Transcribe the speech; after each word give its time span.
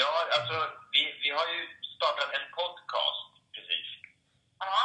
Ja, 0.00 0.10
alltså 0.36 0.56
vi, 0.92 1.02
vi 1.22 1.30
har 1.38 1.46
ju 1.54 1.60
startat 1.96 2.30
en 2.38 2.46
podcast 2.60 3.24
precis. 3.54 3.86
Ja. 4.58 4.80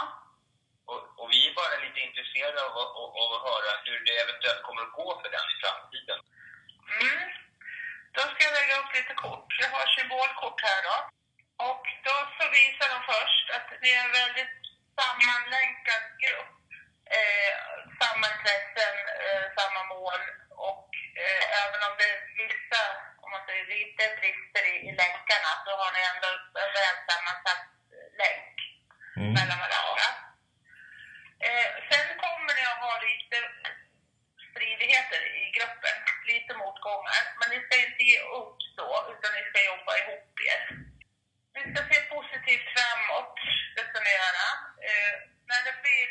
Och, 0.92 1.02
och 1.20 1.28
vi 1.32 1.40
är 1.50 1.54
bara 1.62 1.76
lite 1.86 2.00
intresserade 2.08 2.60
av, 2.66 2.72
att- 2.82 2.96
av, 3.02 3.10
av 3.22 3.30
att 3.36 3.46
höra 3.50 3.72
hur 3.86 4.00
det 4.06 4.16
eventuellt 4.24 4.64
kommer 4.68 4.82
att 4.86 4.98
gå 5.02 5.08
för 5.22 5.30
den 5.36 5.48
i 5.54 5.56
framtiden. 5.64 6.20
Mm. 7.02 7.24
Då 8.16 8.22
ska 8.22 8.40
jag 8.48 8.58
lägga 8.60 8.76
upp 8.82 8.92
lite 9.00 9.14
kort. 9.26 9.50
Jag 9.64 9.70
har 9.78 9.86
symbolkort 9.98 10.60
här 10.70 10.82
då. 10.90 10.98
Och 11.70 11.86
då 12.08 12.16
så 12.38 12.44
visar 12.60 12.88
de 12.94 13.00
först 13.14 13.46
att 13.56 13.68
det 13.82 13.90
är 13.96 14.04
en 14.06 14.16
väldigt 14.22 14.56
sammanlänkad 15.00 16.04
grupp. 16.24 16.54
Eh, 17.18 17.52
samma 18.02 18.26
intressen, 18.34 18.96
eh, 19.26 19.46
samma 19.58 19.82
mål 19.96 20.22
och 20.72 20.90
eh, 21.24 21.44
även 21.64 21.82
om 21.88 21.94
det 22.00 22.08
är 22.16 22.20
vissa, 22.42 22.82
man 23.34 23.46
säger 23.48 23.66
lite 23.76 24.04
brister 24.20 24.64
i, 24.74 24.76
i 24.90 24.92
länkarna 25.04 25.52
så 25.66 25.72
har 25.82 25.90
ni 25.96 26.02
ändå 26.12 26.30
en 26.64 26.72
väl 26.78 26.98
sammansatt 27.10 27.66
eh, 27.96 28.10
länk 28.22 28.56
mellan 29.38 29.60
varandra. 29.66 30.08
Eh, 31.48 31.70
sen 31.90 32.08
kommer 32.24 32.54
ni 32.58 32.64
att 32.72 32.84
ha 32.88 32.94
lite 33.10 33.38
stridigheter 34.50 35.22
i 35.42 35.44
gruppen, 35.58 35.98
lite 36.32 36.52
motgångar. 36.62 37.22
Men 37.40 37.48
ni 37.54 37.58
ska 37.66 37.74
inte 37.88 38.04
ge 38.12 38.20
upp 38.40 38.58
så, 38.78 38.88
utan 39.12 39.30
ni 39.38 39.42
ska 39.50 39.60
jobba 39.72 39.92
ihop 40.02 40.32
er. 40.54 40.62
Ni 41.56 41.62
ska 41.70 41.80
se 41.92 41.98
positivt 42.16 42.68
framåt, 42.76 43.36
det 43.76 43.84
ska 43.90 43.98
ni 44.00 44.14
göra. 44.22 44.48
Eh, 44.88 45.14
när 45.50 45.62
det 45.68 45.76
blir 45.84 46.08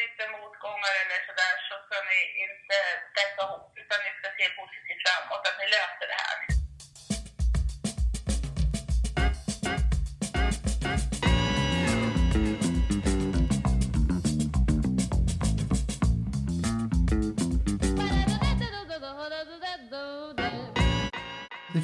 lite 0.00 0.22
motgångar 0.36 0.94
eller 1.02 1.18
sådär 1.28 1.54
så 1.68 1.74
ska 1.86 1.96
ni 2.10 2.20
inte 2.44 2.76
däcka 3.16 3.42
ihop, 3.46 3.66
utan 3.82 3.98
ni 4.04 4.10
ska 4.18 4.28
se 4.38 4.46
positivt 4.60 5.02
framåt, 5.04 5.46
att 5.48 5.58
ni 5.60 5.66
löser 5.76 6.06
det 6.12 6.20
här. 6.26 6.63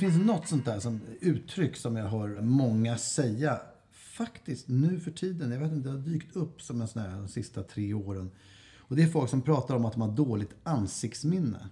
Finns 0.00 0.16
något 0.26 0.48
sånt 0.48 0.64
där 0.64 0.80
som 0.80 1.00
uttryck 1.20 1.76
som 1.76 1.96
jag 1.96 2.08
hör 2.08 2.40
många 2.40 2.98
säga 2.98 3.60
faktiskt 3.92 4.68
nu 4.68 5.00
för 5.00 5.10
tiden. 5.10 5.50
Jag 5.50 5.58
vet 5.60 5.72
inte, 5.72 5.88
det 5.88 5.94
har 5.94 6.02
dykt 6.02 6.36
upp 6.36 6.62
som 6.62 6.80
en 6.80 6.88
sån 6.88 7.02
här 7.02 7.10
de 7.10 7.28
sista 7.28 7.62
tre 7.62 7.94
åren. 7.94 8.30
Och 8.78 8.96
det 8.96 9.02
är 9.02 9.06
folk 9.06 9.30
som 9.30 9.42
pratar 9.42 9.74
om 9.76 9.84
att 9.84 9.92
de 9.92 10.00
har 10.02 10.12
dåligt 10.12 10.54
ansiktsminne. 10.62 11.68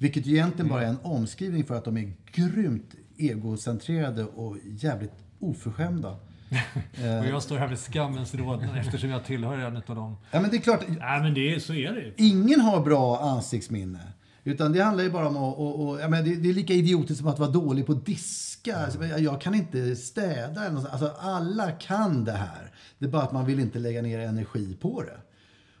Vilket 0.00 0.26
ju 0.26 0.32
egentligen 0.32 0.68
bara 0.68 0.82
är 0.82 0.86
en 0.86 0.98
omskrivning 1.02 1.64
för 1.64 1.74
att 1.74 1.84
de 1.84 1.96
är 1.96 2.12
grymt 2.32 2.94
egocentrerade 3.16 4.24
och 4.24 4.56
jävligt 4.64 5.12
oförskämda. 5.38 6.10
Och 7.20 7.26
jag 7.26 7.42
står 7.42 7.56
här 7.56 7.68
med 7.68 7.78
skammens 7.78 8.34
rodnad 8.34 8.76
eftersom 8.78 9.10
jag 9.10 9.24
tillhör 9.24 9.58
en 9.58 9.76
av 9.76 9.96
dem. 9.96 10.16
Ja, 10.30 10.40
men 10.40 10.50
det 10.50 10.56
är 10.56 10.60
klart, 10.60 10.84
Nej, 10.88 11.22
men 11.22 11.34
det 11.34 11.54
är, 11.54 11.58
så 11.58 11.74
är 11.74 11.92
det. 11.92 12.12
ingen 12.16 12.60
har 12.60 12.84
bra 12.84 13.20
ansiktsminne. 13.20 14.12
Utan 14.44 14.72
det 14.72 14.80
handlar 14.80 15.04
ju 15.04 15.10
bara 15.10 15.28
om 15.28 15.36
att... 15.36 15.58
Och, 15.58 15.88
och, 15.88 16.00
ja, 16.00 16.08
men 16.08 16.24
det, 16.24 16.34
det 16.34 16.48
är 16.48 16.54
lika 16.54 16.72
idiotiskt 16.72 17.18
som 17.18 17.28
att 17.28 17.38
vara 17.38 17.50
dålig 17.50 17.86
på 17.86 17.92
att 17.92 18.06
diska. 18.06 18.76
Alltså, 18.76 19.04
jag, 19.04 19.40
kan 19.40 19.54
inte 19.54 19.96
städa. 19.96 20.60
Alltså, 20.60 21.10
alla 21.18 21.70
kan 21.70 22.24
det 22.24 22.32
här. 22.32 22.72
Det 22.98 23.06
är 23.06 23.10
bara 23.10 23.22
att 23.22 23.32
man 23.32 23.46
vill 23.46 23.60
inte 23.60 23.78
lägga 23.78 24.02
ner 24.02 24.18
energi 24.18 24.76
på 24.80 25.02
det. 25.02 25.16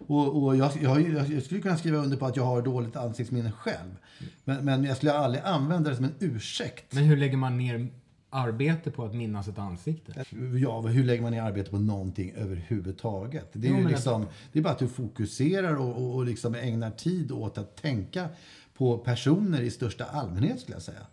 Och, 0.06 0.44
och 0.44 0.56
jag, 0.56 0.70
jag, 0.82 1.00
jag, 1.00 1.30
jag 1.30 1.42
skulle 1.42 1.60
kunna 1.60 1.76
skriva 1.76 1.98
under 1.98 2.16
på 2.16 2.26
att 2.26 2.36
jag 2.36 2.44
har 2.44 2.62
dåligt 2.62 2.96
ansiktsminne 2.96 3.52
själv. 3.52 3.96
Men, 4.44 4.64
men 4.64 4.84
jag 4.84 4.96
skulle 4.96 5.12
aldrig 5.12 5.44
använda 5.44 5.90
det 5.90 5.96
som 5.96 6.04
en 6.04 6.14
ursäkt. 6.18 6.92
Men 6.92 7.04
hur 7.04 7.16
lägger 7.16 7.36
man 7.36 7.58
ner 7.58 7.88
arbete 8.34 8.90
på 8.90 9.04
att 9.04 9.14
minnas 9.14 9.48
ett 9.48 9.58
ansikte? 9.58 10.24
Ja, 10.62 10.80
hur 10.80 11.04
lägger 11.04 11.22
man 11.22 11.32
ner 11.32 11.42
arbete 11.42 11.70
på 11.70 11.78
någonting 11.78 12.32
överhuvudtaget? 12.36 13.48
Det 13.52 13.66
är 13.66 13.70
Jo, 13.70 13.76
ju 13.76 13.82
men 13.82 13.92
liksom, 13.92 14.26
det 14.52 14.58
är 14.58 14.62
bara 14.62 14.72
att 14.72 14.78
du 14.78 14.88
fokuserar 14.88 15.74
och, 15.74 15.96
och, 15.96 16.14
och 16.14 16.24
liksom 16.24 16.54
ägnar 16.54 16.90
tid 16.90 17.32
åt 17.32 17.58
att 17.58 17.76
tänka 17.76 18.28
på 18.76 18.98
personer 18.98 19.60
i 19.60 19.70
största 19.70 20.04
allmänhet 20.04 20.60
skulle 20.60 20.76
jag 20.76 20.82
säga. 20.82 21.06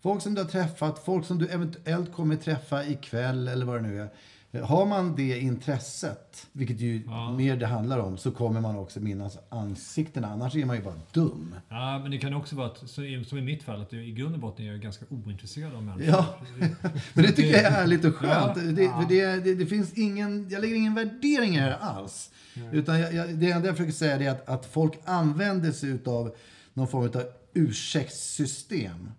Folk 0.00 0.22
som 0.22 0.34
du 0.34 0.42
har 0.42 0.48
träffat, 0.48 1.04
folk 1.04 1.26
som 1.26 1.38
du 1.38 1.48
eventuellt 1.48 2.12
kommer 2.12 2.36
träffa 2.36 2.86
ikväll 2.86 3.48
eller 3.48 3.66
vad 3.66 3.76
det 3.76 3.88
nu 3.88 4.00
är. 4.00 4.08
Har 4.52 4.86
man 4.86 5.16
det 5.16 5.38
intresset, 5.38 6.46
vilket 6.52 6.80
ju 6.80 7.02
mer 7.36 7.56
det 7.56 7.66
handlar 7.66 7.98
om, 7.98 8.18
så 8.18 8.30
kommer 8.30 8.60
man 8.60 8.78
också 8.78 9.00
minnas 9.00 9.38
ansiktena. 9.48 10.28
Annars 10.28 10.56
är 10.56 10.64
man 10.64 10.76
ju 10.76 10.82
bara 10.82 10.94
dum. 11.12 11.54
Ja, 11.68 11.98
men 11.98 12.10
det 12.10 12.18
kan 12.18 12.34
också 12.34 12.56
vara, 12.56 12.66
att, 12.66 12.90
som 13.26 13.38
i 13.38 13.42
mitt 13.42 13.62
fall, 13.62 13.82
att 13.82 13.92
i 13.92 14.12
grund 14.12 14.34
och 14.34 14.40
botten 14.40 14.66
är 14.66 14.70
jag 14.70 14.80
ganska 14.80 15.04
ointresserad 15.08 15.74
av 15.74 15.82
människor. 15.82 16.14
Ja, 16.14 16.38
men 17.14 17.24
det 17.24 17.32
tycker 17.32 17.50
jag 17.50 17.62
är 17.62 17.70
härligt 17.70 18.04
och 18.04 18.14
skönt. 18.14 18.56
Ja, 18.56 18.62
det, 18.62 18.90
det, 19.08 19.40
det, 19.40 19.54
det 19.54 19.66
finns 19.66 19.92
ingen, 19.92 20.48
jag 20.50 20.60
lägger 20.60 20.76
ingen 20.76 20.94
värdering 20.94 21.54
i 21.54 21.58
det 21.58 21.62
här 21.62 21.78
alls. 21.80 22.30
Utan 22.72 23.00
jag, 23.00 23.14
jag, 23.14 23.34
det 23.38 23.50
enda 23.50 23.66
jag 23.66 23.76
försöker 23.76 23.92
säga 23.92 24.16
är 24.16 24.30
att, 24.30 24.48
att 24.48 24.66
folk 24.66 24.92
använder 25.04 25.72
sig 25.72 25.90
utav 25.90 26.34
någon 26.74 26.88
form 26.88 27.02
av 27.02 27.22
ursäktssystem. 27.54 29.10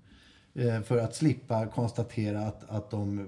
Eh, 0.57 0.81
För 0.81 0.97
att 0.97 1.15
slippa 1.15 1.67
konstatera 1.67 2.39
att, 2.41 2.69
att 2.69 2.91
de... 2.91 3.19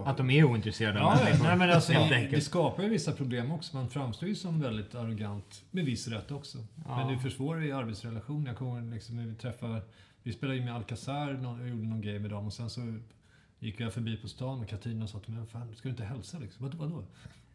eh, 0.00 0.08
Att 0.08 0.16
de 0.16 0.30
är 0.30 0.44
ointresserade 0.44 1.00
av 1.02 1.16
Ja, 1.18 1.36
nej, 1.42 1.56
men 1.56 1.70
alltså, 1.70 1.92
Helt 1.92 2.30
det, 2.30 2.36
det 2.36 2.40
skapar 2.40 2.82
ju 2.82 2.88
vissa 2.88 3.12
problem 3.12 3.52
också. 3.52 3.76
Man 3.76 3.88
framstår 3.90 4.28
ju 4.28 4.34
som 4.34 4.60
väldigt 4.60 4.94
arrogant, 4.94 5.64
med 5.70 5.84
viss 5.84 6.08
rätt 6.08 6.30
också. 6.30 6.58
Men 6.86 7.08
det 7.12 7.18
försvårar 7.18 7.60
ju 7.60 7.72
arbetsrelationen. 7.72 8.46
Jag 8.46 8.56
kommer 8.56 8.94
liksom, 8.94 9.16
när 9.16 9.26
vi 9.26 9.34
träffade, 9.34 9.80
vi 10.22 10.32
spelade 10.32 10.58
ju 10.58 10.64
med 10.64 10.74
Alcazar 10.74 11.32
någon- 11.32 11.60
och 11.60 11.68
gjorde 11.68 11.86
någon 11.88 12.00
grej 12.00 12.18
med 12.18 12.30
dem 12.30 12.46
och 12.46 12.52
sen 12.52 12.70
så 12.70 12.80
gick 13.58 13.80
jag 13.80 13.92
förbi 13.92 14.16
på 14.16 14.28
stan 14.28 14.60
och 14.60 14.68
Katarina 14.68 15.06
sa 15.06 15.18
till 15.18 15.32
mig, 15.32 15.46
fan, 15.46 15.74
ska 15.76 15.88
du 15.88 15.90
inte 15.90 16.04
hälsa 16.04 16.38
liksom? 16.38 16.66
Vad, 16.66 16.74
vadå? 16.74 17.04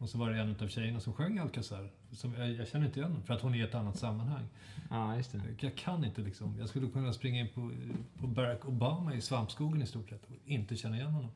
Och 0.03 0.09
så 0.09 0.17
var 0.17 0.29
det 0.29 0.39
en 0.39 0.55
av 0.61 0.67
tjejerna 0.67 0.99
som 0.99 1.13
sjöng 1.13 1.37
Alcazar. 1.37 1.89
Som, 2.11 2.33
jag, 2.37 2.51
jag 2.51 2.67
känner 2.67 2.85
inte 2.85 2.99
igen 2.99 3.23
för 3.25 3.33
att 3.33 3.41
hon 3.41 3.53
är 3.53 3.57
i 3.57 3.61
ett 3.61 3.75
annat 3.75 3.97
sammanhang. 3.97 4.47
Ja, 4.89 5.15
just 5.15 5.31
det. 5.31 5.41
Jag 5.59 5.75
kan 5.75 6.05
inte 6.05 6.21
liksom. 6.21 6.55
Jag 6.59 6.69
skulle 6.69 6.87
kunna 6.87 7.13
springa 7.13 7.39
in 7.39 7.49
på, 7.49 7.71
på 8.19 8.27
Barack 8.27 8.65
Obama 8.65 9.13
i 9.13 9.21
svampskogen 9.21 9.81
i 9.81 9.85
stort 9.85 10.09
sett 10.09 10.25
och 10.25 10.35
inte 10.45 10.75
känna 10.75 10.95
igen 10.95 11.11
honom. 11.11 11.31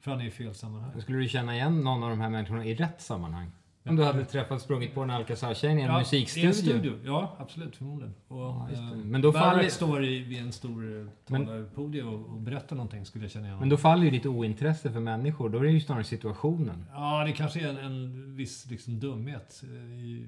För 0.00 0.10
han 0.10 0.20
är 0.20 0.24
i 0.24 0.30
fel 0.30 0.54
sammanhang. 0.54 1.00
Skulle 1.02 1.18
du 1.18 1.28
känna 1.28 1.54
igen 1.54 1.80
någon 1.80 2.02
av 2.02 2.10
de 2.10 2.20
här 2.20 2.30
människorna 2.30 2.64
i 2.64 2.74
rätt 2.74 3.00
sammanhang? 3.00 3.50
Om 3.84 3.96
du 3.96 4.04
hade 4.04 4.24
träffat, 4.24 4.62
sprungit 4.62 4.94
på 4.94 5.00
en 5.00 5.10
Alcazar-tjejen 5.10 5.78
i 5.78 5.82
en 5.82 5.90
I 5.90 5.98
musikstudio? 5.98 6.48
en 6.48 6.54
studio, 6.54 6.92
ja 7.04 7.36
absolut 7.38 7.76
förmodligen. 7.76 8.14
Och, 8.28 8.68
det. 8.70 8.74
eh, 8.76 8.82
Men 8.96 9.20
då 9.22 9.32
faller- 9.32 9.68
står 9.68 10.04
i, 10.04 10.18
vid 10.18 10.38
en 10.38 10.52
stor 10.52 11.00
eh, 11.00 11.06
talarpodium 11.28 12.08
och, 12.08 12.30
och 12.30 12.40
berättar 12.40 12.76
någonting 12.76 13.04
skulle 13.04 13.24
jag 13.24 13.30
känna 13.32 13.46
igen 13.46 13.58
Men 13.58 13.68
då 13.68 13.76
faller 13.76 14.04
ju 14.04 14.10
ditt 14.10 14.26
ointresse 14.26 14.92
för 14.92 15.00
människor. 15.00 15.48
Då 15.48 15.58
är 15.58 15.62
det 15.62 15.70
ju 15.70 15.80
snarare 15.80 16.04
situationen. 16.04 16.84
Ja, 16.92 17.24
det 17.26 17.32
kanske 17.32 17.60
är 17.60 17.68
en, 17.68 17.76
en 17.78 18.36
viss 18.36 18.66
liksom, 18.70 19.00
dumhet. 19.00 19.62
eh, 19.64 19.68
I, 20.00 20.26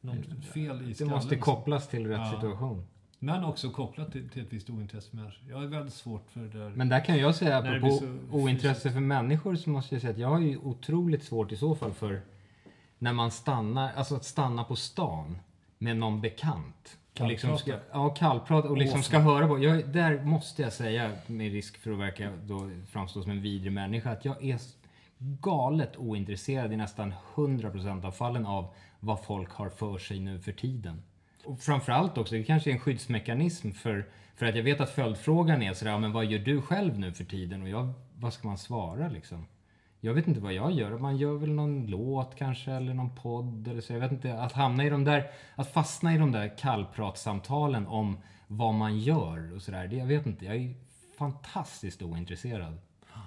något 0.00 0.16
fel 0.54 0.82
i 0.82 0.86
Det 0.88 0.94
skallen. 0.94 1.14
måste 1.14 1.34
liksom. 1.34 1.54
kopplas 1.54 1.88
till 1.88 2.06
rätt 2.06 2.18
Ja. 2.18 2.30
situation. 2.34 2.84
Men 3.18 3.44
också 3.44 3.70
kopplat 3.70 4.12
till, 4.12 4.28
till 4.28 4.42
ett 4.42 4.52
visst 4.52 4.70
ointresse 4.70 5.10
för 5.10 5.16
människor. 5.16 5.50
Jag 5.50 5.62
är 5.62 5.66
väldigt 5.66 5.94
svårt 5.94 6.30
för 6.30 6.40
det 6.40 6.58
där. 6.58 6.70
Men 6.74 6.88
där 6.88 7.04
kan 7.04 7.18
jag 7.18 7.34
säga, 7.34 7.60
det 7.60 7.68
apropå 7.76 8.00
ointresse 8.30 8.90
för 8.90 9.00
människor, 9.00 9.54
så 9.56 9.70
måste 9.70 9.94
jag 9.94 10.02
säga 10.02 10.12
att 10.12 10.18
jag 10.18 10.28
har 10.28 10.40
ju 10.40 10.56
otroligt 10.58 11.24
svårt 11.24 11.52
i 11.52 11.56
så 11.56 11.74
fall 11.74 11.92
för 11.92 12.20
när 13.04 13.12
man 13.12 13.30
stannar, 13.30 13.92
alltså 13.92 14.16
att 14.16 14.24
stanna 14.24 14.64
på 14.64 14.76
stan 14.76 15.38
med 15.78 15.96
någon 15.96 16.20
bekant. 16.20 16.98
Och 17.20 17.28
liksom 17.28 17.58
ska, 17.58 17.70
Kallprata. 17.70 17.98
ja, 17.98 18.08
kallprata 18.08 18.68
och 18.68 18.76
liksom 18.76 19.02
ska 19.02 19.18
höra 19.18 19.48
på. 19.48 19.58
Jag, 19.58 19.88
där 19.88 20.24
måste 20.24 20.62
jag 20.62 20.72
säga, 20.72 21.10
med 21.26 21.52
risk 21.52 21.78
för 21.78 21.92
att 21.92 21.98
verka 21.98 22.30
då 22.42 22.70
framstå 22.88 23.22
som 23.22 23.30
en 23.30 23.42
vidrig 23.42 23.72
människa, 23.72 24.10
att 24.10 24.24
jag 24.24 24.44
är 24.44 24.58
galet 25.18 25.96
ointresserad 25.96 26.72
i 26.72 26.76
nästan 26.76 27.14
100% 27.34 28.06
av 28.06 28.12
fallen 28.12 28.46
av 28.46 28.74
vad 29.00 29.24
folk 29.24 29.50
har 29.50 29.68
för 29.68 29.98
sig 29.98 30.20
nu 30.20 30.40
för 30.40 30.52
tiden. 30.52 31.02
Och 31.44 31.60
framförallt 31.60 32.18
också, 32.18 32.34
det 32.34 32.44
kanske 32.44 32.70
är 32.70 32.74
en 32.74 32.80
skyddsmekanism 32.80 33.70
för, 33.70 34.08
för 34.36 34.46
att 34.46 34.56
jag 34.56 34.62
vet 34.62 34.80
att 34.80 34.90
följdfrågan 34.90 35.62
är 35.62 35.74
sådär, 35.74 35.92
ja, 35.92 35.98
men 35.98 36.12
vad 36.12 36.24
gör 36.24 36.38
du 36.38 36.62
själv 36.62 36.98
nu 36.98 37.12
för 37.12 37.24
tiden? 37.24 37.62
Och 37.62 37.68
jag, 37.68 37.92
vad 38.14 38.32
ska 38.32 38.48
man 38.48 38.58
svara 38.58 39.08
liksom? 39.08 39.46
Jag 40.04 40.14
vet 40.14 40.28
inte 40.28 40.40
vad 40.40 40.52
jag 40.52 40.72
gör. 40.72 40.98
Man 40.98 41.16
gör 41.16 41.34
väl 41.34 41.52
någon 41.52 41.86
låt 41.86 42.36
kanske 42.36 42.72
eller 42.72 42.94
någon 42.94 43.14
podd 43.14 43.68
eller 43.68 43.80
så. 43.80 43.92
Jag 43.92 44.00
vet 44.00 44.12
inte. 44.12 44.34
Att 44.38 44.52
hamna 44.52 44.84
i 44.84 44.90
de 44.90 45.04
där, 45.04 45.30
att 45.54 45.72
fastna 45.72 46.14
i 46.14 46.18
de 46.18 46.32
där 46.32 46.58
kallpratsamtalen 46.58 47.86
om 47.86 48.16
vad 48.46 48.74
man 48.74 48.98
gör 48.98 49.54
och 49.54 49.62
sådär. 49.62 49.92
Jag 49.92 50.06
vet 50.06 50.26
inte. 50.26 50.44
Jag 50.44 50.56
är 50.56 50.74
fantastiskt 51.18 52.02
ointresserad. 52.02 52.78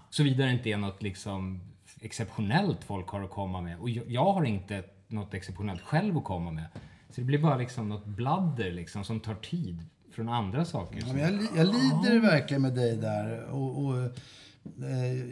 Såvida 0.10 0.46
det 0.46 0.52
inte 0.52 0.70
är 0.70 0.78
något 0.78 1.02
liksom 1.02 1.62
exceptionellt 2.02 2.84
folk 2.84 3.08
har 3.08 3.24
att 3.24 3.30
komma 3.30 3.62
med. 3.62 3.80
Och 3.80 3.90
jag, 3.90 4.12
jag 4.12 4.34
har 4.34 4.44
inte 4.46 4.84
något 5.08 5.34
exceptionellt 5.34 5.82
själv 5.82 6.18
att 6.18 6.24
komma 6.24 6.52
med. 6.52 6.66
Så 7.10 7.22
det 7.22 7.26
blir 7.26 7.40
bara 7.40 7.58
liksom 7.58 7.90
något 7.90 8.06
bladder 8.06 8.72
liksom 8.72 9.04
som 9.04 9.20
tar 9.20 9.36
tid 9.36 9.86
från 10.12 10.30
andra 10.30 10.66
saker. 10.66 11.04
Ja, 11.08 11.14
men 11.14 11.22
jag, 11.22 11.34
jag 11.56 11.68
lider 11.68 12.20
verkligen 12.20 12.62
med 12.62 12.76
dig 12.76 12.98
där. 12.98 13.44
Och, 13.44 13.86
och, 13.86 14.12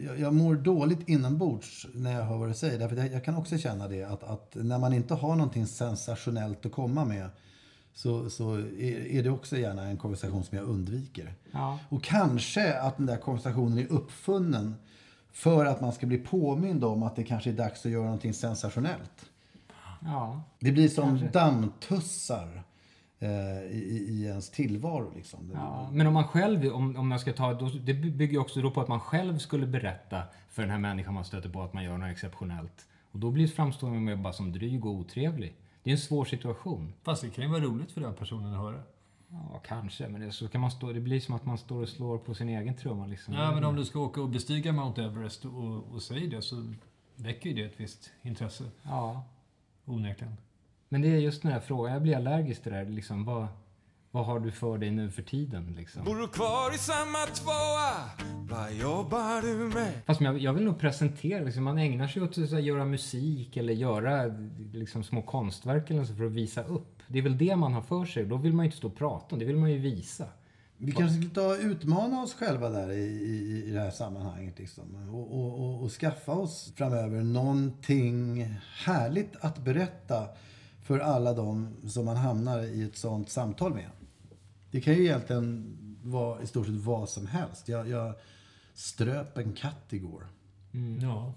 jag, 0.06 0.20
jag 0.20 0.34
mår 0.34 0.54
dåligt 0.54 1.08
inombords 1.08 1.86
när 1.94 2.12
jag 2.12 2.24
hör 2.24 2.36
vad 2.36 2.48
du 2.48 2.54
säger. 2.54 2.78
Därför 2.78 2.96
jag, 2.96 3.12
jag 3.12 3.24
kan 3.24 3.36
också 3.36 3.58
känna 3.58 3.88
det 3.88 4.04
att, 4.04 4.24
att 4.24 4.54
när 4.54 4.78
man 4.78 4.92
inte 4.92 5.14
har 5.14 5.36
någonting 5.36 5.66
sensationellt 5.66 6.66
att 6.66 6.72
komma 6.72 7.04
med 7.04 7.30
så, 7.94 8.30
så 8.30 8.54
är, 8.54 9.06
är 9.06 9.22
det 9.22 9.30
också 9.30 9.56
gärna 9.56 9.82
en 9.82 9.96
konversation 9.96 10.44
som 10.44 10.58
jag 10.58 10.66
undviker. 10.66 11.34
Ja. 11.52 11.78
Och 11.88 12.02
kanske 12.02 12.78
att 12.80 12.96
den 12.96 13.06
där 13.06 13.16
konversationen 13.16 13.78
är 13.78 13.86
uppfunnen 13.92 14.74
för 15.32 15.66
att 15.66 15.80
man 15.80 15.92
ska 15.92 16.06
bli 16.06 16.18
påmind 16.18 16.84
om 16.84 17.02
att 17.02 17.16
det 17.16 17.24
kanske 17.24 17.50
är 17.50 17.54
dags 17.54 17.86
att 17.86 17.92
göra 17.92 18.04
någonting 18.04 18.34
sensationellt. 18.34 19.30
Ja. 20.00 20.42
Det 20.60 20.72
blir 20.72 20.88
som 20.88 21.28
dammtussar 21.32 22.54
eh, 22.54 22.60
i, 23.20 23.26
i, 23.76 24.04
i 24.08 24.24
ens 24.26 24.50
tillvaro. 24.50 25.12
Liksom. 25.16 25.48
Det- 25.48 25.54
Ja, 25.54 25.88
men 25.92 26.06
om 26.06 26.14
man 26.14 26.24
själv, 26.24 26.66
om, 26.74 26.96
om 26.96 27.10
jag 27.10 27.20
ska 27.20 27.32
ta, 27.32 27.54
då, 27.54 27.68
det 27.84 27.94
bygger 27.94 28.32
ju 28.32 28.38
också 28.38 28.60
då 28.62 28.70
på 28.70 28.80
att 28.80 28.88
man 28.88 29.00
själv 29.00 29.38
skulle 29.38 29.66
berätta 29.66 30.22
för 30.50 30.62
den 30.62 30.70
här 30.70 30.78
människan 30.78 31.14
man 31.14 31.24
stöter 31.24 31.48
på 31.48 31.62
att 31.62 31.72
man 31.72 31.84
gör 31.84 31.98
något 31.98 32.10
exceptionellt. 32.10 32.86
Och 33.12 33.18
då 33.18 33.30
blir 33.30 33.46
framstående 33.48 34.00
med 34.00 34.18
bara 34.22 34.32
som 34.32 34.52
dryg 34.52 34.84
och 34.86 34.92
otrevlig. 34.92 35.54
Det 35.82 35.90
är 35.90 35.92
en 35.92 35.98
svår 35.98 36.24
situation. 36.24 36.92
Fast 37.02 37.22
det 37.22 37.30
kan 37.30 37.44
ju 37.44 37.50
vara 37.50 37.60
roligt 37.60 37.92
för 37.92 38.00
den 38.00 38.14
personen 38.14 38.54
att 38.54 38.60
höra. 38.60 38.82
Ja, 39.30 39.60
kanske, 39.66 40.08
men 40.08 40.20
det, 40.20 40.32
så 40.32 40.48
kan 40.48 40.60
man 40.60 40.70
stå, 40.70 40.92
det 40.92 41.00
blir 41.00 41.20
som 41.20 41.34
att 41.34 41.44
man 41.46 41.58
står 41.58 41.82
och 41.82 41.88
slår 41.88 42.18
på 42.18 42.34
sin 42.34 42.48
egen 42.48 42.74
trumma. 42.74 43.06
Liksom. 43.06 43.34
Ja, 43.34 43.54
men 43.54 43.64
om 43.64 43.76
du 43.76 43.84
ska 43.84 44.00
åka 44.00 44.20
och 44.22 44.28
bestiga 44.28 44.72
Mount 44.72 45.02
Everest 45.04 45.44
och, 45.44 45.84
och 45.94 46.02
säger 46.02 46.28
det 46.30 46.42
så 46.42 46.72
väcker 47.16 47.50
ju 47.50 47.56
det 47.56 47.62
ett 47.64 47.80
visst 47.80 48.10
intresse. 48.22 48.64
Ja, 48.82 49.24
Onekligen. 49.84 50.36
Men 50.88 51.02
det 51.02 51.08
är 51.08 51.18
just 51.18 51.42
den 51.42 51.52
här 51.52 51.60
frågan, 51.60 51.92
jag 51.92 52.02
blir 52.02 52.16
allergisk 52.16 52.62
till 52.62 52.72
det 52.72 52.78
där. 52.78 52.90
Liksom, 52.90 53.24
vad, 53.24 53.46
vad 54.10 54.26
har 54.26 54.40
du 54.40 54.50
för 54.50 54.78
dig 54.78 54.90
nu 54.90 55.10
för 55.10 55.22
tiden? 55.22 55.74
Liksom? 55.76 56.04
Bor 56.04 56.16
du 56.16 56.28
kvar 56.28 56.74
i 56.74 56.78
samma 56.78 57.18
tvåa? 57.18 57.92
Vad 58.50 58.72
jobbar 58.72 59.42
du 59.42 59.74
med? 59.74 59.92
Fast 60.06 60.20
jag, 60.20 60.38
jag 60.38 60.52
vill 60.52 60.64
nog 60.64 60.78
presentera, 60.78 61.44
liksom, 61.44 61.64
man 61.64 61.78
ägnar 61.78 62.08
sig 62.08 62.22
åt 62.22 62.38
att 62.38 62.62
göra 62.62 62.84
musik 62.84 63.56
eller 63.56 63.72
göra 63.72 64.24
liksom, 64.72 65.04
små 65.04 65.22
konstverk 65.22 65.90
eller 65.90 66.04
så 66.04 66.14
för 66.14 66.24
att 66.24 66.32
visa 66.32 66.64
upp. 66.64 67.02
Det 67.08 67.18
är 67.18 67.22
väl 67.22 67.38
det 67.38 67.56
man 67.56 67.72
har 67.72 67.82
för 67.82 68.04
sig. 68.04 68.24
Då 68.24 68.36
vill 68.36 68.52
man 68.52 68.64
ju 68.64 68.66
inte 68.66 68.76
stå 68.76 68.88
och 68.88 68.96
prata 68.96 69.34
om 69.34 69.38
det, 69.38 69.44
vill 69.44 69.56
man 69.56 69.72
ju 69.72 69.78
visa. 69.78 70.26
Vi 70.78 70.92
kanske 70.92 71.22
ska 71.22 71.34
ta 71.34 71.46
och 71.46 71.58
utmana 71.60 72.22
oss 72.22 72.34
själva 72.34 72.68
där 72.68 72.92
i, 72.92 73.04
i, 73.04 73.64
i 73.66 73.70
det 73.70 73.80
här 73.80 73.90
sammanhanget. 73.90 74.58
Liksom. 74.58 75.14
Och, 75.14 75.40
och, 75.40 75.60
och, 75.60 75.82
och 75.82 75.90
skaffa 75.90 76.32
oss 76.32 76.72
framöver 76.76 77.22
någonting 77.22 78.44
härligt 78.84 79.36
att 79.40 79.58
berätta 79.58 80.28
för 80.86 80.98
alla 80.98 81.32
de 81.32 81.68
som 81.88 82.04
man 82.04 82.16
hamnar 82.16 82.62
i 82.62 82.82
ett 82.82 82.96
sånt 82.96 83.30
samtal 83.30 83.74
med. 83.74 83.90
Det 84.70 84.80
kan 84.80 84.94
ju 84.94 85.00
egentligen 85.04 85.76
vara 86.02 86.42
i 86.42 86.46
stort 86.46 86.66
sett 86.66 86.74
vad 86.74 87.08
som 87.08 87.26
helst. 87.26 87.68
Jag, 87.68 87.88
jag 87.88 88.14
ströp 88.74 89.38
en 89.38 89.52
katt 89.52 89.92
igår. 89.92 90.26
Ja. 91.02 91.32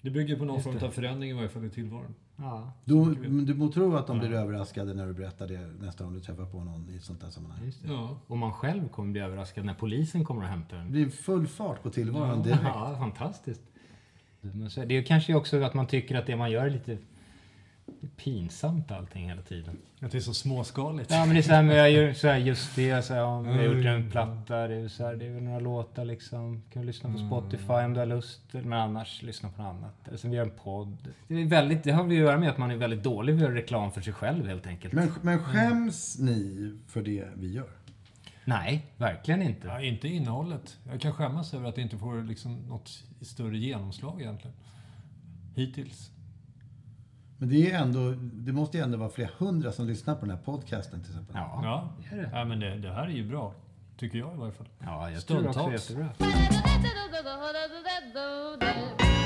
Det 0.00 0.10
bygger 0.10 0.36
på 0.38 0.44
någon 0.44 0.62
form 0.62 0.78
av 0.82 0.90
förändring 0.90 1.30
i 1.30 1.32
varje 1.32 1.48
fall 1.48 1.64
i 1.64 1.70
tillvaron. 1.70 2.14
Ja, 2.36 2.72
Du, 2.84 3.14
du 3.44 3.54
må 3.54 3.68
tro 3.72 3.96
att 3.96 4.06
de 4.06 4.18
blir 4.18 4.32
överraskade 4.32 4.94
när 4.94 5.06
du 5.06 5.12
berättar 5.12 5.46
det 5.48 5.66
nästa 5.80 6.04
gång 6.04 6.14
du 6.14 6.20
träffar 6.20 6.44
på 6.46 6.64
någon 6.64 6.90
i 6.90 6.96
ett 6.96 7.04
sånt 7.04 7.22
här 7.22 7.30
sammanhang. 7.30 7.64
just 7.64 7.82
det. 7.82 7.88
Ja. 7.88 8.18
Och 8.26 8.38
man 8.38 8.52
själv 8.52 8.88
kommer 8.88 9.12
bli 9.12 9.20
överraskad 9.20 9.64
när 9.64 9.74
polisen 9.74 10.24
kommer 10.24 10.42
och 10.42 10.48
hämtar 10.48 10.76
Det 10.76 10.82
en. 10.82 10.90
blir 10.90 11.08
full 11.08 11.46
fart 11.46 11.82
på 11.82 11.90
tillvaron 11.90 12.42
direkt. 12.42 12.60
Ja, 12.64 12.96
fantastiskt. 12.98 13.60
Det 14.86 14.96
är 14.96 15.02
kanske 15.02 15.34
också 15.34 15.62
att 15.62 15.74
man 15.74 15.86
tycker 15.86 16.14
att 16.16 16.26
det 16.26 16.36
man 16.36 16.50
gör 16.50 16.66
är 16.66 16.70
lite 16.70 16.98
pinsamt 18.16 18.90
allting 18.90 19.28
hela 19.28 19.42
tiden. 19.42 19.78
Att 20.00 20.12
det 20.12 20.18
är 20.18 20.20
så 20.20 20.34
småskaligt. 20.34 21.10
Ja 21.10 21.24
men 21.24 21.34
det 21.34 21.40
är 21.40 21.42
så 21.42 21.52
här, 21.52 21.62
men 21.62 21.76
jag 21.76 21.90
gör 21.90 22.12
så 22.12 22.28
här 22.28 22.36
just 22.36 22.76
det, 22.76 23.02
så 23.02 23.14
här, 23.14 23.20
ja, 23.20 23.40
vi 23.40 23.48
har 23.48 23.62
gjort 23.62 23.86
en 23.86 24.10
platta, 24.10 24.68
det 24.68 24.74
är, 24.74 24.88
så 24.88 25.06
här, 25.06 25.16
det 25.16 25.26
är 25.26 25.30
väl 25.30 25.42
några 25.42 25.60
låtar 25.60 26.04
liksom. 26.04 26.62
Kan 26.72 26.82
du 26.82 26.86
lyssna 26.86 27.12
på 27.12 27.18
Spotify 27.18 27.72
om 27.72 27.94
du 27.94 28.00
har 28.00 28.06
lust, 28.06 28.40
men 28.52 28.72
annars 28.72 29.22
lyssna 29.22 29.48
på 29.50 29.62
något 29.62 29.70
annat. 29.70 30.08
Eller 30.08 30.18
sen 30.18 30.30
vi 30.30 30.36
gör 30.36 30.44
en 30.44 30.58
podd. 30.64 30.96
Det, 31.28 31.34
är 31.34 31.46
väldigt, 31.46 31.84
det 31.84 31.92
har 31.92 32.04
vi 32.04 32.16
att 32.16 32.22
göra 32.22 32.38
med 32.38 32.50
att 32.50 32.58
man 32.58 32.70
är 32.70 32.76
väldigt 32.76 33.02
dålig 33.02 33.34
på 33.34 33.36
att 33.36 33.48
göra 33.48 33.54
reklam 33.54 33.92
för 33.92 34.00
sig 34.00 34.12
själv 34.12 34.46
helt 34.46 34.66
enkelt. 34.66 34.94
Men, 34.94 35.12
men 35.22 35.38
skäms 35.38 36.18
ni 36.18 36.74
för 36.86 37.02
det 37.02 37.28
vi 37.34 37.52
gör? 37.52 37.70
Nej, 38.44 38.86
verkligen 38.96 39.42
inte. 39.42 39.68
Ja, 39.68 39.80
inte 39.80 40.08
innehållet. 40.08 40.76
Jag 40.90 41.00
kan 41.00 41.12
skämmas 41.12 41.54
över 41.54 41.68
att 41.68 41.74
det 41.74 41.82
inte 41.82 41.98
får 41.98 42.22
liksom 42.22 42.56
något 42.56 43.04
större 43.20 43.58
genomslag 43.58 44.20
egentligen. 44.20 44.56
Hittills. 45.54 46.10
Men 47.38 47.48
det, 47.48 47.70
är 47.72 47.78
ändå, 47.82 48.14
det 48.20 48.52
måste 48.52 48.76
ju 48.78 48.82
ändå 48.84 48.98
vara 48.98 49.08
flera 49.10 49.30
hundra 49.38 49.72
som 49.72 49.86
lyssnar 49.86 50.14
på 50.14 50.20
den 50.26 50.30
här 50.36 50.42
podcasten 50.44 51.00
till 51.02 51.10
exempel. 51.10 51.36
Ja, 51.38 51.60
Ja, 51.64 51.88
det 52.10 52.16
är 52.16 52.22
det. 52.22 52.30
ja 52.32 52.44
men 52.44 52.60
det, 52.60 52.78
det 52.78 52.92
här 52.92 53.04
är 53.06 53.10
ju 53.10 53.28
bra. 53.28 53.54
Tycker 53.96 54.18
jag 54.18 54.34
i 54.34 54.38
varje 54.38 54.52
fall. 54.52 54.68
ja 54.78 55.10
jag 55.10 55.26
tror 55.26 55.48
också 55.48 55.66
det 55.68 55.74
är 55.74 55.78
Stundtals. 55.78 55.90
jättebra. 55.90 56.28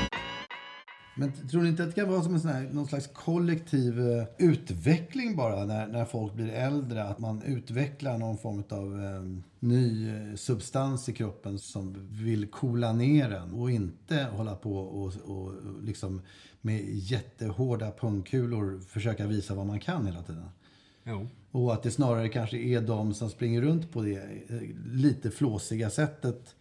Men 1.15 1.31
tror 1.47 1.61
ni 1.61 1.69
inte 1.69 1.83
att 1.83 1.89
det 1.89 1.95
kan 1.95 2.09
vara 2.09 2.23
som 2.23 2.33
en 2.33 2.39
sån 2.39 2.51
här, 2.51 2.69
någon 2.71 2.87
slags 2.87 3.07
kollektiv 3.07 3.99
eh, 3.99 4.23
utveckling 4.37 5.35
bara 5.35 5.65
när, 5.65 5.87
när 5.87 6.05
folk 6.05 6.33
blir 6.33 6.49
äldre? 6.49 7.03
Att 7.03 7.19
man 7.19 7.41
utvecklar 7.41 8.17
någon 8.17 8.37
form 8.37 8.63
av 8.69 9.03
eh, 9.03 9.41
ny 9.59 10.09
eh, 10.09 10.35
substans 10.35 11.09
i 11.09 11.13
kroppen 11.13 11.59
som 11.59 12.07
vill 12.11 12.47
coola 12.47 12.93
ner 12.93 13.31
en 13.31 13.51
och 13.51 13.71
inte 13.71 14.27
hålla 14.31 14.55
på 14.55 14.77
och, 14.77 15.13
och, 15.23 15.37
och 15.37 15.83
liksom 15.83 16.21
med 16.61 16.85
jättehårda 16.89 17.91
pungkulor 17.91 18.79
försöka 18.87 19.27
visa 19.27 19.55
vad 19.55 19.65
man 19.65 19.79
kan 19.79 20.05
hela 20.05 20.23
tiden. 20.23 20.49
Jo. 21.03 21.27
Och 21.51 21.73
att 21.73 21.83
det 21.83 21.91
snarare 21.91 22.29
kanske 22.29 22.57
är 22.57 22.81
de 22.81 23.13
som 23.13 23.29
springer 23.29 23.61
runt 23.61 23.91
på 23.91 24.01
det 24.01 24.17
eh, 24.47 24.61
lite 24.85 25.31
flåsiga 25.31 25.89
sättet. 25.89 26.55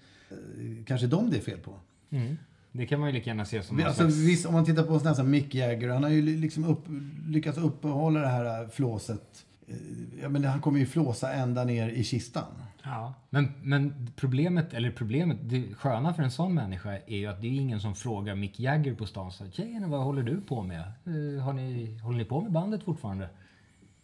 Kanske 0.86 1.06
de 1.06 1.30
det 1.30 1.36
är 1.36 1.40
fel 1.40 1.58
på. 1.58 1.74
Mm. 2.10 2.36
Det 2.72 2.86
kan 2.86 3.00
man 3.00 3.08
ju 3.08 3.14
lika 3.14 3.30
gärna 3.30 3.44
se 3.44 3.62
som 3.62 3.76
Alltså, 3.78 3.94
slags... 3.94 4.16
visst, 4.16 4.46
om 4.46 4.52
man 4.52 4.64
tittar 4.64 4.82
på 4.82 4.92
en 4.92 4.98
sån 5.00 5.06
här 5.08 5.14
som 5.14 5.30
Mick 5.30 5.54
Jagger, 5.54 5.88
han 5.88 6.02
har 6.02 6.10
ju 6.10 6.22
liksom 6.36 6.64
upp, 6.64 6.84
lyckats 7.26 7.58
uppehålla 7.58 8.20
det 8.20 8.28
här 8.28 8.68
flåset. 8.68 9.44
Eh, 9.68 9.74
Ja, 10.22 10.28
men 10.28 10.44
han 10.44 10.60
kommer 10.60 10.78
ju 10.78 10.86
flåsa 10.86 11.32
ända 11.32 11.64
ner 11.64 11.88
i 11.88 12.04
kistan. 12.04 12.44
Ja. 12.82 13.14
Men, 13.30 13.52
men 13.62 14.10
problemet, 14.16 14.74
eller 14.74 14.90
problemet, 14.90 15.36
det 15.42 15.74
sköna 15.74 16.14
för 16.14 16.22
en 16.22 16.30
sån 16.30 16.54
människa 16.54 16.98
är 17.06 17.16
ju 17.16 17.26
att 17.26 17.40
det 17.40 17.46
är 17.46 17.52
ingen 17.52 17.80
som 17.80 17.94
frågar 17.94 18.34
Mick 18.34 18.60
Jagger 18.60 18.94
på 18.94 19.06
stan 19.06 19.32
så 19.32 19.50
Tjejerna, 19.50 19.86
vad 19.86 20.00
håller 20.00 20.22
du 20.22 20.40
på 20.40 20.62
med? 20.62 20.80
Eh, 20.80 21.42
har 21.42 21.52
ni, 21.52 21.98
håller 21.98 22.18
ni 22.18 22.24
på 22.24 22.40
med 22.40 22.52
bandet 22.52 22.82
fortfarande? 22.82 23.28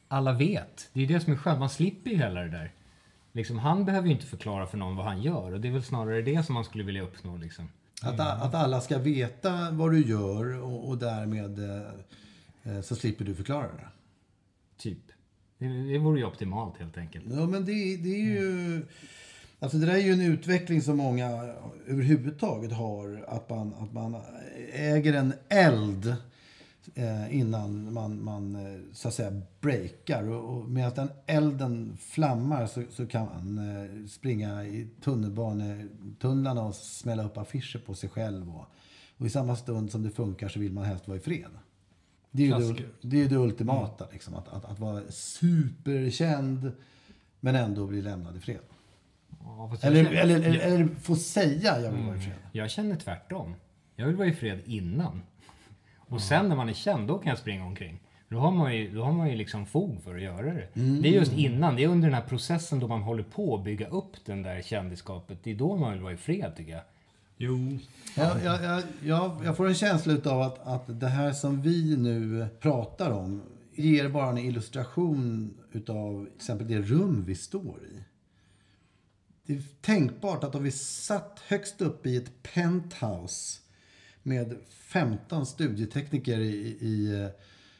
Alla 0.08 0.32
vet. 0.32 0.90
Det 0.92 1.02
är 1.02 1.06
det 1.06 1.20
som 1.20 1.32
är 1.32 1.37
skönt. 1.37 1.58
Man 1.61 1.70
slipper 1.70 2.11
ju 2.11 2.16
hela 2.16 2.40
det 2.40 2.49
där. 2.49 2.73
Liksom, 3.32 3.58
han 3.58 3.85
behöver 3.85 4.08
ju 4.08 4.14
inte 4.14 4.26
förklara 4.26 4.66
för 4.66 4.78
någon 4.78 4.96
vad 4.96 5.06
han 5.06 5.23
gör. 5.23 5.52
Och 5.52 5.61
det 5.61 5.68
är 5.68 5.73
väl 5.73 5.82
snarare 5.82 6.23
det 6.23 6.46
som 6.46 6.54
man 6.54 6.64
skulle 6.64 6.85
vilja 6.85 7.02
uppnå. 7.02 7.37
Liksom. 7.37 7.68
Att, 8.02 8.20
att 8.20 8.54
alla 8.54 8.80
ska 8.80 8.98
veta 8.98 9.70
vad 9.70 9.90
du 9.90 10.06
gör 10.06 10.62
och, 10.62 10.88
och 10.88 10.98
därmed 10.98 11.58
eh, 11.58 11.90
eh, 12.62 12.80
så 12.82 12.96
slipper 12.96 13.24
du 13.24 13.34
förklara 13.34 13.66
det. 13.66 13.88
Typ. 14.76 14.98
Det, 15.58 15.68
det 15.68 15.98
vore 15.98 16.18
ju 16.18 16.26
optimalt 16.26 16.78
helt 16.78 16.98
enkelt. 16.98 17.24
Ja, 17.30 17.46
men 17.46 17.64
det, 17.64 17.96
det 17.96 18.14
är 18.14 18.24
ju... 18.24 18.82
Alltså 19.58 19.78
det 19.78 19.86
där 19.86 19.94
är 19.94 19.98
ju 19.98 20.12
en 20.12 20.20
utveckling 20.20 20.82
som 20.82 20.96
många 20.96 21.54
överhuvudtaget 21.86 22.72
har. 22.72 23.24
Att 23.28 23.50
man, 23.50 23.74
att 23.74 23.92
man 23.92 24.16
äger 24.72 25.14
en 25.14 25.32
eld 25.48 26.16
innan 27.30 27.92
man, 27.92 28.24
man 28.24 28.56
eh, 28.56 28.80
så 28.92 29.08
att 29.08 29.14
säga 29.14 29.42
breakar. 29.60 30.28
Och, 30.28 30.56
och 30.56 30.68
medan 30.70 30.92
den 30.94 31.08
elden 31.26 31.96
flammar 32.00 32.66
så, 32.66 32.82
så 32.90 33.06
kan 33.06 33.26
man 33.26 33.58
eh, 33.58 34.06
springa 34.08 34.64
i 34.64 34.88
tunnelbanetunnlarna 35.00 36.62
och 36.62 36.74
smälla 36.74 37.24
upp 37.24 37.36
affischer 37.38 37.78
på 37.78 37.94
sig 37.94 38.08
själv. 38.08 38.56
Och, 38.56 38.64
och 39.18 39.26
i 39.26 39.30
samma 39.30 39.56
stund 39.56 39.90
som 39.92 40.02
det 40.02 40.10
funkar 40.10 40.48
så 40.48 40.58
vill 40.60 40.72
man 40.72 40.84
helst 40.84 41.08
vara 41.08 41.18
i 41.18 41.20
fred. 41.20 41.50
Det 42.30 42.42
är 42.42 42.46
ju 42.46 42.52
det, 42.52 42.58
Klassiker. 42.58 42.88
det, 43.02 43.22
är 43.22 43.28
det 43.28 43.36
ultimata, 43.36 44.06
liksom, 44.12 44.34
att, 44.34 44.48
att, 44.48 44.64
att 44.64 44.78
vara 44.78 45.02
superkänd 45.10 46.72
men 47.40 47.54
ändå 47.56 47.86
bli 47.86 48.02
lämnad 48.02 48.36
i 48.36 48.40
fred. 48.40 48.58
Ja, 49.40 49.76
Eller, 49.82 50.04
känner- 50.04 50.20
eller, 50.20 50.40
eller, 50.40 50.58
eller 50.58 50.86
få 51.00 51.16
säga 51.16 51.80
jag 51.80 51.92
vill 51.92 52.04
vara 52.06 52.16
i 52.16 52.20
fred. 52.20 52.34
Jag 52.52 52.70
känner 52.70 52.96
tvärtom. 52.96 53.54
Jag 53.96 54.06
vill 54.06 54.16
vara 54.16 54.28
i 54.28 54.32
fred 54.32 54.60
innan. 54.64 55.22
Och 56.08 56.20
sen 56.20 56.48
när 56.48 56.56
man 56.56 56.68
är 56.68 56.72
känd, 56.72 57.08
då 57.08 57.18
kan 57.18 57.30
jag 57.30 57.38
springa 57.38 57.64
omkring. 57.64 58.00
Då 58.28 58.38
har 58.38 58.50
man 58.50 58.76
ju, 58.76 58.90
då 58.90 59.02
har 59.02 59.12
man 59.12 59.30
ju 59.30 59.36
liksom 59.36 59.66
fog 59.66 60.02
för 60.02 60.14
att 60.14 60.22
göra 60.22 60.54
det. 60.54 60.68
Det 60.75 61.08
är 61.08 61.12
just 61.12 61.32
innan, 61.32 61.76
det 61.76 61.84
är 61.84 61.88
under 61.88 62.08
den 62.08 62.14
här 62.14 62.28
processen 62.28 62.80
då 62.80 62.88
man 62.88 63.02
håller 63.02 63.22
på 63.22 63.54
att 63.54 63.64
bygga 63.64 63.88
upp 63.88 64.25
den 64.25 64.42
där 64.42 64.62
kändisskapet. 64.62 65.38
Det 65.42 65.50
är 65.50 65.54
då 65.54 65.76
man 65.76 65.92
vill 65.92 66.02
vara 66.02 66.12
i 66.12 66.16
fred 66.16 66.56
tycker 66.56 66.72
jag. 66.72 66.82
Jo, 67.36 67.78
Jag, 68.16 68.42
jag, 68.44 68.64
jag, 68.64 68.82
jag, 69.04 69.40
jag 69.44 69.56
får 69.56 69.68
en 69.68 69.75
känsla 69.75 70.32
av 70.32 70.42
att, 70.42 70.66
att 70.66 71.00
det 71.00 71.08
här 71.08 71.32
som 71.32 71.62
vi 71.62 71.96
nu 71.96 72.48
pratar 72.60 73.10
om 73.10 73.42
ger 73.75 74.08
bara 74.08 74.28
en 74.28 74.38
illustration 74.38 75.54
utav 75.72 76.25
till 76.25 76.34
exempel 76.36 76.68
det 76.68 76.78
rum 76.78 77.25
vi 77.26 77.34
står 77.34 77.80
i. 77.92 78.02
Det 79.46 79.52
är 79.52 79.62
tänkbart 79.80 80.44
att 80.44 80.54
om 80.54 80.62
vi 80.62 80.70
satt 80.70 81.42
högst 81.48 81.80
upp 81.80 82.06
i 82.06 82.16
ett 82.16 82.42
penthouse 82.54 83.60
med 84.26 84.56
15 84.68 85.47
studietekniker 85.47 86.40
i, 86.40 86.76
i 86.80 87.23
eh, 87.23 87.28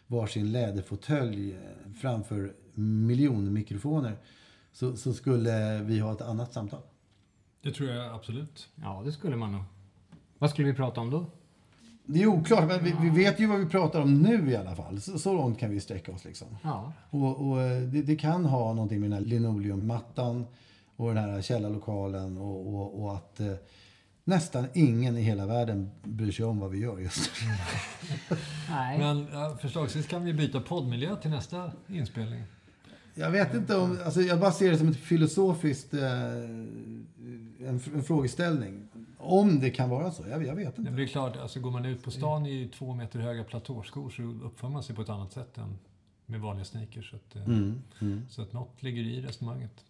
varsin 0.07 0.53
läderfåtölj 0.53 1.53
eh, 1.53 1.93
framför 2.00 2.55
miljonmikrofoner 2.75 4.17
så, 4.73 4.97
så 4.97 5.15
skulle 5.15 5.83
vi 5.83 5.99
ha 5.99 6.12
ett 6.12 6.21
annat 6.21 6.53
samtal. 6.53 6.81
det 7.62 7.73
tror 7.73 7.91
jag 7.91 8.15
absolut. 8.15 8.69
Ja, 8.75 9.03
det 9.05 9.12
skulle 9.12 9.37
man 9.37 9.53
nog. 9.53 9.62
Vad 10.38 10.50
skulle 10.50 10.69
vi 10.69 10.75
prata 10.75 11.00
om 11.00 11.11
då? 11.11 11.26
Det 12.05 12.23
är 12.23 12.26
oklart, 12.26 12.69
men 12.69 12.85
vi, 12.85 12.95
vi 13.03 13.25
vet 13.25 13.41
ju 13.41 13.47
vad 13.47 13.59
vi 13.59 13.67
pratar 13.67 14.00
om 14.00 14.23
nu 14.23 14.50
i 14.50 14.57
alla 14.57 14.76
fall. 14.76 15.00
Så, 15.00 15.19
så 15.19 15.33
långt 15.33 15.59
kan 15.59 15.71
vi 15.71 15.81
sträcka 15.81 16.12
oss. 16.12 16.25
Liksom. 16.25 16.49
Ja. 16.62 16.93
Och, 17.11 17.49
och 17.49 17.61
eh, 17.61 17.83
det, 17.83 18.03
det 18.03 18.17
kan 18.17 18.45
ha 18.45 18.73
någonting 18.73 19.00
med 19.00 19.11
den 19.11 19.19
här 19.19 19.25
linoleummattan 19.25 20.47
och 20.97 21.15
den 21.15 21.25
här 21.25 21.43
källarlokalen 21.43 22.38
och, 22.38 22.75
och, 22.75 23.03
och 23.03 23.15
att 23.15 23.41
eh, 23.41 23.55
nästan 24.26 24.66
ingen 24.75 25.16
i 25.16 25.21
hela 25.23 25.47
världen 25.47 25.90
bryr 26.02 26.33
sig 26.33 26.45
om 26.45 26.59
vad 26.61 26.71
vi 26.71 26.78
gör 26.78 26.99
just 26.99 27.30
nu. 27.42 27.49
Nej. 28.71 28.99
Men 28.99 29.26
ja, 29.33 29.59
förslagsvis 29.61 30.06
kan 30.06 30.25
vi 30.25 30.33
byta 30.33 30.61
poddmiljö 30.61 31.16
till 31.16 31.30
nästa 31.30 31.73
inspelning. 31.88 32.42
Jag 33.14 33.30
vet 33.30 33.54
inte 33.54 33.76
om, 33.76 33.99
alltså 34.04 34.21
jag 34.21 34.40
bara 34.40 34.52
ser 34.52 34.71
det 34.71 34.78
som 34.78 34.88
ett 34.88 34.97
filosofiskt, 34.97 35.95
eh, 35.95 36.02
en, 36.02 37.80
en 37.95 38.02
frågeställning. 38.06 38.88
Om 39.18 39.61
det 39.61 39.71
kan 39.71 39.90
vara 39.90 40.11
så, 40.11 40.25
jag, 40.30 40.47
jag 40.47 40.54
vet 40.54 40.76
Det 40.76 40.80
inte. 40.80 40.90
blir 40.92 41.06
klart, 41.06 41.37
alltså 41.37 41.61
går 41.61 41.71
man 41.71 41.85
ut 41.85 42.02
på 42.02 42.11
stan 42.11 42.47
i 42.47 42.68
två 42.78 42.95
meter 42.95 43.18
höga 43.21 43.45
platåskor 43.45 44.11
så 44.11 44.23
uppför 44.23 44.68
man 44.68 44.83
sig 44.83 44.97
på 44.97 45.02
ett 45.02 45.09
annat 45.09 45.33
sätt 45.33 45.59
än 45.59 45.78
med 46.26 46.40
vanliga 46.40 46.64
sneakers. 46.64 47.11
Så 47.11 47.16
att, 47.16 47.37
eh, 47.37 47.42
så 48.28 48.42
att 48.42 48.52
något 48.52 48.83
ligger 48.83 49.02
i 49.02 49.21
resonemanget. 49.21 49.85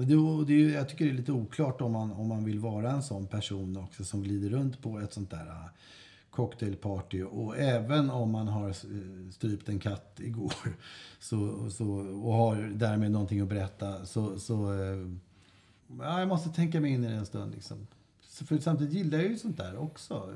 Men 0.00 0.08
Det, 0.08 0.16
och 0.16 0.46
det, 0.46 0.52
är 0.52 0.70
jag 0.70 0.88
tycker 0.88 1.04
det 1.04 1.10
är 1.10 1.14
lite 1.14 1.32
oklart 1.32 1.80
om 1.80 1.92
man, 1.92 2.12
om 2.12 2.28
man 2.28 2.44
vill 2.44 2.58
vara 2.58 2.90
en 2.90 3.02
sån 3.02 3.26
person 3.26 3.76
också 3.76 4.04
som 4.04 4.22
glider 4.22 4.48
runt 4.50 4.82
på 4.82 4.98
ett 4.98 5.12
sånt 5.12 5.30
där 5.30 5.46
äh, 5.46 5.66
cocktailparty. 6.30 7.22
Och 7.22 7.58
även 7.58 8.10
om 8.10 8.30
man 8.30 8.48
har 8.48 8.68
eh, 8.68 9.30
strypt 9.32 9.68
en 9.68 9.78
katt 9.78 10.20
igår 10.20 10.54
så, 11.18 11.70
så, 11.70 11.86
och 12.22 12.32
har 12.34 12.56
därmed 12.74 13.10
någonting 13.10 13.40
att 13.40 13.48
berätta 13.48 14.06
så, 14.06 14.38
så 14.38 14.72
eh, 14.72 15.08
ja, 15.98 16.18
jag 16.18 16.28
måste 16.28 16.50
tänka 16.50 16.80
mig 16.80 16.90
in 16.90 17.04
i 17.04 17.08
det 17.08 17.14
en 17.14 17.26
stund. 17.26 17.54
Liksom. 17.54 17.86
För 18.46 18.58
samtidigt 18.58 18.94
gillar 18.94 19.18
jag 19.18 19.28
ju 19.28 19.38
sånt 19.38 19.56
där 19.56 19.76
också. 19.78 20.34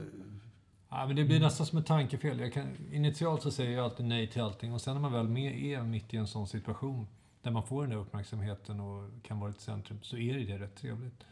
Ja, 0.88 1.06
men 1.06 1.16
det 1.16 1.24
blir 1.24 1.40
nästan 1.40 1.66
som 1.66 1.78
ett 1.78 1.86
tankefel. 1.86 2.40
Jag 2.40 2.52
kan, 2.52 2.76
initialt 2.92 3.42
så 3.42 3.50
säger 3.50 3.70
jag 3.70 3.84
alltid 3.84 4.06
nej 4.06 4.26
till 4.26 4.42
allting 4.42 4.72
och 4.72 4.80
sen 4.80 4.94
när 4.94 5.00
man 5.00 5.12
väl 5.12 5.28
med 5.28 5.64
är 5.64 5.82
mitt 5.82 6.14
i 6.14 6.16
en 6.16 6.26
sån 6.26 6.46
situation 6.46 7.06
där 7.44 7.50
man 7.50 7.62
får 7.62 7.82
den 7.82 7.90
där 7.90 7.96
uppmärksamheten 7.96 8.80
och 8.80 9.10
kan 9.22 9.40
vara 9.40 9.50
ett 9.50 9.60
centrum 9.60 9.98
så 10.02 10.16
är 10.16 10.34
det, 10.34 10.58
rätt 10.58 10.76
trevligt. 10.76 11.24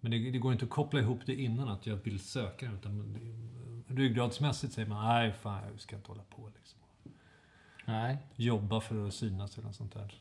Men 0.00 0.10
det, 0.10 0.30
det 0.30 0.38
går 0.38 0.52
inte 0.52 0.64
att 0.64 0.70
koppla 0.70 1.00
ihop 1.00 1.20
det 1.26 1.34
innan 1.34 1.68
att 1.68 1.86
jag 1.86 1.96
vill 1.96 2.20
söka 2.20 2.70
utan 2.72 3.12
det, 3.12 3.94
ryggradsmässigt 3.94 4.72
säger 4.72 4.88
man 4.88 5.04
nej 5.06 5.32
fan 5.32 5.62
jag 5.70 5.80
ska 5.80 5.96
inte 5.96 6.08
hålla 6.08 6.22
på 6.22 6.50
liksom. 6.56 6.78
Nej. 7.84 8.18
Jobba 8.36 8.80
för 8.80 9.06
att 9.06 9.14
synas 9.14 9.58
eller 9.58 9.66
något 9.66 9.76
sånt 9.76 9.92
där. 9.94 10.14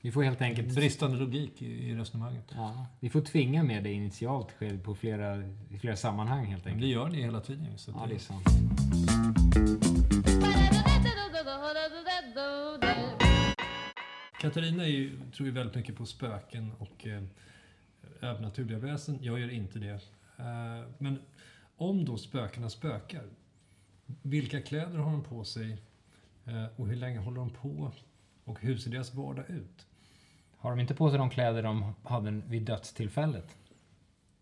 Vi 0.00 0.12
får 0.12 0.22
helt 0.22 0.42
enkelt... 0.42 0.74
Bristande 0.74 1.16
logik 1.16 1.62
i, 1.62 1.66
i 1.66 1.94
resonemanget. 1.94 2.52
Ja, 2.54 2.86
vi 3.00 3.10
får 3.10 3.20
tvinga 3.20 3.62
med 3.62 3.84
det 3.84 3.92
initialt 3.92 4.48
på 4.82 4.94
flera, 4.94 5.36
i 5.70 5.78
flera 5.80 5.96
sammanhang 5.96 6.46
helt 6.46 6.64
Men 6.64 6.74
enkelt. 6.74 6.88
det 6.88 6.94
gör 6.94 7.08
ni 7.08 7.22
hela 7.22 7.40
tiden. 7.40 7.78
Så 7.78 7.90
Ja, 7.90 8.06
det 8.08 8.14
är 8.14 8.18
sant. 8.18 9.85
Katarina 14.46 14.84
är 14.84 14.88
ju, 14.88 15.18
tror 15.32 15.46
ju 15.46 15.54
väldigt 15.54 15.74
mycket 15.76 15.96
på 15.96 16.06
spöken 16.06 16.72
och 16.78 17.06
eh, 17.06 17.22
övernaturliga 18.20 18.78
väsen. 18.78 19.18
Jag 19.22 19.40
gör 19.40 19.50
inte 19.50 19.78
det. 19.78 20.00
Eh, 20.36 20.84
men 20.98 21.18
om 21.76 22.04
då 22.04 22.16
spökena 22.16 22.70
spökar, 22.70 23.24
vilka 24.22 24.62
kläder 24.62 24.98
har 24.98 25.10
de 25.10 25.22
på 25.22 25.44
sig 25.44 25.78
eh, 26.44 26.66
och 26.76 26.88
hur 26.88 26.96
länge 26.96 27.18
håller 27.18 27.36
de 27.36 27.50
på 27.50 27.92
och 28.44 28.60
hur 28.60 28.76
ser 28.76 28.90
deras 28.90 29.14
vardag 29.14 29.50
ut? 29.50 29.86
Har 30.56 30.70
de 30.70 30.80
inte 30.80 30.94
på 30.94 31.10
sig 31.10 31.18
de 31.18 31.30
kläder 31.30 31.62
de 31.62 31.94
hade 32.02 32.30
vid 32.30 32.62
dödstillfället? 32.62 33.56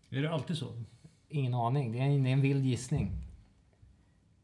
Är 0.09 0.21
det 0.21 0.31
alltid 0.31 0.57
så? 0.57 0.83
Ingen 1.29 1.53
aning. 1.53 1.91
Det 1.91 1.99
är 1.99 2.03
en, 2.03 2.23
det 2.23 2.29
är 2.29 2.33
en 2.33 2.41
vild 2.41 2.65
gissning. 2.65 3.11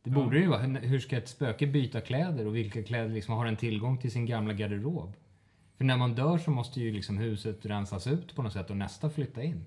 Det 0.03 0.09
borde 0.09 0.35
det 0.35 0.41
ju 0.41 0.47
vara. 0.47 0.61
Hur 0.61 0.99
ska 0.99 1.17
ett 1.17 1.29
spöke 1.29 1.67
byta 1.67 2.01
kläder 2.01 2.47
och 2.47 2.55
vilka 2.55 2.83
kläder 2.83 3.09
liksom 3.09 3.35
har 3.35 3.45
en 3.45 3.57
tillgång 3.57 3.97
till 3.97 4.11
sin 4.11 4.25
gamla 4.25 4.53
garderob? 4.53 5.15
För 5.81 5.85
när 5.85 5.97
man 5.97 6.15
dör 6.15 6.37
så 6.37 6.51
måste 6.51 6.81
ju 6.81 6.91
liksom 6.91 7.17
huset 7.17 7.65
rensas 7.65 8.07
ut 8.07 8.35
på 8.35 8.43
något 8.43 8.53
sätt 8.53 8.69
och 8.69 8.77
nästa 8.77 9.09
flytta 9.09 9.43
in. 9.43 9.65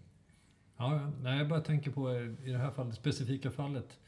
Ja. 0.76 1.10
Nej, 1.22 1.38
jag 1.38 1.48
bara 1.48 1.60
tänker 1.60 1.90
på 1.90 2.10
eh, 2.10 2.48
i 2.48 2.50
det 2.50 2.58
här 2.58 2.70
fallet, 2.70 2.90
det 2.90 2.96
specifika 2.96 3.50
fallet. 3.50 3.98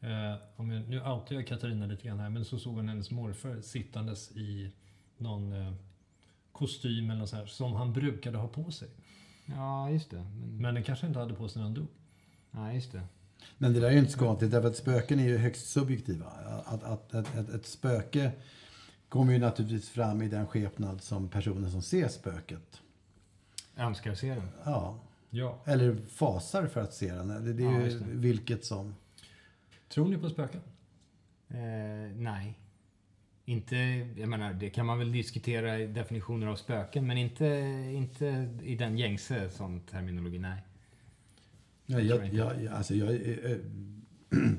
Eh, 0.00 0.34
om 0.56 0.70
jag, 0.70 0.88
nu 0.88 1.00
outar 1.00 1.34
jag 1.34 1.46
Katarina 1.46 1.86
lite 1.86 2.06
grann 2.08 2.20
här, 2.20 2.30
men 2.30 2.44
så 2.44 2.58
såg 2.58 2.74
hon 2.74 2.88
hennes 2.88 3.10
morfar 3.10 3.60
sittandes 3.60 4.32
i 4.36 4.72
någon 5.18 5.52
eh, 5.52 5.72
kostym 6.52 7.10
eller 7.10 7.20
något 7.20 7.28
så 7.28 7.36
här, 7.36 7.46
som 7.46 7.72
han 7.72 7.92
brukade 7.92 8.38
ha 8.38 8.48
på 8.48 8.70
sig. 8.70 8.88
Ja, 9.46 9.90
just 9.90 10.10
det. 10.10 10.16
Men, 10.16 10.56
Men 10.56 10.74
den 10.74 10.84
kanske 10.84 11.06
inte 11.06 11.18
hade 11.18 11.34
på 11.34 11.48
sig 11.48 11.60
när 11.60 11.64
han 11.64 11.74
dog. 11.74 11.88
ja, 12.50 12.72
just 12.72 12.92
det. 12.92 13.02
Men 13.58 13.72
det 13.72 13.80
där 13.80 13.88
är 13.88 13.92
ju 13.92 13.98
inte 13.98 14.12
så 14.12 14.18
konstigt 14.18 14.50
därför 14.50 14.68
att 14.68 14.76
spöken 14.76 15.20
är 15.20 15.24
ju 15.28 15.36
högst 15.36 15.66
subjektiva. 15.66 16.26
Att, 16.26 16.84
att, 16.84 17.14
att, 17.14 17.34
ett, 17.34 17.48
ett 17.48 17.66
spöke 17.66 18.32
kommer 19.14 19.32
ju 19.32 19.38
naturligtvis 19.38 19.90
fram 19.90 20.22
i 20.22 20.28
den 20.28 20.46
skepnad 20.46 21.02
som 21.02 21.28
personen 21.28 21.70
som 21.70 21.82
ser 21.82 22.08
spöket. 22.08 22.80
Önskar 23.76 24.14
se 24.14 24.28
den. 24.34 24.48
Ja. 24.64 24.98
Ja. 25.30 25.58
Eller 25.64 25.96
fasar 25.96 26.66
för 26.66 26.80
att 26.80 26.94
se 26.94 27.12
den. 27.12 27.28
Det, 27.28 27.52
det 27.52 27.62
är 27.64 27.80
Ja, 27.80 27.86
ju 27.86 27.98
vilket 28.04 28.64
som. 28.64 28.94
Tror 29.88 30.08
ni 30.08 30.18
på 30.18 30.30
spöken? 30.30 30.60
Eh, 31.48 32.16
nej. 32.16 32.58
Inte, 33.44 33.76
jag 34.16 34.28
menar, 34.28 34.52
det 34.52 34.70
kan 34.70 34.86
man 34.86 34.98
väl 34.98 35.12
diskutera 35.12 35.78
i 35.78 35.86
definitioner 35.86 36.46
av 36.46 36.56
spöken, 36.56 37.06
men 37.06 37.18
inte, 37.18 37.46
inte 37.94 38.48
i 38.62 38.74
den 38.76 38.98
gängse 38.98 39.50
sån 39.50 39.80
terminologi, 39.80 40.38
nej. 40.38 40.62
Ja, 41.86 42.00
jag, 42.00 42.34
jag, 42.34 42.62
jag- 42.62 42.74
alltså 42.74 42.94
jag 42.94 43.08
är 43.14 43.50
eh, 44.30 44.38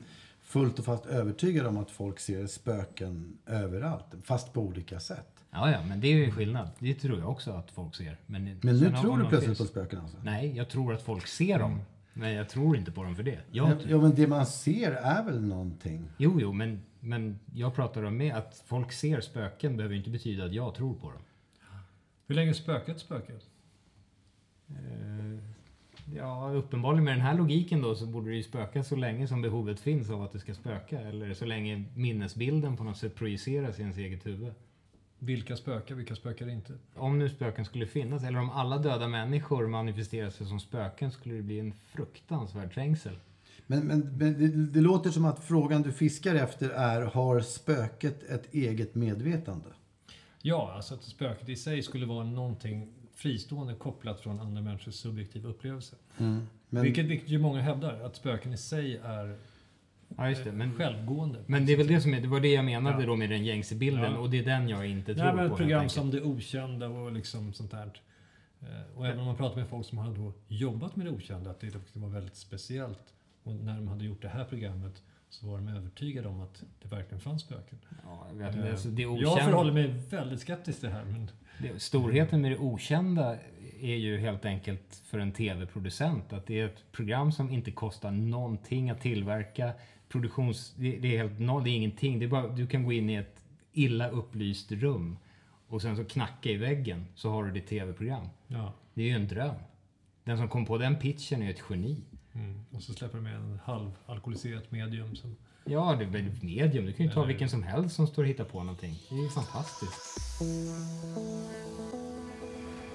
fullt 0.45 0.79
och 0.79 0.85
fast 0.85 1.05
övertygad 1.05 1.65
om 1.67 1.77
att 1.77 1.91
folk 1.91 2.19
ser 2.19 2.47
spöken 2.47 3.37
överallt. 3.45 4.05
Fast 4.23 4.53
på 4.53 4.61
olika 4.61 4.99
sätt. 4.99 5.27
Ja, 5.51 5.71
ja, 5.71 5.83
men 5.85 6.01
det 6.01 6.07
är 6.07 6.13
ju 6.15 6.25
en 6.25 6.31
skillnad. 6.31 6.69
Det 6.79 6.93
tror 6.93 7.19
jag 7.19 7.29
också 7.29 7.51
att 7.51 7.71
folk 7.71 7.95
ser. 7.95 8.17
Men, 8.25 8.43
Men 8.63 8.77
nu 8.79 8.89
tror 9.01 9.17
du 9.17 9.25
plötsligt 9.25 9.43
finns- 9.45 9.57
på 9.57 9.65
spöken 9.65 9.99
alltså? 9.99 10.17
Nej, 10.23 10.57
jag 10.57 10.69
tror 10.69 10.93
att 10.93 11.01
folk 11.01 11.27
ser 11.27 11.59
dem. 11.59 11.79
Men 12.13 12.33
jag 12.33 12.49
tror 12.49 12.77
inte 12.77 12.91
på 12.91 13.03
dem 13.03 13.15
för 13.15 13.23
det. 13.23 13.39
Jag 13.51 13.69
Ja, 13.71 13.79
tror- 13.79 13.91
ja, 13.91 13.97
men 14.01 14.15
det 14.15 14.27
man 14.27 14.45
ser 14.45 14.91
är 14.91 15.23
väl 15.23 15.41
någonting? 15.41 16.09
Jo, 16.17 16.37
jo, 16.41 16.53
men, 16.53 16.81
men 16.99 17.39
jag 17.53 17.75
pratar 17.75 18.03
om 18.03 18.17
med 18.17 18.35
att 18.35 18.63
folk 18.65 18.91
ser 18.91 19.21
spöken 19.21 19.77
behöver 19.77 19.95
inte 19.95 20.09
betyda 20.09 20.45
att 20.45 20.53
jag 20.53 20.75
tror 20.75 20.93
på 20.93 21.11
dem. 21.11 21.21
Hur 22.27 22.35
länge 22.35 22.53
spökat 22.53 22.99
spöket? 22.99 23.43
Eh, 24.69 24.75
Ja, 26.13 26.51
uppenbarligen 26.53 27.03
med 27.03 27.13
den 27.13 27.21
här 27.21 27.37
logiken 27.37 27.81
då 27.81 27.95
så 27.95 28.05
borde 28.05 28.29
det 28.29 28.35
ju 28.35 28.43
spöka 28.43 28.83
så 28.83 28.95
länge 28.95 29.27
som 29.27 29.41
behovet 29.41 29.79
finns 29.79 30.09
av 30.09 30.21
att 30.21 30.31
det 30.31 30.39
ska 30.39 30.53
spöka. 30.53 30.99
Eller 30.99 31.33
så 31.33 31.45
länge 31.45 31.83
minnesbilden 31.95 32.77
på 32.77 32.83
något 32.83 32.97
sätt 32.97 33.15
projiceras 33.15 33.79
i 33.79 33.81
ens 33.81 33.97
eget 33.97 34.25
huvud. 34.25 34.53
Vilka 35.19 35.57
spökar, 35.57 35.95
vilka 35.95 36.15
spökar 36.15 36.49
inte? 36.49 36.73
Om 36.95 37.19
nu 37.19 37.29
spöken 37.29 37.65
skulle 37.65 37.87
finnas, 37.87 38.23
eller 38.23 38.39
om 38.39 38.49
alla 38.49 38.77
döda 38.77 39.07
människor 39.07 39.67
manifesterar 39.67 40.29
sig 40.29 40.47
som 40.47 40.59
spöken, 40.59 41.11
skulle 41.11 41.35
det 41.35 41.41
bli 41.41 41.59
en 41.59 41.73
fruktansvärd 41.73 42.73
trängsel. 42.73 43.17
Men, 43.67 43.87
men, 43.87 43.99
men 43.99 44.39
det, 44.39 44.47
det 44.47 44.81
låter 44.81 45.09
som 45.09 45.25
att 45.25 45.43
frågan 45.43 45.81
du 45.81 45.91
fiskar 45.91 46.35
efter 46.35 46.69
är, 46.69 47.01
har 47.01 47.39
spöket 47.39 48.23
ett 48.23 48.53
eget 48.53 48.95
medvetande? 48.95 49.69
Ja, 50.41 50.73
alltså 50.75 50.93
att 50.93 51.03
spöket 51.03 51.49
i 51.49 51.55
sig 51.55 51.83
skulle 51.83 52.05
vara 52.05 52.23
någonting 52.23 52.93
fristående 53.15 53.73
kopplat 53.75 54.19
från 54.21 54.39
andra 54.39 54.61
människors 54.61 54.93
subjektiva 54.93 55.49
upplevelse. 55.49 55.95
Men, 56.17 56.47
Vilket, 56.69 57.05
vilket 57.05 57.29
ju 57.29 57.39
många 57.39 57.61
hävdar, 57.61 58.01
att 58.01 58.15
spöken 58.15 58.53
i 58.53 58.57
sig 58.57 58.97
är 59.03 59.37
Ja, 60.17 60.29
just 60.29 60.43
det. 60.43 60.51
Men, 60.51 60.73
självgående. 60.73 61.39
men 61.47 61.65
det 61.65 61.73
är 61.73 61.77
väl 61.77 61.87
det 61.87 62.01
som 62.01 62.13
är, 62.13 62.21
det 62.21 62.27
var 62.27 62.39
det 62.39 62.47
jag 62.53 62.65
menade 62.65 63.01
Ja. 63.01 63.07
då 63.07 63.15
med 63.15 63.29
den 63.29 63.45
gängse 63.45 63.75
bilden 63.75 64.11
Ja. 64.13 64.17
och 64.17 64.29
det 64.29 64.39
är 64.39 64.43
den 64.43 64.69
jag 64.69 64.87
inte 64.87 65.15
tror 65.15 65.25
Nej, 65.25 65.35
men 65.35 65.47
på. 65.49 65.53
ett 65.55 65.59
program 65.59 65.89
som 65.89 66.11
Det 66.11 66.21
Okända 66.21 66.87
och 66.87 67.11
liksom 67.11 67.53
sånt 67.53 67.71
där. 67.71 68.01
Eh, 68.61 68.67
Och 68.97 69.07
även 69.07 69.19
om 69.19 69.25
man 69.25 69.35
pratar 69.35 69.57
med 69.57 69.67
folk 69.67 69.85
som 69.85 69.97
har 69.97 70.33
jobbat 70.47 70.95
med 70.95 71.05
det 71.05 71.11
okända, 71.11 71.49
att 71.51 71.59
det 71.59 71.75
var 71.93 72.09
väldigt 72.09 72.35
speciellt. 72.35 73.13
Och 73.43 73.55
när 73.55 73.75
de 73.75 73.87
hade 73.87 74.05
gjort 74.05 74.21
det 74.21 74.27
här 74.29 74.45
programmet 74.45 75.03
så 75.29 75.47
var 75.47 75.57
de 75.57 75.67
övertygade 75.67 76.27
om 76.27 76.41
att 76.41 76.63
det 76.81 76.87
verkligen 76.87 77.19
fanns 77.21 77.41
spöken. 77.41 77.79
Ja, 78.05 78.27
jag, 78.29 78.35
vet, 78.37 78.55
men 78.55 78.63
Eh, 78.65 78.71
alltså, 78.71 78.87
det 78.89 79.01
Jag 79.01 79.11
okända, 79.13 79.43
förhåller 79.43 79.71
mig 79.73 79.87
väldigt 80.09 80.39
skeptisk 80.41 80.79
till 80.79 80.89
det 80.89 80.95
här. 80.95 81.05
Men 81.05 81.29
storheten 81.77 82.41
med 82.41 82.51
det 82.51 82.57
okända 82.57 83.37
är 83.81 83.95
ju 83.95 84.17
helt 84.17 84.45
enkelt 84.45 85.01
för 85.05 85.19
en 85.19 85.31
tv-producent 85.31 86.33
att 86.33 86.47
det 86.47 86.59
är 86.59 86.65
ett 86.65 86.91
program 86.91 87.31
som 87.31 87.51
inte 87.51 87.71
kostar 87.71 88.11
någonting 88.11 88.89
att 88.89 89.01
tillverka. 89.01 89.73
Produktions... 90.09 90.73
Det, 90.77 90.97
det 90.97 91.17
är 91.17 91.23
helt 91.23 91.39
noll, 91.39 91.63
det 91.63 91.69
är 91.69 91.75
ingenting. 91.75 92.19
Det 92.19 92.25
är 92.25 92.29
bara, 92.29 92.47
du 92.47 92.67
kan 92.67 92.83
gå 92.83 92.93
in 92.93 93.09
i 93.09 93.15
ett 93.15 93.43
illa 93.73 94.09
upplyst 94.09 94.71
rum 94.71 95.17
och 95.67 95.81
sen 95.81 95.95
så 95.95 96.03
knacka 96.03 96.49
i 96.49 96.57
väggen 96.57 97.05
så 97.15 97.29
har 97.29 97.43
du 97.43 97.51
ditt 97.51 97.67
tv-program. 97.67 98.29
ja. 98.47 98.73
Det 98.93 99.01
är 99.01 99.05
ju 99.05 99.15
en 99.15 99.27
dröm. 99.27 99.55
Den 100.23 100.37
som 100.37 100.49
kom 100.49 100.65
på 100.65 100.77
den 100.77 100.99
pitchen 100.99 101.41
är 101.41 101.45
ju 101.45 101.51
ett 101.51 101.63
geni. 101.69 102.01
Mm. 102.33 102.65
Och 102.71 102.83
så 102.83 102.93
släpper 102.93 103.17
de 103.17 103.23
med 103.23 103.35
en 103.35 103.59
halvalkoholiserat 103.63 104.71
medium 104.71 105.15
som... 105.15 105.35
Ja, 105.67 105.95
det 105.99 106.03
är 106.05 106.09
väl 106.09 106.27
ett 106.27 106.43
medium. 106.43 106.85
Du 106.85 106.93
kan 106.93 107.05
ju 107.05 107.11
ta 107.11 107.23
vilken 107.23 107.49
som 107.49 107.63
helst 107.63 107.95
som 107.95 108.07
står 108.07 108.23
och 108.23 108.29
hittar 108.29 108.43
på 108.43 108.63
någonting. 108.63 108.95
Det 109.09 109.15
är 109.15 109.23
ju 109.23 109.29
fantastiskt. 109.29 110.19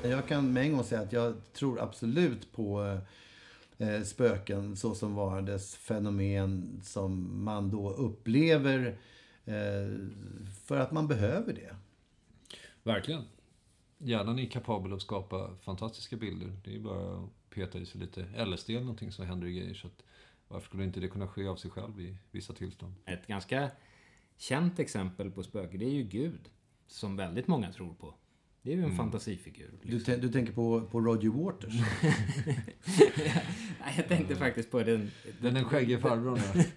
Jag 0.03 0.29
kan 0.29 0.53
med 0.53 0.63
en 0.63 0.73
gång 0.73 0.85
säga 0.85 1.01
att 1.01 1.13
jag 1.13 1.35
tror 1.53 1.81
absolut 1.81 2.53
på 2.53 2.99
eh, 3.79 4.03
spöken 4.03 4.77
så 4.77 4.95
som 4.95 5.15
varandes 5.15 5.77
fenomen 5.77 6.81
som 6.85 7.45
man 7.45 7.71
då 7.71 7.91
upplever 7.91 8.99
eh, 9.45 9.99
för 10.65 10.77
att 10.77 10.93
man 10.93 11.09
behöver 11.09 11.53
det. 11.53 11.77
Verkligen. 12.83 13.23
Hjärnan 13.99 14.39
är 14.39 14.47
kapabel 14.47 14.93
att 14.93 15.03
skapa 15.03 15.51
fantastiska 15.63 16.17
bilder. 16.17 16.53
Det 16.65 16.75
är 16.75 16.81
bara 16.81 17.25
att 17.25 17.51
peta 17.51 17.79
i 17.79 17.87
sig 17.87 18.01
lite 18.01 18.45
LSD 18.45 18.71
eller 18.71 18.81
någonting 18.81 19.13
så 19.13 19.23
händer 19.23 19.47
det 19.47 19.53
grejer. 19.53 19.75
Så 19.75 19.87
att, 19.87 20.03
varför 20.51 20.67
skulle 20.67 20.85
inte 20.85 21.01
det 21.01 21.09
kunna 21.09 21.29
ske 21.29 21.47
av 21.47 21.57
sig 21.57 21.71
själv 21.71 22.01
i 22.01 22.17
vissa 22.31 22.53
tillstånd? 22.53 22.95
Ett 23.07 23.27
ganska 23.27 23.71
känt 24.37 24.79
exempel 24.79 25.31
på 25.31 25.43
spöke, 25.43 25.79
det 25.79 25.85
är 25.85 25.91
ju 25.93 26.03
Gud. 26.03 26.51
Som 26.87 27.17
väldigt 27.17 27.47
många 27.47 27.73
tror 27.73 27.95
på. 27.95 28.15
Det 28.63 28.73
är 28.73 28.77
ju 28.77 28.85
en 28.85 28.97
fantasifigur. 28.97 29.71
Du, 29.83 29.99
tän- 29.99 30.21
du 30.21 30.29
tänker 30.33 30.53
på, 30.53 30.81
på 30.81 31.01
Roger 31.01 31.29
Waters? 31.31 31.75
Nej, 33.81 33.95
jag 33.97 34.09
tänkte 34.09 34.37
faktiskt 34.37 34.71
på 34.71 34.83
den... 34.83 35.11
Den, 35.41 35.55
den 35.55 35.65
skäggige 35.65 35.99
farbrorn 35.99 36.35
där. 36.55 36.65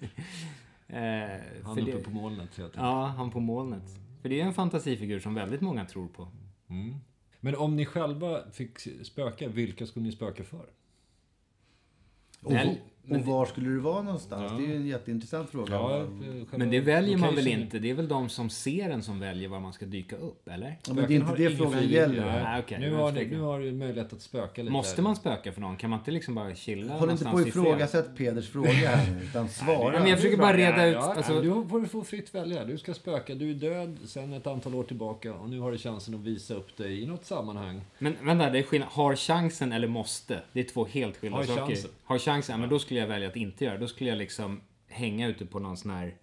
Eh, 0.87 1.41
Han 1.63 1.79
uppe 1.79 1.91
det, 1.91 2.03
på 2.03 2.09
molnet. 2.09 2.39
helt 2.57 2.59
enkelt. 2.59 2.75
Ja, 2.75 3.05
han 3.05 3.31
på 3.31 3.39
molnet. 3.39 3.83
För 4.21 4.29
det 4.29 4.41
är 4.41 4.45
en 4.45 4.53
fantasifigur 4.53 5.19
som 5.19 5.33
väldigt 5.33 5.61
många 5.61 5.85
tror 5.85 6.07
på. 6.07 6.27
Mm. 6.69 6.95
Men 7.39 7.55
om 7.55 7.75
ni 7.75 7.85
själva 7.85 8.51
fick 8.51 8.79
spöka, 9.05 9.47
vilka 9.47 9.85
skulle 9.85 10.05
ni 10.05 10.11
spöka 10.11 10.43
för? 10.43 10.65
Och, 12.41 12.53
Väl, 13.05 13.19
och 13.19 13.25
men- 13.25 13.35
var 13.35 13.45
skulle 13.45 13.69
du 13.69 13.79
vara 13.79 14.01
någonstans? 14.01 14.51
Ja. 14.51 14.57
Det 14.57 14.63
är 14.63 14.67
ju 14.67 14.75
en 14.75 14.87
jätteintressant 14.87 15.49
fråga. 15.49 15.73
Ja, 15.73 16.05
Men 16.51 16.69
det 16.69 16.79
väljer 16.79 17.17
man 17.17 17.35
väl 17.35 17.47
inte? 17.47 17.79
Det 17.79 17.89
är 17.89 17.93
väl 17.93 18.07
de 18.07 18.29
som 18.29 18.49
ser 18.49 18.89
en 18.89 19.03
som 19.03 19.19
väljer 19.19 19.49
var 19.49 19.59
man 19.59 19.73
ska 19.73 19.85
dyka 19.85 20.15
upp, 20.15 20.47
eller? 20.47 20.77
Ja, 20.87 20.93
men 20.93 21.07
det 21.07 21.13
är 21.13 21.15
inte 21.15 21.35
det 21.35 21.49
frågan 21.49 21.87
gäller. 21.87 22.25
Nej, 22.25 22.43
Nej, 22.43 22.59
okej. 22.59 22.79
nu, 22.79 22.93
har 22.95 23.11
förstår. 23.11 23.29
nu 23.35 23.41
har 23.41 23.59
du 23.59 23.71
möjlighet 23.71 24.13
att 24.13 24.21
spöka 24.21 24.61
lite. 24.61 24.71
Måste 24.71 25.01
man 25.01 25.15
spöka 25.15 25.51
för 25.51 25.61
någon? 25.61 25.77
Kan 25.77 25.89
man 25.89 25.99
inte 25.99 26.11
liksom 26.11 26.35
bara 26.35 26.55
chilla 26.55 26.93
Håll 26.93 27.09
inte 27.09 27.23
på 27.23 27.29
någonstans 27.29 27.41
att 27.41 27.47
i 27.47 27.51
fred? 27.51 27.63
ifrågasätta 27.63 28.09
Peders 28.17 28.49
fråga 28.49 28.69
här 28.69 29.21
utan 29.23 29.49
svara. 29.49 29.91
Nej, 29.91 29.99
men 29.99 30.09
jag 30.09 30.17
försöker 30.19 30.37
bara 30.37 30.57
reda 30.57 30.85
ut... 30.87 30.93
Ja, 30.95 31.13
Alltså, 31.13 31.41
du 31.41 31.49
får, 31.69 31.85
får 31.85 32.03
fritt 32.03 32.35
välja. 32.35 32.65
Du 32.65 32.77
ska 32.77 32.93
spöka. 32.93 33.35
Du 33.35 33.49
är 33.49 33.53
död 33.53 33.97
sedan 34.05 34.33
ett 34.33 34.47
antal 34.47 34.75
år 34.75 34.83
tillbaka 34.83 35.33
och 35.33 35.49
nu 35.49 35.59
har 35.59 35.71
du 35.71 35.77
chansen 35.77 36.15
att 36.15 36.21
visa 36.21 36.53
upp 36.53 36.77
dig 36.77 37.03
i 37.03 37.05
något 37.07 37.25
sammanhang. 37.25 37.81
Men 37.99 38.15
vänta, 38.21 38.49
det 38.49 38.59
är 38.59 38.63
skillnad. 38.63 38.89
Har 38.91 39.15
chansen 39.15 39.71
eller 39.71 39.87
måste? 39.87 40.39
Det 40.53 40.59
är 40.59 40.63
två 40.63 40.85
helt 40.85 41.17
skilda 41.17 41.37
Har 41.37 41.43
saker. 41.43 41.61
chansen. 41.65 41.91
Har 42.03 42.17
chansen, 42.19 42.53
ja, 42.53 42.57
men 42.59 42.69
då 42.69 42.79
skulle 42.79 42.92
jag 42.99 43.07
välja 43.07 43.27
att 43.27 43.35
inte 43.35 43.65
göra. 43.65 43.77
Då 43.77 43.87
skulle 43.87 44.09
jag 44.09 44.17
liksom 44.17 44.61
hänga 44.87 45.27
ute 45.27 45.45
på 45.45 45.59
någon 45.59 45.77
sån 45.77 45.91
här 45.91 46.17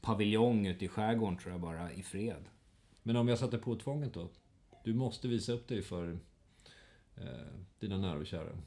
paviljong 0.00 0.66
ute 0.66 0.84
i 0.84 0.88
skärgården 0.88 1.38
tror 1.38 1.52
jag 1.52 1.60
bara, 1.60 1.92
i 1.92 2.02
fred. 2.02 2.44
Men 3.02 3.16
om 3.16 3.28
jag 3.28 3.38
satte 3.38 3.58
på 3.58 3.76
tvånget 3.76 4.14
då? 4.14 4.28
Du 4.84 4.94
måste 4.94 5.28
visa 5.28 5.52
upp 5.52 5.68
dig 5.68 5.82
för 5.82 6.18
eh, 7.16 7.24
dina 7.78 7.98
nära 7.98 8.18
och 8.18 8.26
kära. 8.26 8.58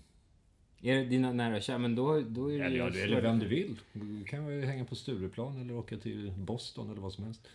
Är 0.81 0.95
det 0.95 1.05
dina 1.05 1.33
nära 1.33 1.55
och 1.55 1.61
kära, 1.61 1.77
men 1.77 1.95
då, 1.95 2.21
då 2.21 2.51
är 2.51 2.59
det 2.59 2.65
Eller, 2.65 2.77
ja, 2.77 2.87
eller 2.87 3.21
vem 3.21 3.39
du 3.39 3.47
vill. 3.47 3.79
Du 3.93 4.23
kan 4.23 4.47
ju 4.47 4.65
hänga 4.65 4.85
på 4.85 4.95
Stureplan 4.95 5.61
eller 5.61 5.75
åka 5.75 5.97
till 5.97 6.31
Boston 6.37 6.89
eller 6.89 7.01
vad 7.01 7.13
som 7.13 7.23
helst. 7.23 7.47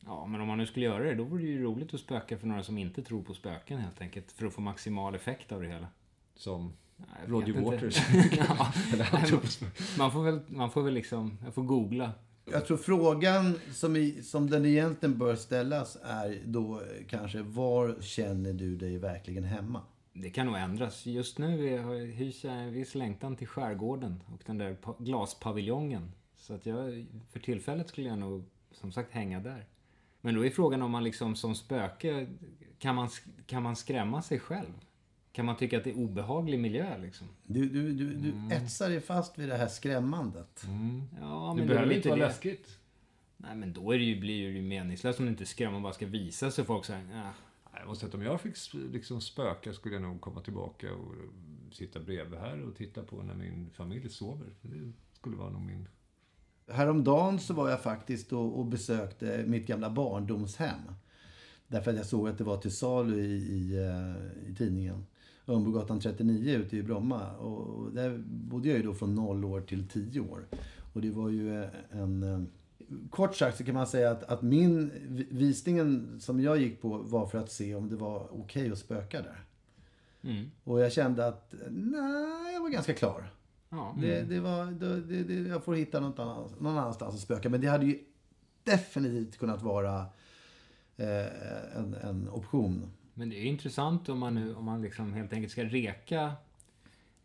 Ja, 0.00 0.26
men 0.26 0.40
om 0.40 0.48
man 0.48 0.58
nu 0.58 0.66
skulle 0.66 0.86
göra 0.86 1.04
det, 1.04 1.14
då 1.14 1.24
vore 1.24 1.42
det 1.42 1.48
ju 1.48 1.62
roligt 1.62 1.94
att 1.94 2.00
spöka 2.00 2.38
för 2.38 2.46
några 2.46 2.62
som 2.62 2.78
inte 2.78 3.02
tror 3.02 3.22
på 3.22 3.34
spöken 3.34 3.78
helt 3.78 4.00
enkelt. 4.00 4.32
För 4.32 4.46
att 4.46 4.52
få 4.52 4.60
maximal 4.60 5.14
effekt 5.14 5.52
av 5.52 5.62
det 5.62 5.68
hela. 5.68 5.88
Som 6.34 6.72
Roger. 7.26 7.60
Waters. 7.60 7.96
ja, 8.38 8.72
man, 9.98 10.12
får 10.12 10.22
väl, 10.22 10.40
man 10.48 10.70
får 10.70 10.82
väl 10.82 10.94
liksom, 10.94 11.38
jag 11.44 11.54
får 11.54 11.62
googla. 11.62 12.10
Jag 12.52 12.66
tror 12.66 12.76
frågan 12.76 13.54
som, 13.72 13.96
i, 13.96 14.22
som 14.22 14.50
den 14.50 14.66
egentligen 14.66 15.18
bör 15.18 15.36
ställas 15.36 15.96
är 16.02 16.42
då 16.44 16.82
kanske 17.08 17.42
var 17.42 17.96
känner 18.00 18.52
du 18.52 18.76
dig 18.76 18.98
verkligen 18.98 19.44
hemma? 19.44 19.80
Det 20.12 20.30
kan 20.30 20.46
nog 20.46 20.56
ändras. 20.56 21.06
Just 21.06 21.38
nu 21.38 21.68
är- 21.74 22.06
hyser 22.12 22.48
jag 22.48 22.58
en 22.58 22.72
viss 22.72 22.94
längtan 22.94 23.36
till 23.36 23.46
skärgården 23.46 24.22
och 24.26 24.42
den 24.46 24.58
där 24.58 24.74
pa- 24.74 24.96
glaspaviljongen. 24.98 26.12
Så 26.36 26.54
att 26.54 26.66
jag, 26.66 27.06
för 27.32 27.40
tillfället 27.40 27.88
skulle 27.88 28.08
jag 28.08 28.18
nog 28.18 28.44
som 28.72 28.92
sagt 28.92 29.12
hänga 29.12 29.40
där. 29.40 29.66
Men 30.20 30.34
då 30.34 30.46
är 30.46 30.50
frågan 30.50 30.82
om 30.82 30.90
man 30.90 31.04
liksom 31.04 31.36
som 31.36 31.54
spöke, 31.54 32.26
kan 32.78 32.94
man, 32.94 33.08
kan 33.46 33.62
man 33.62 33.76
skrämma 33.76 34.22
sig 34.22 34.38
själv? 34.38 34.72
Kan 35.34 35.46
man 35.46 35.56
tycka 35.56 35.78
att 35.78 35.84
det 35.84 35.90
är 35.90 35.96
obehaglig 35.98 36.58
miljö 36.58 36.98
liksom? 36.98 37.26
Du, 37.42 37.68
du, 37.68 37.92
du, 37.92 38.14
du 38.14 38.54
etsar 38.54 38.88
dig 38.88 39.00
fast 39.00 39.38
vid 39.38 39.48
det 39.48 39.56
här 39.56 39.68
skrämmandet. 39.68 40.66
Ja, 41.20 41.52
Det 41.56 41.58
men 41.58 41.68
behöver 41.68 41.82
är 41.84 41.88
väl 41.88 41.96
inte 41.96 42.08
vara 42.08 42.18
det. 42.20 42.26
läskigt. 42.26 42.78
Nej, 43.36 43.56
men 43.56 43.72
då 43.72 43.92
är 43.94 43.98
det 43.98 44.04
ju, 44.04 44.20
blir 44.20 44.46
det 44.48 44.52
ju 44.52 44.62
meningslöst 44.62 45.18
om 45.18 45.24
du 45.24 45.30
inte 45.30 45.46
skrämmer 45.46 45.76
och 45.76 45.82
bara 45.82 45.92
ska 45.92 46.06
visa 46.06 46.50
sig 46.50 46.64
folk 46.64 46.84
säger 46.84 47.00
ja. 47.12 47.22
Nej, 47.72 47.80
Jag 47.80 47.86
måste 47.86 48.00
säga 48.00 48.08
att 48.08 48.14
om 48.14 48.22
jag 48.22 48.40
fick 48.40 48.54
liksom 48.92 49.20
spöka 49.20 49.72
skulle 49.72 49.94
jag 49.94 50.02
nog 50.02 50.20
komma 50.20 50.40
tillbaka 50.40 50.94
och 50.94 51.14
sitta 51.72 52.00
bredvid 52.00 52.38
här 52.38 52.62
och 52.62 52.76
titta 52.76 53.02
på 53.02 53.22
när 53.22 53.34
min 53.34 53.70
familj 53.70 54.08
sover. 54.08 54.46
Det 54.62 54.92
skulle 55.12 55.36
vara 55.36 55.50
nog 55.50 55.62
min... 55.62 55.88
Häromdagen 56.70 57.38
så 57.38 57.54
var 57.54 57.70
jag 57.70 57.80
faktiskt 57.82 58.32
och, 58.32 58.58
och 58.58 58.66
besökte 58.66 59.44
mitt 59.46 59.66
gamla 59.66 59.90
barndomshem. 59.90 60.78
Därför 61.68 61.90
att 61.90 61.96
jag 61.96 62.06
såg 62.06 62.28
att 62.28 62.38
det 62.38 62.44
var 62.44 62.56
till 62.56 62.76
salu 62.76 63.20
i, 63.20 63.34
i, 63.34 63.76
eh, 63.76 64.50
i 64.50 64.54
tidningen. 64.54 65.06
Örnbrogatan 65.46 66.00
39 66.00 66.52
ute 66.58 66.76
i 66.76 66.82
Bromma. 66.82 67.30
Och 67.36 67.92
där 67.92 68.22
bodde 68.26 68.68
jag 68.68 68.76
ju 68.76 68.82
då 68.82 68.94
från 68.94 69.14
0 69.14 69.44
år 69.44 69.60
till 69.60 69.88
10 69.88 70.20
år. 70.20 70.46
Och 70.92 71.00
det 71.00 71.10
var 71.10 71.28
ju 71.28 71.62
eh, 71.62 71.68
en... 71.90 72.22
eh, 72.22 72.40
Kort 73.10 73.36
sagt 73.36 73.58
så 73.58 73.64
kan 73.64 73.74
man 73.74 73.86
säga 73.86 74.10
att, 74.10 74.22
att 74.22 74.42
min 74.42 74.90
vi- 75.08 75.26
visningen 75.30 76.16
som 76.20 76.40
jag 76.40 76.58
gick 76.58 76.82
på 76.82 76.98
var 76.98 77.26
för 77.26 77.38
att 77.38 77.50
se 77.52 77.74
om 77.74 77.88
det 77.88 77.96
var 77.96 78.28
okej 78.42 78.72
att 78.72 78.78
spöka 78.78 79.22
där. 79.22 79.44
Mm. 80.22 80.50
Och 80.64 80.80
jag 80.80 80.92
kände 80.92 81.26
att, 81.26 81.54
nej, 81.70 82.54
jag 82.54 82.60
var 82.60 82.68
ganska 82.70 82.94
klar. 82.94 83.30
ja. 83.70 83.96
Det, 84.00 84.22
det 84.22 84.40
var, 84.40 84.66
det, 84.66 85.22
det, 85.24 85.34
jag 85.48 85.64
får 85.64 85.74
hitta 85.74 86.00
något 86.00 86.18
annans, 86.18 86.52
någon 86.60 86.78
annanstans 86.78 87.14
att 87.14 87.20
spöka. 87.20 87.48
Men 87.50 87.60
det 87.60 87.66
hade 87.66 87.86
ju 87.86 87.98
definitivt 88.64 89.38
kunnat 89.38 89.62
vara 89.62 89.98
eh, 90.96 91.76
en, 91.78 91.94
en 92.02 92.28
option. 92.28 92.82
Men 93.14 93.28
det 93.28 93.36
är 93.36 93.44
intressant 93.44 94.08
om 94.08 94.18
man 94.18 94.34
nu, 94.34 94.54
om 94.54 94.64
man 94.64 94.82
liksom 94.82 95.12
helt 95.12 95.32
enkelt 95.32 95.52
ska 95.52 95.64
reka 95.64 96.32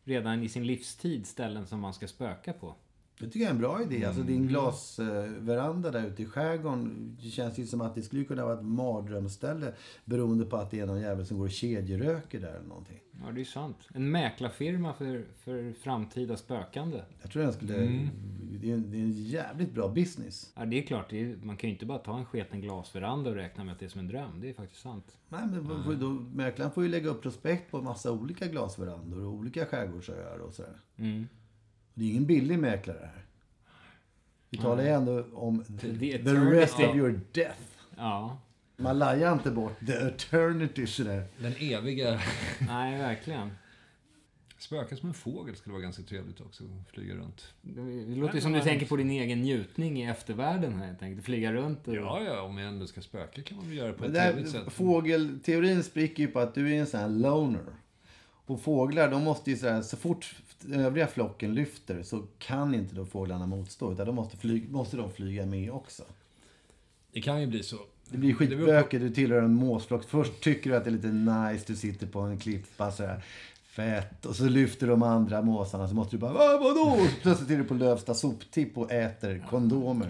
redan 0.04 0.44
i 0.44 0.50
sin 0.50 0.68
livstid 0.68 1.28
ställen 1.28 1.68
som 1.68 1.80
man 1.80 1.94
ska 1.94 2.08
spöka 2.08 2.54
på. 2.54 2.76
Det 3.20 3.26
tycker 3.26 3.40
jag 3.40 3.48
är 3.48 3.54
en 3.54 3.60
bra 3.60 3.82
idé. 3.82 4.06
Alltså 4.06 4.22
din 4.22 4.48
glasveranda 4.48 5.92
där 5.92 6.08
ute 6.08 6.24
i 6.24 6.26
skärgården. 6.26 7.18
Det 7.24 7.30
känns 7.30 7.60
ju 7.60 7.68
som 7.68 7.82
att 7.82 7.96
det 7.96 8.02
skulle 8.02 8.24
kunna 8.24 8.46
vara 8.46 8.54
ett 8.54 8.66
mardrömsställe. 8.66 9.74
Beroende 10.06 10.46
på 10.46 10.58
att 10.58 10.72
det 10.72 10.80
är 10.80 10.86
någon 10.86 11.02
jävel 11.02 11.26
som 11.26 11.38
går 11.38 11.46
och 11.46 11.52
kedjeröker 11.52 12.40
där 12.40 12.54
eller 12.54 12.68
någonting. 12.68 13.00
Ja, 13.26 13.32
det 13.32 13.42
är 13.42 13.46
sant. 13.46 13.78
En 13.94 14.12
mäklarfirma 14.12 14.94
för, 14.94 15.26
för 15.44 15.74
framtida 15.74 16.38
spökande. 16.38 17.02
Jag 17.22 17.32
tror 17.32 17.44
den 17.44 17.54
skulle... 17.54 17.74
Det, 18.62 18.70
är 18.70 18.74
en, 18.74 18.92
det 18.92 18.98
är 18.98 19.02
en 19.02 19.12
jävligt 19.12 19.74
bra 19.74 19.88
business. 19.88 20.54
Ja, 20.56 20.66
det 20.66 20.84
är 20.84 20.88
klart. 20.88 21.10
Det 21.10 21.22
är, 21.22 21.36
man 21.44 21.58
kan 21.58 21.70
ju 21.70 21.74
inte 21.74 21.86
bara 21.86 21.98
ta 21.98 22.18
en 22.18 22.26
sketen 22.26 22.62
glasveranda 22.62 23.30
och 23.30 23.36
räkna 23.36 23.64
med 23.64 23.74
att 23.74 23.80
det 23.80 23.86
är 23.86 23.90
som 23.90 24.00
en 24.00 24.08
dröm. 24.08 24.42
Det 24.42 24.50
är 24.50 24.54
faktiskt 24.54 24.82
sant. 24.82 25.18
Nej, 25.30 25.42
men 25.52 25.84
får, 25.84 25.94
då, 25.94 26.10
mäklaren 26.10 26.72
får 26.72 26.84
ju 26.84 26.90
lägga 26.90 27.10
upp 27.10 27.22
prospekt 27.22 27.72
på 27.72 27.78
en 27.78 27.84
massa 27.84 28.12
olika 28.12 28.48
glasverandor 28.48 29.26
och 29.26 29.34
olika 29.34 29.66
skärgårdsöar 29.66 30.38
och 30.40 30.54
sådär. 30.54 30.78
Mm. 30.98 31.28
Det 32.00 32.06
är 32.06 32.10
ingen 32.10 32.26
billig 32.26 32.60
mäklare 32.60 32.98
här. 33.02 33.26
Vi 34.50 34.58
talar 34.58 34.84
ju 34.84 34.90
ändå 34.90 35.26
om 35.34 35.64
the, 35.64 35.98
The 36.00 36.18
the 36.24 36.34
rest 36.34 36.80
of 36.80 36.96
your 36.96 37.20
death. 37.32 37.60
Ja. 37.98 38.40
Man 38.78 39.00
lajar 39.00 39.34
inte 39.34 39.52
bort 39.52 39.80
the 39.86 39.94
eternity 39.94 40.88
sådär. 40.88 41.24
Den 41.38 41.54
eviga... 41.60 42.20
Nej, 42.68 42.98
verkligen. 42.98 43.52
Spöka 44.58 44.96
som 44.96 45.08
en 45.10 45.14
fågel 45.14 45.56
skulle 45.56 45.74
vara 45.74 45.84
ganska 45.84 46.04
trevligt 46.04 46.42
också. 46.42 46.64
att 46.64 46.94
Flyga 46.94 47.16
runt. 47.16 47.54
Det 47.62 48.16
låter 48.16 48.36
ju 48.36 48.42
som 48.42 48.52
du 48.52 48.62
tänker 48.62 48.86
på 48.86 48.96
din 48.96 49.10
egen 49.10 49.42
njutning 49.42 50.02
i 50.04 50.06
eftervärlden 50.10 50.74
här. 50.74 50.88
Jag 50.88 51.00
tänkte 51.00 51.24
flyga 51.24 51.54
runt 51.54 51.88
och... 51.88 51.96
Ja, 51.96 52.22
ja, 52.24 52.42
om 52.42 52.58
jag 52.58 52.68
ändå 52.68 52.88
ska 52.88 53.02
spöka 53.02 53.42
kan 53.42 53.58
man 53.58 53.68
väl 53.68 53.78
göra 53.78 53.88
det 53.88 53.94
på 53.94 54.02
Men 54.02 54.10
ett 54.12 54.16
det 54.16 54.32
trevligt 54.32 54.52
sätt. 54.52 54.74
fågelteorin 54.74 55.84
spricker 55.84 56.24
ju 56.24 56.28
på 56.32 56.40
att 56.40 56.54
du 56.56 56.76
är 56.76 56.80
en 56.80 56.88
sån 56.88 57.00
här 57.00 57.10
loner. 57.10 57.64
Och 58.50 58.62
fåglar, 58.62 59.12
de 59.12 59.24
måste 59.24 59.52
ju 59.52 59.58
så, 59.58 59.68
här, 59.70 59.82
så 59.82 59.98
fort 59.98 60.36
den 60.62 60.80
övriga 60.80 61.08
flocken 61.08 61.54
lyfter 61.54 62.04
så 62.04 62.24
kan 62.38 62.76
inte 62.76 62.96
då 62.96 63.06
fåglarna 63.06 63.46
motstå. 63.46 63.92
Utan 63.94 64.06
de 64.06 64.16
måste, 64.16 64.38
flyg, 64.38 64.72
måste 64.72 64.98
de 64.98 65.12
flyga 65.12 65.46
med 65.46 65.72
också. 65.72 66.04
Det 67.12 67.22
kan 67.22 67.42
ju 67.42 67.48
bli 67.48 67.64
så. 67.64 67.76
Det 68.10 68.18
blir 68.18 68.32
på- 68.34 68.38
skitbökigt, 68.40 69.02
du 69.04 69.10
tillhör 69.10 69.42
en 69.42 69.54
måsflock. 69.54 70.04
Först 70.04 70.42
tycker 70.42 70.70
du 70.70 70.76
att 70.76 70.84
det 70.84 70.90
är 70.90 70.92
lite 70.92 71.08
nice, 71.08 71.64
du 71.68 71.76
sitter 71.76 72.08
på 72.08 72.20
en 72.20 72.38
klippa 72.40 72.92
så 72.92 73.04
här. 73.06 73.24
Fett. 73.64 74.26
Och 74.26 74.36
så 74.36 74.46
lyfter 74.50 74.88
de 74.88 75.04
andra 75.04 75.42
måsarna 75.42 75.88
så 75.88 75.96
måste 75.96 76.16
du 76.16 76.20
bara 76.20 76.34
"Va, 76.34 76.58
vadå? 76.62 76.98
Plötsligt 77.22 77.50
är 77.52 77.58
du 77.58 77.64
på 77.64 77.74
Lövsta 77.74 78.14
soptipp 78.14 78.78
och 78.78 78.92
äter 78.92 79.46
kondomer. 79.50 80.10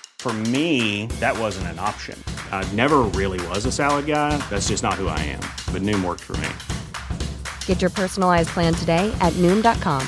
For 0.21 0.33
me, 0.53 1.07
that 1.19 1.35
wasn't 1.35 1.65
an 1.73 1.79
option. 1.79 2.15
I 2.51 2.63
never 2.75 2.99
really 3.19 3.41
was 3.47 3.65
a 3.65 3.71
salad 3.71 4.05
guy. 4.05 4.37
That's 4.51 4.67
just 4.67 4.83
not 4.83 4.93
who 4.93 5.07
I 5.07 5.17
am. 5.17 5.41
But 5.73 5.81
Noom 5.81 6.05
worked 6.05 6.21
for 6.21 6.37
me. 6.37 6.47
Get 7.65 7.81
your 7.81 7.89
personalized 7.89 8.49
plan 8.49 8.75
today 8.75 9.11
at 9.19 9.33
Noom.com. 9.41 10.05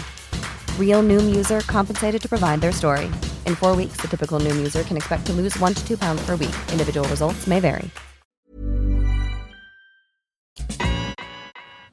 Real 0.78 1.02
Noom 1.02 1.36
user 1.36 1.62
compensated 1.62 2.22
to 2.22 2.30
provide 2.30 2.62
their 2.62 2.72
story. 2.72 3.06
In 3.48 3.56
four 3.56 3.76
weeks, 3.76 3.98
the 3.98 4.08
typical 4.08 4.40
Noom 4.40 4.56
user 4.56 4.84
can 4.84 4.98
expect 4.98 5.26
to 5.26 5.34
lose 5.34 5.58
one 5.58 5.74
to 5.74 5.84
two 5.84 5.98
pounds 5.98 6.24
per 6.24 6.36
week. 6.36 6.56
Individual 6.72 7.08
results 7.10 7.48
may 7.48 7.60
vary. 7.60 7.90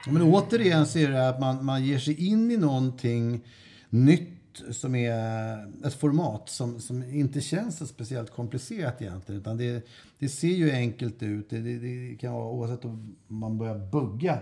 Ja, 0.07 0.13
Men 0.13 0.23
återigen 0.23 0.87
så 0.87 0.99
är 0.99 1.09
det 1.09 1.29
att 1.29 1.41
man, 1.41 1.65
man 1.65 1.85
ger 1.85 1.99
sig 1.99 2.27
in 2.27 2.51
i 2.51 2.57
någonting 2.57 3.45
nytt 3.91 4.40
som 4.71 4.95
är 4.95 5.87
ett 5.87 5.95
format 5.95 6.49
som, 6.49 6.81
som 6.81 7.03
inte 7.03 7.41
känns 7.41 7.79
så 7.79 7.87
speciellt 7.87 8.31
komplicerat 8.31 9.03
egentligen. 9.03 9.41
Utan 9.41 9.57
det, 9.57 9.87
det 10.19 10.29
ser 10.29 10.49
ju 10.49 10.71
enkelt 10.71 11.23
ut. 11.23 11.51
Det, 11.51 11.61
det, 11.61 11.79
det 11.79 12.17
kan 12.17 12.33
vara 12.33 12.51
oavsett 12.51 12.85
om 12.85 13.17
man 13.27 13.59
börjar 13.59 13.79
bugga 13.79 14.39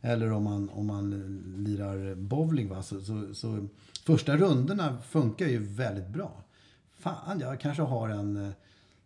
eller 0.00 0.32
om 0.32 0.44
man, 0.44 0.68
om 0.68 0.86
man 0.86 1.10
lirar 1.56 2.14
bowling. 2.14 2.68
Va? 2.68 2.82
Så, 2.82 3.00
så, 3.00 3.34
så 3.34 3.66
första 4.04 4.36
rundorna 4.36 4.98
funkar 5.08 5.46
ju 5.46 5.58
väldigt 5.58 6.08
bra. 6.08 6.44
Fan, 6.98 7.40
jag 7.40 7.60
kanske 7.60 7.82
har 7.82 8.08
en 8.08 8.36
eh, 8.36 8.52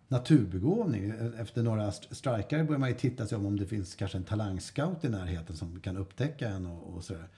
naturbegåvning. 0.09 1.13
Efter 1.39 1.63
några 1.63 1.93
strikare 1.93 2.65
börjar 2.65 2.79
man 2.79 2.89
ju 2.89 2.95
titta 2.95 3.27
sig 3.27 3.39
om 3.39 3.47
om 3.47 3.59
det 3.59 3.67
finns 3.67 3.95
kanske 3.95 4.19
en 4.19 4.25
talangscout 4.25 5.05
i 5.05 5.09
närheten 5.09 5.57
som 5.57 5.81
kan 5.81 5.97
upptäcka 5.97 6.49
en 6.49 6.67
och, 6.67 6.95
och 6.95 7.05
sådär. 7.05 7.29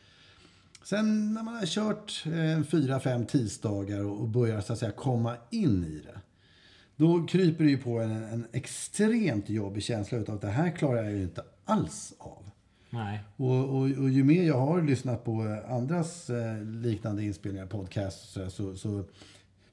Sen 0.84 1.34
när 1.34 1.42
man 1.42 1.54
har 1.54 1.66
kört 1.66 2.24
eh, 2.26 2.62
fyra, 2.62 3.00
fem 3.00 3.26
tisdagar 3.26 4.04
och, 4.04 4.28
börjar 4.28 4.60
så 4.60 4.72
att 4.72 4.78
säga 4.78 4.92
komma 4.92 5.36
in 5.50 5.84
i 5.84 6.02
det. 6.06 6.20
Då 6.96 7.26
kryper 7.26 7.64
det 7.64 7.70
ju 7.70 7.78
på 7.78 8.00
en, 8.00 8.24
en 8.24 8.46
extremt 8.52 9.50
jobbig 9.50 9.82
känsla 9.82 10.18
utav 10.18 10.34
att 10.34 10.40
det 10.40 10.48
här 10.48 10.70
klarar 10.70 11.02
jag 11.02 11.12
ju 11.12 11.22
inte 11.22 11.44
alls 11.64 12.14
av. 12.18 12.50
Nej. 12.90 13.20
Och, 13.36 13.64
och, 13.64 13.82
och 13.82 14.10
ju 14.10 14.24
mer 14.24 14.42
jag 14.42 14.58
har 14.58 14.82
lyssnat 14.82 15.24
på 15.24 15.62
andras 15.68 16.30
eh, 16.30 16.62
liknande 16.62 17.24
inspelningar, 17.24 17.66
podcasts, 17.66 18.38
så, 18.50 18.76
så, 18.76 19.04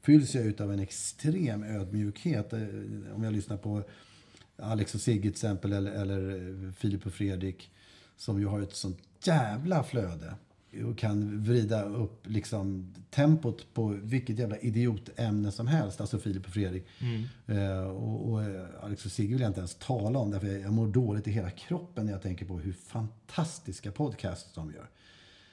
fylls 0.02 0.36
jag 0.36 0.46
utav 0.46 0.74
en 0.74 0.80
extrem 0.80 1.64
ödmjukhet. 1.64 2.54
Eh, 2.54 2.60
Om 3.16 3.24
jag 3.24 3.34
lyssnar 3.34 3.58
på 3.58 3.84
Alex 4.58 4.96
och 4.96 5.02
Sigge 5.02 5.22
till 5.22 5.30
exempel, 5.30 5.74
eller, 5.74 5.92
eller 5.92 6.72
Filip 6.72 7.06
och 7.06 7.14
Fredrik, 7.14 7.72
som 8.18 8.40
ju 8.40 8.46
har 8.46 8.62
ett 8.62 8.76
sånt 8.76 9.00
jävla 9.24 9.84
flöde 9.84 10.34
och 10.90 10.98
kan 10.98 11.44
vrida 11.44 11.84
upp 11.84 12.28
liksom 12.28 12.94
tempot 13.10 13.74
på 13.74 13.88
vilket 14.04 14.40
jävla 14.40 14.58
idiotämne 14.58 15.52
som 15.52 15.68
helst. 15.68 16.02
Alltså 16.02 16.20
Filip 16.20 16.46
och 16.46 16.54
Fredrik. 16.54 16.86
Eh, 17.48 17.88
och, 17.88 18.30
och 18.30 18.44
eh, 18.44 18.66
Alex 18.84 19.06
och 19.06 19.12
Sigge 19.12 19.34
vill 19.34 19.42
jag 19.42 19.50
inte 19.50 19.60
ens 19.60 19.76
tala 19.76 20.20
om, 20.20 20.32
därför 20.32 20.48
jag, 20.48 20.62
jag 20.62 20.74
mår 20.74 20.88
dåligt 20.88 21.28
i 21.28 21.32
hela 21.32 21.50
kroppen 21.50 22.06
när 22.06 22.14
jag 22.14 22.22
tänker 22.22 22.46
på 22.46 22.60
hur 22.60 22.74
fantastiska 22.74 23.92
podcasts 23.92 24.54
de 24.54 24.72
gör. 24.72 24.90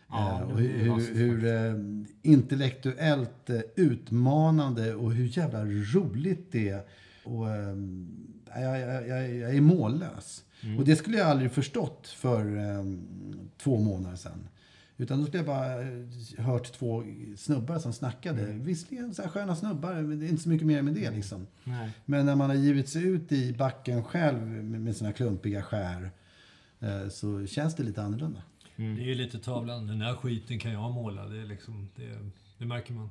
Ja, 0.08 0.40
Eh, 0.40 0.50
och 0.50 0.60
hur, 0.60 1.14
hur, 1.14 1.44
eh, 1.44 1.74
intellektuellt 2.22 3.50
eh, 3.50 3.60
utmanande 3.76 4.94
och 4.94 5.12
hur 5.12 5.38
jävla 5.38 5.64
roligt 5.64 6.52
det 6.52 6.68
är. 6.68 6.82
Och, 7.24 7.50
eh, 7.50 7.76
jag, 8.62 8.80
jag, 8.80 9.08
jag, 9.34 9.56
är 9.56 9.60
mållös. 9.60 10.44
Mm. 10.62 10.78
Och 10.78 10.84
det 10.84 10.96
skulle 10.96 11.18
jag 11.18 11.26
aldrig 11.26 11.52
förstått 11.52 12.08
för 12.08 12.56
eh, 12.56 12.84
två 13.58 13.78
månader 13.78 14.16
sedan. 14.16 14.48
Utan 14.98 15.18
då 15.18 15.26
skulle 15.26 15.38
jag 15.38 15.46
bara 15.46 15.82
eh, 15.82 16.44
hört 16.44 16.72
två 16.72 17.04
snubbar 17.36 17.78
som 17.78 17.92
snackade. 17.92 18.42
Mm. 18.42 18.64
Visserligen 18.64 19.14
så 19.14 19.22
här 19.22 19.28
sköna 19.28 19.56
snubbar, 19.56 19.94
men 19.94 20.20
det 20.20 20.26
är 20.26 20.28
inte 20.28 20.42
så 20.42 20.48
mycket 20.48 20.66
mer 20.66 20.82
med 20.82 20.94
det 20.94 21.10
liksom. 21.10 21.46
Nej. 21.64 21.90
Men 22.04 22.26
när 22.26 22.36
man 22.36 22.50
har 22.50 22.56
givit 22.56 22.88
sig 22.88 23.02
ut 23.02 23.32
i 23.32 23.52
backen 23.52 24.04
själv 24.04 24.46
med, 24.46 24.80
med 24.80 24.96
sina 24.96 25.12
klumpiga 25.12 25.62
skär 25.62 26.10
eh, 26.80 27.08
så 27.08 27.46
känns 27.46 27.74
det 27.74 27.82
lite 27.82 28.02
annorlunda. 28.02 28.42
Det 28.76 28.82
är 28.82 29.06
ju 29.06 29.14
lite 29.14 29.38
tavlan. 29.38 29.86
Den 29.86 30.00
här 30.00 30.14
skiten 30.14 30.58
kan 30.58 30.72
jag 30.72 30.92
måla. 30.92 31.26
Det, 31.26 31.40
är 31.40 31.46
liksom, 31.46 31.88
det, 31.96 32.30
det 32.58 32.66
märker 32.66 32.92
man. 32.92 33.10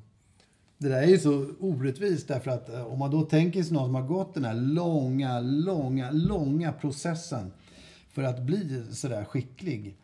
Det 0.78 0.90
där 0.90 1.02
är 1.02 1.08
ju 1.08 1.20
så 1.20 1.52
orättvist 1.60 2.28
därför 2.28 2.52
att 2.52 2.70
eh, 2.70 2.86
om 2.86 3.00
man 3.00 3.12
då 3.12 3.22
tänker 3.22 3.64
sig 3.64 3.74
någon 3.74 3.88
som 3.88 3.96
har 3.96 4.08
gått 4.08 4.34
den 4.34 4.46
här 4.46 4.54
långa, 4.54 5.40
långa, 5.40 6.12
långa 6.12 6.74
processen 6.74 7.52
för 8.10 8.24
att 8.24 8.42
bli 8.42 8.86
sådär 8.92 9.26
skicklig. 9.26 9.96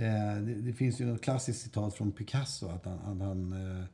Eh, 0.00 0.42
det, 0.42 0.54
det 0.54 0.72
finns 0.72 1.00
ju 1.00 1.06
något 1.06 1.20
klassiskt 1.20 1.62
citat 1.62 1.94
från 1.94 2.12
Picasso 2.12 2.68
att 2.68 2.84
han, 2.84 2.98
att 2.98 3.26
han 3.26 3.52
eh, 3.52 3.84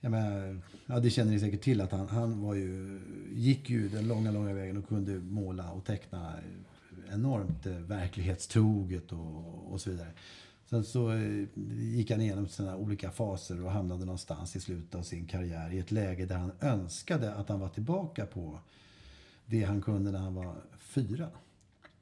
jag 0.00 0.10
menar, 0.10 0.60
ja, 0.86 1.00
det 1.00 1.10
känner 1.10 1.32
ni 1.32 1.40
säkert 1.40 1.62
till 1.62 1.80
att 1.80 1.92
han, 1.92 2.08
han 2.08 2.40
var 2.40 2.54
ju, 2.54 3.00
gick 3.32 3.70
ju 3.70 3.88
den 3.88 4.08
långa, 4.08 4.30
långa 4.30 4.54
vägen 4.54 4.76
och 4.76 4.88
kunde 4.88 5.18
måla 5.18 5.70
och 5.70 5.84
teckna 5.84 6.34
enormt 7.12 7.66
eh, 7.66 7.72
verklighetstroget 7.72 9.12
och, 9.12 9.72
och 9.72 9.80
så 9.80 9.90
vidare. 9.90 10.10
Sen 10.70 10.84
så 10.84 11.12
gick 11.74 12.10
han 12.10 12.20
igenom 12.20 12.48
sina 12.48 12.76
olika 12.76 13.10
faser 13.10 13.64
och 13.64 13.72
hamnade 13.72 14.04
någonstans 14.04 14.56
i 14.56 14.60
slutet 14.60 14.94
av 14.94 15.02
sin 15.02 15.26
karriär 15.26 15.72
i 15.72 15.78
ett 15.78 15.90
läge 15.90 16.26
där 16.26 16.36
han 16.36 16.52
önskade 16.60 17.34
att 17.34 17.48
han 17.48 17.60
var 17.60 17.68
tillbaka 17.68 18.26
på 18.26 18.58
det 19.46 19.64
han 19.64 19.82
kunde 19.82 20.10
när 20.10 20.18
han 20.18 20.34
var 20.34 20.56
fyra. 20.78 21.28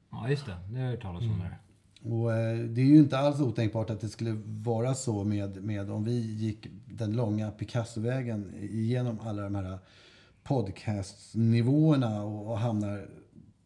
Ja, 0.09 0.29
just 0.29 0.45
det. 0.45 0.57
Det 0.69 0.77
har 0.77 0.85
jag 0.85 0.91
hört 0.91 1.01
talas 1.01 1.23
om. 1.23 1.39
Där. 1.39 1.57
Och 2.09 2.33
eh, 2.33 2.57
det 2.57 2.81
är 2.81 2.85
ju 2.85 2.97
inte 2.97 3.17
alls 3.17 3.39
otänkbart 3.39 3.89
att 3.89 4.01
det 4.01 4.09
skulle 4.09 4.37
vara 4.45 4.93
så 4.95 5.23
med, 5.23 5.63
med 5.63 5.91
om 5.91 6.03
vi 6.03 6.19
gick 6.19 6.67
den 6.85 7.11
långa 7.15 7.51
Picasso-vägen 7.51 8.53
igenom 8.71 9.19
alla 9.23 9.41
de 9.41 9.55
här 9.55 9.77
podcastnivåerna 10.43 12.23
och, 12.23 12.51
och 12.51 12.59
hamnar 12.59 13.05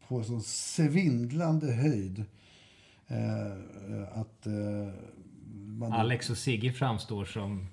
på 0.07 0.23
så 0.23 0.39
svindlande 0.39 1.73
höjd. 1.73 2.23
Eh, 3.07 4.19
att 4.19 4.47
eh, 4.47 5.93
Alex 5.99 6.29
och 6.29 6.37
Sigge 6.37 6.71
framstår 6.73 7.25
som... 7.25 7.67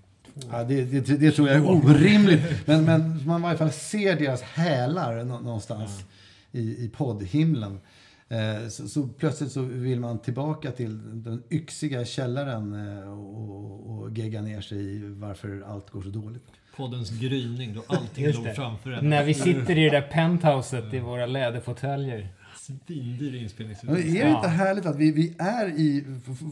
Ja, 0.50 0.64
det, 0.64 0.84
det, 0.84 1.16
det 1.16 1.30
tror 1.32 1.48
jag 1.48 1.56
är 1.56 1.70
orimligt. 1.70 2.42
Men, 2.66 2.84
men 2.84 3.26
man 3.26 3.40
i 3.40 3.42
varje 3.42 3.58
fall 3.58 3.72
ser 3.72 4.16
deras 4.18 4.42
hälar 4.42 5.24
nå- 5.24 5.40
någonstans 5.40 6.04
i, 6.52 6.84
i 6.84 6.88
poddhimlen. 6.96 7.80
Eh, 8.28 8.68
så, 8.68 8.88
så 8.88 9.08
plötsligt 9.08 9.52
så 9.52 9.62
vill 9.62 10.00
man 10.00 10.18
tillbaka 10.18 10.70
till 10.70 11.22
den 11.22 11.42
yxiga 11.50 12.04
källaren 12.04 12.98
eh, 12.98 13.18
och, 13.18 13.90
och 13.90 14.18
gegga 14.18 14.42
ner 14.42 14.60
sig 14.60 14.78
i 14.78 14.98
varför 14.98 15.64
allt 15.66 15.90
går 15.90 16.02
så 16.02 16.08
dåligt. 16.08 16.42
Poddens 16.76 17.10
gryning 17.10 17.74
då 17.74 17.84
allting 17.86 18.24
Just 18.24 18.38
låg 18.38 18.46
det. 18.46 18.54
framför 18.54 18.90
en. 18.90 19.10
När 19.10 19.24
vi 19.24 19.34
sitter 19.34 19.78
i 19.78 19.84
det 19.84 19.90
där 19.90 20.08
penthouset 20.10 20.94
i 20.94 20.98
våra 20.98 21.26
läderfåtöljer. 21.26 22.28
Svindyr 22.56 23.34
inspelningsutrustning. 23.34 24.16
är 24.16 24.24
det 24.24 24.30
inte 24.30 24.48
härligt 24.48 24.86
att 24.86 24.96
vi, 24.96 25.12
vi 25.12 25.34
är 25.38 25.68
i, 25.68 26.04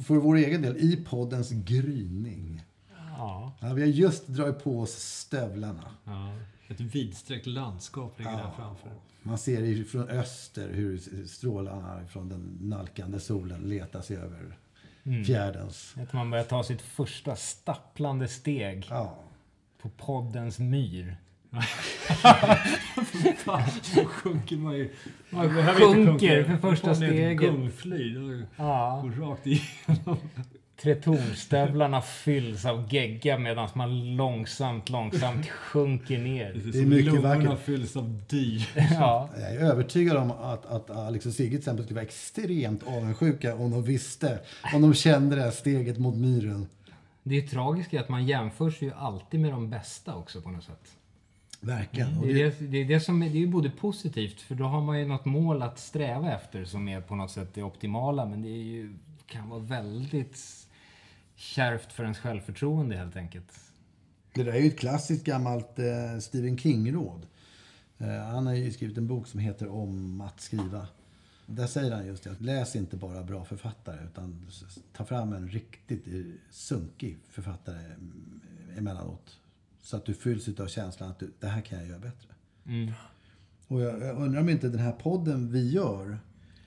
för, 0.06 0.14
vår 0.14 0.36
egen 0.36 0.62
del, 0.62 0.76
i 0.76 0.96
poddens 0.96 1.50
gryning? 1.50 2.62
Ja. 3.16 3.52
Ja, 3.60 3.72
vi 3.72 3.82
har 3.82 3.88
just 3.88 4.26
dragit 4.26 4.64
på 4.64 4.80
oss 4.80 4.90
stövlarna. 4.90 5.84
Ja, 6.04 6.34
ett 6.68 6.80
vidsträckt 6.80 7.46
landskap 7.46 8.18
ligger 8.18 8.32
där 8.32 8.50
framför. 8.56 8.90
Man 9.26 9.38
ser 9.38 9.84
från 9.84 10.08
öster 10.08 10.68
hur 10.72 10.98
strålarna 11.26 12.00
från 12.08 12.28
den 12.28 12.58
nalkande 12.60 13.20
solen 13.20 13.60
letar 13.60 14.00
sig 14.00 14.16
över 14.16 14.58
Mm. 15.06 15.24
fjärdens. 15.24 15.94
Att 16.02 16.12
man 16.12 16.30
börjar 16.30 16.44
ta 16.44 16.62
sitt 16.64 16.82
första 16.82 17.36
stapplande 17.36 18.28
steg 18.28 18.86
Ja. 18.90 19.18
på 19.82 19.88
poddens 19.88 20.58
myr. 20.58 21.16
Fan, 23.36 23.62
så 23.82 24.04
sjunker 24.04 24.56
man 24.56 24.76
ju. 24.76 24.90
Man 25.30 25.48
sjunker 25.74 26.44
för 26.44 26.56
första 26.56 26.94
Får 26.94 27.00
ner 27.00 27.08
ett 27.08 27.14
steget. 27.14 27.40
Gungfly. 27.40 28.14
då 28.14 28.42
Ja. 28.56 29.00
Går 29.04 29.10
rakt 29.30 29.46
igenom. 29.46 30.16
Tretornstövlarna 30.84 32.02
fylls 32.02 32.64
av 32.64 32.94
gegga 32.94 33.38
medan 33.38 33.68
man 33.74 34.16
långsamt, 34.16 34.88
långsamt 34.88 35.46
sjunker 35.48 36.18
ner. 36.18 36.62
Det 36.72 36.78
är 36.78 36.86
mycket 36.86 37.22
vackert. 37.22 37.60
fylls 37.64 37.96
av 37.96 38.22
dy. 38.28 38.60
Ja. 38.74 39.28
Jag 39.36 39.52
är 39.52 39.58
övertygad 39.58 40.16
om 40.16 40.30
att, 40.30 40.66
att 40.66 40.90
Alex 40.90 41.26
och 41.26 41.32
Sigge 41.32 41.50
till 41.50 41.58
exempel 41.58 41.84
skulle 41.84 41.94
vara 41.94 42.06
extremt 42.06 42.82
avundsjuka 42.86 43.54
om 43.54 43.70
de 43.70 43.82
visste, 43.82 44.38
om 44.74 44.82
de 44.82 44.94
kände 44.94 45.36
det 45.36 45.42
här 45.42 45.50
steget 45.50 45.98
mot 45.98 46.14
myren. 46.16 46.66
Det 47.22 47.36
är 47.36 47.46
tragiskt 47.46 47.94
att 47.94 48.08
man 48.08 48.26
jämförs 48.26 48.82
ju 48.82 48.92
alltid 48.92 49.40
med 49.40 49.50
de 49.50 49.70
bästa 49.70 50.14
också 50.14 50.40
på 50.40 50.50
något 50.50 50.64
sätt. 50.64 50.96
Verkligen. 51.60 52.20
Det 52.20 52.32
det, 52.32 52.42
är 52.42 52.54
det, 52.58 52.66
det, 52.66 52.78
är 52.78 52.84
det 52.84 53.00
som 53.00 53.22
är, 53.22 53.28
det 53.28 53.36
är 53.36 53.40
ju 53.40 53.46
både 53.46 53.70
positivt 53.70 54.40
för 54.40 54.54
då 54.54 54.64
har 54.64 54.80
man 54.80 54.98
ju 54.98 55.06
något 55.06 55.24
mål 55.24 55.62
att 55.62 55.78
sträva 55.78 56.32
efter 56.32 56.64
som 56.64 56.88
är 56.88 57.00
på 57.00 57.14
något 57.14 57.30
sätt 57.30 57.54
det 57.54 57.62
optimala 57.62 58.26
men 58.26 58.42
det 58.42 58.48
är 58.48 58.62
ju, 58.62 58.94
kan 59.26 59.48
vara 59.48 59.60
väldigt 59.60 60.36
kärvt 61.44 61.92
för 61.92 62.02
ens 62.02 62.18
självförtroende 62.18 62.96
helt 62.96 63.16
enkelt. 63.16 63.60
det 64.34 64.42
där 64.42 64.52
är 64.52 64.60
ju 64.60 64.68
ett 64.68 64.78
klassiskt 64.78 65.24
gammalt 65.24 65.78
eh, 65.78 66.18
Stephen 66.20 66.58
King-råd. 66.58 67.26
Eh, 67.98 68.08
han 68.08 68.46
har 68.46 68.54
ju 68.54 68.72
skrivit 68.72 68.98
en 68.98 69.06
bok 69.06 69.26
som 69.26 69.40
heter 69.40 69.68
Om 69.68 70.20
att 70.20 70.40
skriva. 70.40 70.86
Där 71.46 71.66
säger 71.66 71.92
han 71.92 72.06
just 72.06 72.24
det, 72.24 72.30
att 72.30 72.40
läs 72.40 72.76
inte 72.76 72.96
bara 72.96 73.22
bra 73.22 73.44
författare 73.44 74.04
utan 74.04 74.46
ta 74.92 75.04
fram 75.04 75.32
en 75.32 75.48
riktigt 75.48 76.06
eh, 76.06 76.20
sunkig 76.50 77.18
författare 77.30 77.84
mm, 77.84 78.40
emellanåt. 78.76 79.38
Så 79.82 79.96
att 79.96 80.04
du 80.04 80.14
fylls 80.14 80.60
av 80.60 80.66
känslan 80.66 81.10
att 81.10 81.18
du, 81.18 81.32
det 81.40 81.46
här 81.46 81.60
kan 81.60 81.78
jag 81.78 81.88
göra 81.88 81.98
bättre. 81.98 82.28
Mm. 82.66 82.92
Och 83.68 83.80
jag, 83.80 84.02
jag 84.02 84.16
undrar 84.16 84.40
om 84.40 84.48
inte 84.48 84.68
den 84.68 84.80
här 84.80 84.92
podden 84.92 85.52
vi 85.52 85.70
gör 85.70 86.18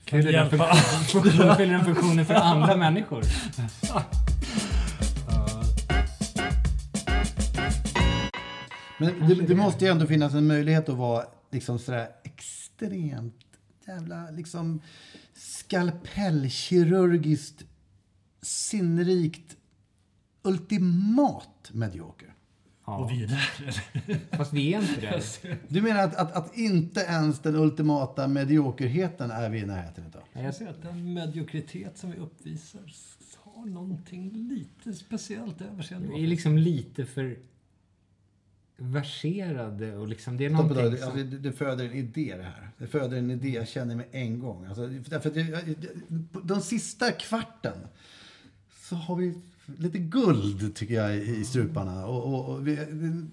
Fyller 0.04 0.22
den, 0.22 0.32
hjälpa 0.32 0.74
funktionen, 0.74 1.56
fyller 1.56 1.72
den 1.72 1.84
funktionen 1.84 2.26
för 2.26 2.34
andra 2.34 2.76
människor. 2.76 3.24
Men 8.98 9.28
det, 9.28 9.34
det 9.34 9.54
måste 9.54 9.84
ju 9.84 9.90
ändå 9.90 10.06
finnas 10.06 10.34
en 10.34 10.46
möjlighet 10.46 10.88
att 10.88 10.96
vara 10.96 11.24
liksom 11.50 11.78
sådär 11.78 12.08
extremt 12.24 13.44
jävla 13.86 14.30
liksom 14.30 14.80
skalpellkirurgiskt 15.34 17.64
sinnrikt 18.42 19.56
ultimat 20.42 21.70
medioker. 21.72 22.34
Och 22.84 23.10
vi 23.10 23.24
är 23.24 23.26
där? 23.26 23.74
Fast 24.36 24.52
vi 24.52 24.74
är 24.74 24.80
inte 24.80 25.00
det. 25.00 25.22
Du 25.68 25.82
menar 25.82 26.02
att, 26.02 26.14
att, 26.14 26.32
att 26.32 26.56
inte 26.56 27.00
ens 27.00 27.38
den 27.38 27.54
ultimata 27.54 28.28
mediokerheten 28.28 29.30
är 29.30 29.50
vi 29.50 29.58
i 29.58 29.66
närheten 29.66 30.04
utav? 30.08 30.22
Jag 30.32 30.54
ser 30.54 30.68
att 30.68 30.82
den 30.82 31.14
mediokritet 31.14 31.98
som 31.98 32.10
vi 32.10 32.18
uppvisar 32.18 32.80
har 33.36 33.66
någonting 33.66 34.30
lite 34.30 34.92
speciellt 34.92 35.60
över 35.60 35.82
sig 35.82 35.96
ändå. 35.96 36.16
Vi 36.16 36.24
är 36.24 36.26
liksom 36.26 36.58
lite 36.58 37.06
för 37.06 37.38
verserade 38.78 39.96
och 39.96 40.08
liksom 40.08 40.36
det 40.36 40.46
är 40.46 40.50
någonting 40.50 40.86
Alltså, 40.86 41.10
som... 41.10 41.16
det, 41.16 41.24
det 41.24 41.52
föder 41.52 41.84
en 41.84 41.92
idé 41.92 42.34
det 42.36 42.42
här. 42.42 42.70
Det 42.78 42.86
föder 42.86 43.16
en 43.16 43.30
idé, 43.30 43.48
jag 43.48 43.68
känner 43.68 43.96
mig 43.96 44.08
en 44.10 44.38
gång. 44.38 44.66
Alltså, 44.66 44.86
därför 44.86 45.28
att 45.28 46.46
de 46.46 46.60
sista 46.60 47.12
kvarten 47.12 47.78
så 48.88 48.96
har 48.96 49.16
vi 49.16 49.34
lite 49.76 49.98
guld 49.98 50.74
tycker 50.76 50.94
jag 50.94 51.16
i 51.16 51.44
struparna. 51.44 52.06
Och, 52.06 52.34
och, 52.34 52.54
och 52.54 52.68
vi, 52.68 52.76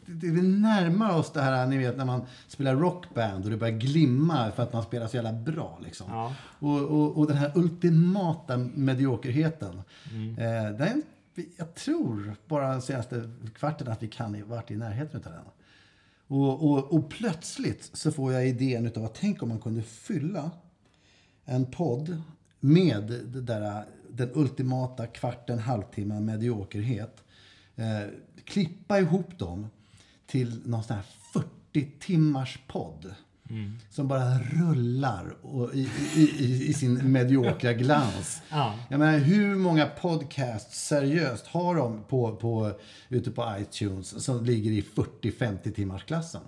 det, 0.05 0.31
vi 0.31 0.41
närmar 0.41 1.17
oss 1.17 1.31
det 1.31 1.41
här, 1.41 1.67
ni 1.67 1.77
vet 1.77 1.97
när 1.97 2.05
man 2.05 2.21
spelar 2.47 2.75
rockband 2.75 3.43
och 3.45 3.51
det 3.51 3.57
börjar 3.57 3.77
glimma 3.77 4.51
för 4.51 4.63
att 4.63 4.73
man 4.73 4.83
spelar 4.83 5.07
så 5.07 5.15
jävla 5.15 5.33
bra. 5.33 5.79
Liksom. 5.83 6.07
Ja. 6.09 6.33
Och, 6.59 6.81
och, 6.81 7.17
och 7.17 7.27
den 7.27 7.37
här 7.37 7.51
ultimata 7.55 8.57
mediokerheten. 8.57 9.81
Eh, 10.37 10.77
den, 10.77 11.01
jag 11.57 11.75
tror 11.75 12.35
bara 12.47 12.71
den 12.71 12.81
senaste 12.81 13.29
kvarten 13.55 13.87
att 13.87 14.03
vi 14.03 14.07
kan 14.07 14.47
varit 14.47 14.71
i 14.71 14.75
närheten 14.75 15.23
av 15.25 15.31
den. 15.31 15.41
Och, 16.27 16.71
och, 16.71 16.93
och 16.93 17.09
plötsligt 17.09 17.89
så 17.93 18.11
får 18.11 18.33
jag 18.33 18.47
idén 18.47 18.85
utav 18.85 19.05
att 19.05 19.15
tänk 19.15 19.43
om 19.43 19.49
man 19.49 19.59
kunde 19.59 19.81
fylla 19.81 20.51
en 21.45 21.71
podd 21.71 22.21
med 22.59 23.03
det 23.25 23.41
där, 23.41 23.85
den 24.09 24.31
ultimata 24.33 25.07
kvarten, 25.07 25.59
halvtimmen 25.59 26.25
mediokerhet. 26.25 27.23
Eh, 27.75 28.01
klippa 28.43 28.99
ihop 28.99 29.39
dem 29.39 29.67
till 30.25 30.61
någon 30.65 30.83
sån 30.83 30.95
här 30.95 31.05
40 31.33 31.91
timmars 31.99 32.59
podd. 32.67 33.15
Som 33.89 34.07
bara 34.07 34.39
rullar 34.39 35.35
och 35.41 35.75
i, 35.75 35.89
i, 36.15 36.21
i, 36.21 36.67
i 36.67 36.73
sin 36.73 36.93
mediokra 37.11 37.73
glans. 37.73 38.41
Ja. 38.49 38.73
Jag 38.89 38.99
menar, 38.99 39.17
hur 39.17 39.55
många 39.55 39.85
podcasts 39.85 40.87
seriöst 40.87 41.47
har 41.47 41.75
de 41.75 42.03
på, 42.03 42.35
på, 42.35 42.71
ute 43.09 43.31
på 43.31 43.55
iTunes 43.59 44.23
som 44.23 44.45
ligger 44.45 44.71
i 44.71 44.81
40-50 45.21 45.71
timmars 45.71 46.03
klassen? 46.03 46.41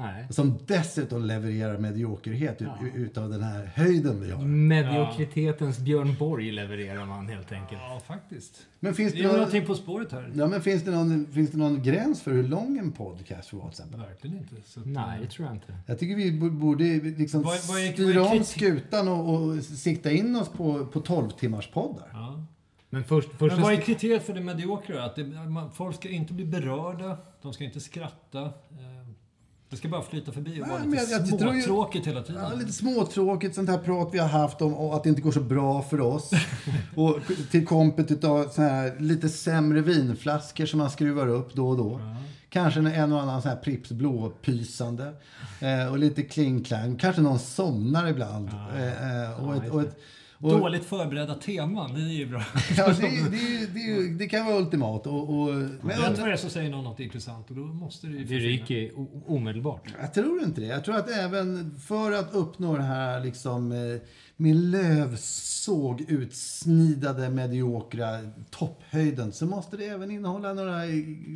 Nej. 0.00 0.26
Som 0.30 0.58
dessutom 0.66 1.24
levererar 1.24 1.78
mediokerhet 1.78 2.62
ut, 2.62 2.68
utav 2.94 3.30
den 3.30 3.42
här 3.42 3.64
höjden 3.74 4.20
vi 4.20 4.30
har. 4.30 4.42
Mediokritetens 4.44 5.78
Björn 5.78 6.16
Borg 6.18 6.50
levererar 6.52 7.06
man 7.06 7.28
helt 7.28 7.52
enkelt. 7.52 7.80
Ja, 7.82 8.00
faktiskt. 8.06 8.66
Men 8.80 8.94
finns 8.94 9.12
Det 9.12 9.18
det, 9.18 9.24
är 9.24 9.28
någon, 9.28 9.36
någonting 9.36 9.66
på 9.66 9.74
spåret 9.74 10.12
här. 10.12 10.30
ja, 10.34 10.46
men 10.46 10.60
finns, 10.62 10.82
det 10.82 10.90
någon, 10.90 11.26
finns 11.26 11.50
det 11.50 11.58
någon 11.58 11.82
gräns 11.82 12.22
för 12.22 12.32
hur 12.32 12.42
lång 12.48 12.78
en 12.78 12.92
podcast 12.92 13.48
får 13.48 13.58
vara 13.58 13.70
till 13.70 13.80
exempel? 13.82 14.00
Verkligen 14.00 14.38
inte. 14.38 14.54
Så 14.64 14.80
att, 14.80 14.86
Nej, 14.86 15.18
det 15.22 15.26
tror 15.30 15.46
jag 15.48 15.56
inte. 15.56 15.74
Jag 15.86 15.98
tycker 15.98 16.16
vi 16.16 16.32
borde 16.50 16.84
liksom 17.00 17.42
Vad- 17.42 17.58
vad 17.68 17.80
är- 17.80 17.92
styra 17.92 18.22
om 18.22 18.44
skutan 18.44 19.08
och, 19.08 19.34
och 19.34 19.62
sikta 19.64 20.10
in 20.10 20.36
oss 20.36 20.48
på, 20.48 20.86
på 20.86 21.00
12 21.00 21.30
timmars 21.30 21.68
poddar. 21.70 22.08
Ja. 22.12 22.44
Men 22.92 23.04
först... 23.04 23.28
först 23.38 23.54
Men 23.54 23.62
vad 23.62 23.72
är 23.72 23.76
kriteriet 23.76 24.22
för 24.26 24.34
det 24.34 24.40
mediokra? 24.40 25.04
Att 25.04 25.16
det, 25.16 25.24
man, 25.24 25.72
folk 25.72 25.96
ska 25.96 26.08
inte 26.08 26.32
bli 26.32 26.44
berörda, 26.44 27.16
de 27.42 27.52
ska 27.52 27.64
inte 27.64 27.80
skratta. 27.80 28.42
eh, 28.42 28.50
Det 29.70 29.76
ska 29.76 29.88
bara 29.88 30.02
flyta 30.02 30.32
förbi 30.32 30.50
och 30.62 30.66
Nej, 30.68 30.70
vara 30.76 30.84
lite 30.84 30.96
jag- 31.12 31.20
jag 31.20 31.28
småtråkigt 31.28 32.06
hela 32.06 32.22
tiden. 32.22 32.42
Ja, 32.42 32.54
lite 32.58 32.72
småtråkigt 32.72 33.54
sånt 33.54 33.68
här 33.68 33.78
prat 33.78 34.08
vi 34.12 34.18
har 34.18 34.28
haft 34.28 34.62
om 34.62 34.74
att 34.90 35.02
det 35.02 35.08
inte 35.08 35.20
går 35.22 35.32
så 35.32 35.40
bra 35.40 35.82
för 35.82 36.00
oss. 36.00 36.30
och 36.96 37.18
till 37.50 37.66
kompet 37.66 38.10
utav 38.10 38.48
så 38.48 38.62
här 38.62 39.00
lite 39.00 39.28
sämre 39.28 39.80
vinflaskor 39.80 40.66
som 40.66 40.78
man 40.78 40.90
skruvar 40.90 41.26
upp 41.28 41.54
då 41.54 41.68
och 41.68 41.76
då. 41.76 42.00
Kanske 42.48 42.80
en 42.80 43.12
och 43.12 43.20
annan 43.20 43.42
sån 43.42 43.48
här 43.50 43.58
Pripps 43.58 43.90
blåpysande. 43.92 45.12
Eh, 45.60 45.90
och 45.92 45.98
lite 45.98 46.22
kling-klang. 46.22 46.96
Kanske 46.96 47.22
någon 47.22 47.38
somnar 47.38 48.08
ibland. 48.08 48.48
Eh, 48.76 49.22
eh, 49.24 49.44
och 49.44 49.56
ett, 49.56 49.70
och 49.70 49.80
ett, 49.82 49.98
och, 50.42 50.50
Dåligt 50.50 50.84
förberedda 50.84 51.34
teman, 51.34 51.94
det 51.94 52.00
är 52.00 52.04
ju 52.04 52.26
bra. 52.26 52.42
Ja, 52.76 52.86
det, 52.88 53.30
det, 53.30 53.66
det, 53.74 54.14
det 54.18 54.28
kan 54.28 54.46
vara 54.46 54.56
ultimat. 54.58 55.06
Och, 55.06 55.40
och, 55.40 55.54
men 55.54 56.00
jag, 56.02 56.16
vad 56.20 56.28
det 56.28 56.38
så 56.38 56.48
säger 56.48 56.70
någon 56.70 56.84
något 56.84 57.00
intressant 57.00 57.50
och 57.50 57.56
då 57.56 57.62
måste 57.62 58.06
det 58.06 58.16
ju 58.16 58.24
Det 58.24 58.38
ryker 58.38 58.90
omedelbart. 59.26 59.82
jag 60.00 60.14
tror 60.14 60.42
inte 60.42 60.60
det. 60.60 60.66
Jag 60.66 60.84
tror 60.84 60.96
att 60.96 61.10
även 61.10 61.74
för 61.80 62.12
att 62.12 62.34
uppnå 62.34 62.76
den 62.76 62.86
här 62.86 63.20
liksom, 63.24 63.72
eh, 63.72 64.00
med 64.36 64.56
lövsåg 64.56 66.00
utsnidade 66.08 67.30
mediokra 67.30 68.08
topphöjden 68.50 69.32
så 69.32 69.46
måste 69.46 69.76
det 69.76 69.84
även 69.84 70.10
innehålla 70.10 70.52
några 70.52 70.84
eh, 70.84 70.90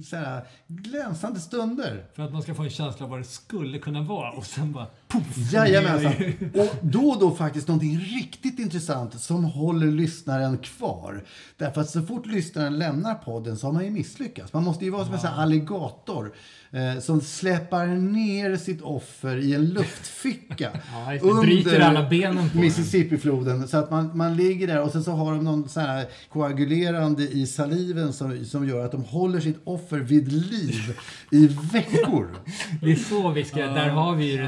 så 0.05 0.17
här, 0.17 0.47
glänsande 0.67 1.41
stunder. 1.41 2.07
För 2.15 2.23
att 2.23 2.33
man 2.33 2.43
ska 2.43 2.55
få 2.55 2.63
en 2.63 2.71
känsla 2.71 3.05
av 3.05 3.11
vad 3.11 3.21
det 3.21 3.25
skulle 3.25 3.79
kunna 3.79 4.03
vara 4.03 4.31
och 4.31 4.47
sen 4.47 4.73
bara 4.73 4.87
poff! 5.09 5.53
Jajamensan. 5.53 6.13
Och 6.55 6.77
då 6.83 7.09
och 7.09 7.21
då 7.21 7.31
faktiskt 7.31 7.69
någonting 7.69 7.99
riktigt 7.99 8.59
intressant 8.59 9.21
som 9.21 9.45
håller 9.45 9.87
lyssnaren 9.87 10.59
kvar. 10.59 11.25
Därför 11.57 11.81
att 11.81 11.91
så 11.91 12.03
fort 12.03 12.27
lyssnaren 12.27 12.79
lämnar 12.79 13.15
podden 13.15 13.57
så 13.57 13.67
har 13.67 13.73
man 13.73 13.85
ju 13.85 13.91
misslyckats. 13.91 14.53
Man 14.53 14.65
måste 14.65 14.85
ju 14.85 14.91
vara 14.91 15.05
som 15.05 15.15
en 15.15 15.21
sån 15.21 15.31
här 15.31 15.43
alligator 15.43 16.35
eh, 16.71 17.01
som 17.01 17.21
släpar 17.21 17.87
ner 17.87 18.57
sitt 18.57 18.83
offer 18.83 19.37
i 19.37 19.55
en 19.55 19.65
luftficka 19.65 20.71
Ja, 20.93 21.13
just 21.13 21.25
det. 21.25 21.41
Bryter 21.41 21.81
alla 21.81 22.09
benen 22.09 22.49
på 22.49 22.55
den. 22.55 22.61
Mississippifloden. 22.61 23.69
Så 23.69 23.77
att 23.77 23.91
man, 23.91 24.17
man 24.17 24.37
ligger 24.37 24.67
där 24.67 24.81
och 24.81 24.91
sen 24.91 25.05
så 25.05 25.11
har 25.11 25.33
de 25.33 25.45
någon 25.45 25.69
sån 25.69 25.83
här 25.83 26.07
koagulerande 26.29 27.23
i 27.23 27.47
saliven 27.47 28.13
som, 28.13 28.45
som 28.45 28.69
gör 28.69 28.85
att 28.85 28.93
de 28.93 29.05
håller 29.05 29.41
sitt 29.41 29.61
offer 29.65 29.99
vid 29.99 30.33
liv 30.33 30.99
i 31.31 31.47
veckor. 31.47 32.29
Det 32.83 32.93
är 32.93 32.97
så 32.97 33.31
vi 33.31 33.45
ska, 33.45 33.61
där 33.61 33.89
har 33.89 34.17
vi 34.17 34.33
ju 34.33 34.39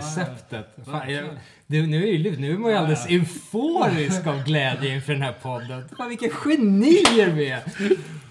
receptet. 0.53 0.87
Fan, 0.87 1.13
jag, 1.13 1.25
du, 1.67 1.87
nu 1.87 2.09
är 2.09 2.13
ju 2.13 2.37
nu 2.41 2.53
är 2.53 2.59
man 2.59 2.71
ju 2.71 2.77
alldeles 2.77 3.07
euforisk 3.07 4.27
av 4.27 4.45
glädje 4.45 4.95
inför 4.95 5.13
den 5.13 5.23
här 5.23 5.33
podden. 5.43 5.89
Fan, 5.97 6.09
vilka 6.09 6.29
genier 6.29 7.31
vi 7.35 7.51
är! 7.51 7.61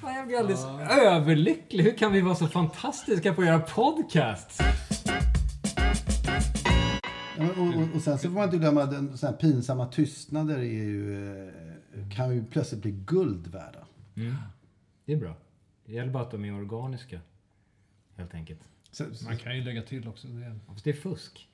Fan, 0.02 0.16
jag 0.16 0.28
blir 0.28 0.38
alldeles 0.38 0.66
överlycklig. 0.90 1.84
Hur 1.84 1.98
kan 1.98 2.12
vi 2.12 2.22
vara 2.22 2.36
så 2.36 2.48
fantastiska 2.48 3.34
på 3.34 3.42
att 3.42 3.48
göra 3.48 3.60
podcasts? 3.60 4.60
Och, 7.38 7.44
och, 7.44 7.96
och 7.96 8.02
sen 8.02 8.18
så 8.18 8.28
får 8.28 8.30
man 8.30 8.44
inte 8.44 8.58
glömma 8.58 8.84
att 8.84 8.92
den, 8.92 9.18
så 9.18 9.26
här 9.26 9.34
pinsamma 9.34 9.88
tystnader 9.88 10.58
är 10.58 10.64
ju, 10.64 11.48
eh, 11.48 12.10
kan 12.16 12.36
ju 12.36 12.46
plötsligt 12.46 12.82
bli 12.82 12.92
guld 12.92 13.48
värda. 13.48 13.88
Mm. 14.16 14.36
Det 15.06 15.14
är 15.14 15.18
bra. 15.18 15.36
Det 15.86 15.94
gäller 15.94 16.12
bara 16.12 16.24
att 16.24 16.32
de 16.32 16.46
är 16.46 16.54
organiska. 16.54 17.20
Helt 18.18 18.34
enkelt. 18.34 18.60
Man 19.26 19.38
kan 19.38 19.58
ju 19.58 19.64
lägga 19.64 19.82
till 19.82 20.08
också. 20.08 20.28
Det. 20.28 20.60
Fast 20.68 20.84
det 20.84 20.90
är 20.90 20.94
fusk. 20.94 21.50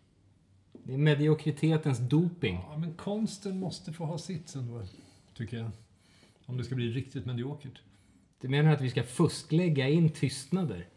Det 0.83 0.93
är 0.93 0.97
mediokritetens 0.97 1.99
doping. 1.99 2.59
Ja, 2.69 2.77
men 2.77 2.93
konsten 2.93 3.59
måste 3.59 3.93
få 3.93 4.05
ha 4.05 4.17
sitt 4.17 4.55
ändå, 4.55 4.81
tycker 5.37 5.57
jag. 5.57 5.71
Om 6.45 6.57
det 6.57 6.63
ska 6.63 6.75
bli 6.75 6.89
riktigt 6.89 7.25
mediokert. 7.25 7.81
Du 8.41 8.47
menar 8.49 8.73
att 8.73 8.81
vi 8.81 8.89
ska 8.89 9.03
fusklägga 9.03 9.89
in 9.89 10.09
tystnader? 10.09 10.87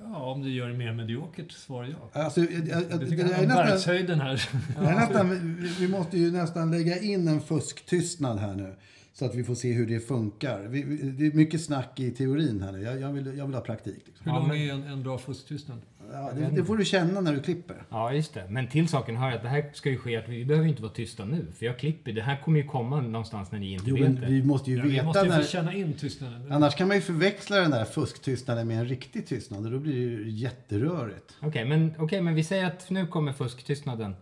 Ja, 0.00 0.32
om 0.32 0.42
det 0.42 0.50
gör 0.50 0.68
det 0.68 0.74
mer 0.74 0.92
mediokert 0.92 1.52
svarar 1.52 1.86
jag. 1.86 2.22
Alltså, 2.24 2.40
jag, 2.40 2.68
jag, 2.68 2.82
Det 2.82 2.98
det, 2.98 3.06
tycker 3.10 3.24
jag 3.24 3.32
är 3.32 3.46
nästan, 3.46 4.20
här. 4.20 4.48
det 4.80 4.86
är 4.86 4.94
nästan, 4.94 5.30
vi, 5.30 5.68
vi 5.78 5.88
måste 5.88 6.18
ju 6.18 6.30
nästan 6.32 6.70
lägga 6.70 7.00
in 7.00 7.28
en 7.28 7.40
fusktystnad 7.40 8.38
här 8.38 8.54
nu. 8.54 8.74
Så 9.14 9.24
att 9.24 9.34
vi 9.34 9.44
får 9.44 9.54
se 9.54 9.72
hur 9.72 9.86
det 9.86 10.00
funkar. 10.00 10.60
Vi, 10.68 10.82
vi, 10.82 10.96
det 11.10 11.26
är 11.26 11.32
mycket 11.32 11.60
snack 11.64 12.00
i 12.00 12.10
teorin 12.10 12.62
här 12.62 12.72
nu. 12.72 12.82
Jag, 12.82 13.00
jag, 13.00 13.12
vill, 13.12 13.26
jag 13.38 13.46
vill 13.46 13.54
ha 13.54 13.62
praktik. 13.62 14.02
Liksom. 14.06 14.26
Hur 14.26 14.32
lång 14.32 14.50
är 14.56 14.72
en, 14.72 14.82
en 14.82 15.02
bra 15.02 15.18
fusktystnad? 15.18 15.78
Ja, 16.12 16.30
det, 16.36 16.56
det 16.56 16.64
får 16.64 16.76
du 16.76 16.84
känna 16.84 17.20
när 17.20 17.32
du 17.32 17.40
klipper. 17.40 17.82
Ja, 17.90 18.12
just 18.12 18.34
det. 18.34 18.46
Men 18.48 18.68
till 18.68 18.88
saken 18.88 19.16
hör 19.16 19.32
att 19.32 19.42
det 19.42 19.48
här 19.48 19.70
ska 19.74 19.90
ju 19.90 19.98
ske 19.98 20.16
att 20.16 20.28
vi 20.28 20.44
behöver 20.44 20.68
inte 20.68 20.82
vara 20.82 20.92
tysta 20.92 21.24
nu. 21.24 21.46
För 21.58 21.66
jag 21.66 21.78
klipper. 21.78 22.12
Det 22.12 22.22
här 22.22 22.40
kommer 22.44 22.60
ju 22.60 22.66
komma 22.66 23.00
någonstans 23.00 23.52
när 23.52 23.58
ni 23.58 23.72
inte 23.72 23.84
Jo, 23.86 23.94
vet 23.96 24.04
men 24.04 24.14
det. 24.20 24.26
vi 24.26 24.42
måste 24.42 24.70
ju 24.70 24.76
Ja, 24.76 24.82
veta 24.84 25.00
vi 25.00 25.06
måste 25.06 25.24
ju 25.24 25.30
få 25.30 25.36
när... 25.36 25.44
känna 25.44 25.74
in 25.74 25.92
tystnaden. 25.92 26.52
Annars 26.52 26.74
kan 26.74 26.88
man 26.88 26.96
ju 26.96 27.00
förväxla 27.00 27.56
den 27.56 27.70
där 27.70 27.84
fusktystnaden 27.84 28.68
med 28.68 28.78
en 28.78 28.86
riktig 28.88 29.26
tystnad 29.26 29.64
och 29.66 29.72
då 29.72 29.78
blir 29.78 29.92
det 29.94 30.00
ju 30.00 30.30
jätterörigt. 30.30 31.36
Okej, 31.40 31.64
men, 31.64 31.92
okej, 31.98 32.20
men 32.22 32.34
vi 32.34 32.44
säger 32.44 32.66
att 32.66 32.90
nu 32.90 33.06
kommer 33.06 33.32
fusktystnaden. 33.32 34.14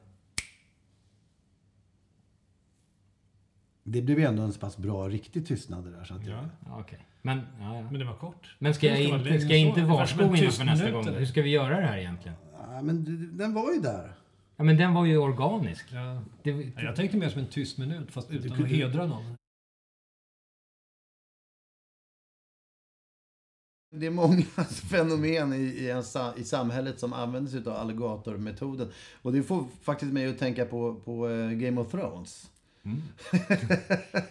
Det 3.82 4.02
blev 4.02 4.18
ju 4.18 4.24
ändå 4.24 4.42
en 4.42 4.52
så 4.52 4.60
pass 4.60 4.76
bra 4.76 5.08
riktig 5.08 5.46
tystnad 5.46 5.84
det 5.84 5.90
där. 5.90 6.04
Så 6.04 6.14
att 6.14 6.26
jag... 6.26 6.48
Ja, 6.66 6.80
okej. 6.80 7.06
Men, 7.22 7.38
ja, 7.60 7.76
ja. 7.76 7.82
Men 7.90 7.98
det 8.00 8.04
var 8.04 8.16
kort. 8.16 8.56
Men 8.58 8.74
ska 8.74 8.86
jag 8.86 8.96
Det 8.96 9.28
inte, 9.30 9.40
ska 9.40 9.50
jag 9.56 9.58
inte 9.68 9.82
varsko 9.82 10.16
Men 10.26 10.36
inför 10.44 10.64
nästa 10.64 10.90
gång? 10.90 11.08
Hur 11.08 11.26
ska 11.26 11.42
vi 11.42 11.50
göra 11.50 11.80
det 11.80 11.86
här 11.86 11.98
egentligen? 11.98 12.36
Ja, 12.58 12.82
men 12.82 13.04
den 13.36 13.54
var 13.54 13.72
ju 13.72 13.80
där. 13.80 14.12
Ja, 14.56 14.64
men 14.64 14.76
den 14.76 14.94
var 14.94 15.04
ju 15.06 15.16
organisk. 15.18 15.86
Ja. 15.92 16.22
Det, 16.42 16.50
Ja, 16.50 16.82
Jag 16.82 16.96
tänkte 16.96 17.16
mer 17.16 17.28
som 17.28 17.40
en 17.40 17.46
tyst 17.46 17.78
minut, 17.78 18.10
fast 18.12 18.30
utan 18.30 18.48
kunde- 18.50 18.64
att 18.64 18.68
hedra 18.70 19.06
någon. 19.06 19.34
Det 23.96 24.06
är 24.06 24.10
många 24.10 24.42
fenomen 24.90 25.52
i, 25.52 25.56
i, 25.56 25.90
en, 25.90 26.04
sa- 26.04 26.36
i 26.36 26.44
samhället 26.44 27.00
som 27.00 27.12
använder 27.12 27.50
sig 27.50 27.60
av 27.66 27.68
alligatormetoden. 27.76 28.92
Och 29.22 29.32
det 29.32 29.42
får 29.42 29.64
faktiskt 29.82 30.12
mig 30.12 30.26
att 30.26 30.38
tänka 30.38 30.64
på, 30.64 30.94
på 30.94 31.28
eh, 31.28 31.50
Game 31.50 31.80
of 31.80 31.90
Thrones. 31.90 32.50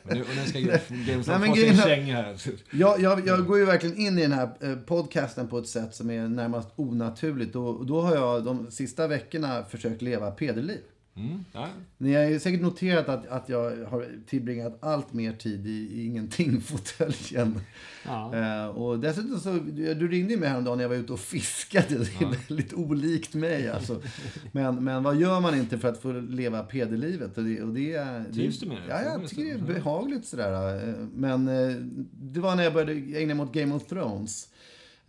Och 0.03 0.15
nu, 0.15 0.21
och 0.21 0.27
nu 0.35 0.45
ska 0.47 0.59
Game 0.59 0.79
Nej, 0.89 1.17
of 1.17 1.27
men 1.27 1.41
Thrones 1.53 1.81
få 1.81 1.87
är- 1.87 1.95
känga 1.95 2.15
här. 2.15 2.37
Jag, 2.71 2.99
jag, 3.01 3.27
jag 3.27 3.45
går 3.45 3.57
ju 3.57 3.65
verkligen 3.65 3.97
in 3.97 4.19
i 4.19 4.21
den 4.21 4.31
här 4.31 4.49
eh, 4.61 4.75
podcasten 4.75 5.47
på 5.47 5.57
ett 5.57 5.67
sätt 5.67 5.95
som 5.95 6.09
är 6.09 6.27
närmast 6.27 6.69
onaturligt. 6.75 7.55
Och, 7.55 7.75
och 7.77 7.85
då 7.85 8.01
har 8.01 8.15
jag 8.15 8.43
de 8.45 8.71
sista 8.71 9.07
veckorna 9.07 9.63
försökt 9.63 10.01
leva 10.01 10.31
pederliv. 10.31 10.79
Mm, 11.19 11.45
ja. 11.53 11.67
Ni 11.97 12.13
har 12.13 12.23
ju 12.23 12.39
säkert 12.39 12.61
noterat 12.61 13.09
att, 13.09 13.27
att 13.27 13.49
jag 13.49 13.85
har 13.85 14.07
tillbringat 14.27 14.77
allt 14.79 15.13
mer 15.13 15.33
tid 15.33 15.67
i, 15.67 15.69
i 15.69 16.05
ingenting-fåtöljen. 16.05 17.59
ja. 18.05 18.35
Eh, 18.35 18.67
och 18.67 18.99
dessutom 18.99 19.39
så, 19.39 19.53
du 19.53 19.93
du 19.93 20.07
ringde 20.07 20.33
ju 20.33 20.39
mig 20.39 20.49
häromdagen 20.49 20.77
när 20.77 20.83
jag 20.83 20.89
var 20.89 20.95
ute 20.95 21.13
och 21.13 21.19
fiskade. 21.19 21.85
Det 21.89 22.21
är 22.25 22.47
väldigt 22.47 22.73
olikt 22.73 23.33
mig 23.33 23.69
alltså. 23.69 24.01
Men, 24.51 24.83
men 24.83 25.03
vad 25.03 25.15
gör 25.15 25.39
man 25.39 25.55
inte 25.55 25.77
för 25.77 25.87
att 25.87 26.01
få 26.01 26.11
leva 26.11 26.63
pederlivet? 26.63 27.37
Och 27.37 27.43
det, 27.43 27.61
och 27.61 27.73
det, 27.73 28.23
Trivs 28.33 28.59
du 28.59 28.65
med 28.65 28.77
det? 28.77 28.87
Ja, 28.89 29.11
man 29.11 29.21
jag 29.21 29.29
tycker 29.29 29.43
det 29.43 29.51
är 29.51 29.73
behagligt 29.73 30.25
sådär. 30.25 30.87
eh, 30.89 30.93
Men 31.13 31.47
eh, 31.47 31.75
det 32.11 32.39
var 32.39 32.55
när 32.55 32.63
jag 32.63 32.73
började 32.73 32.93
ägna 32.93 33.35
mig 33.35 33.43
åt 33.43 33.53
Game 33.53 33.75
of 33.75 33.87
Thrones. 33.87 34.49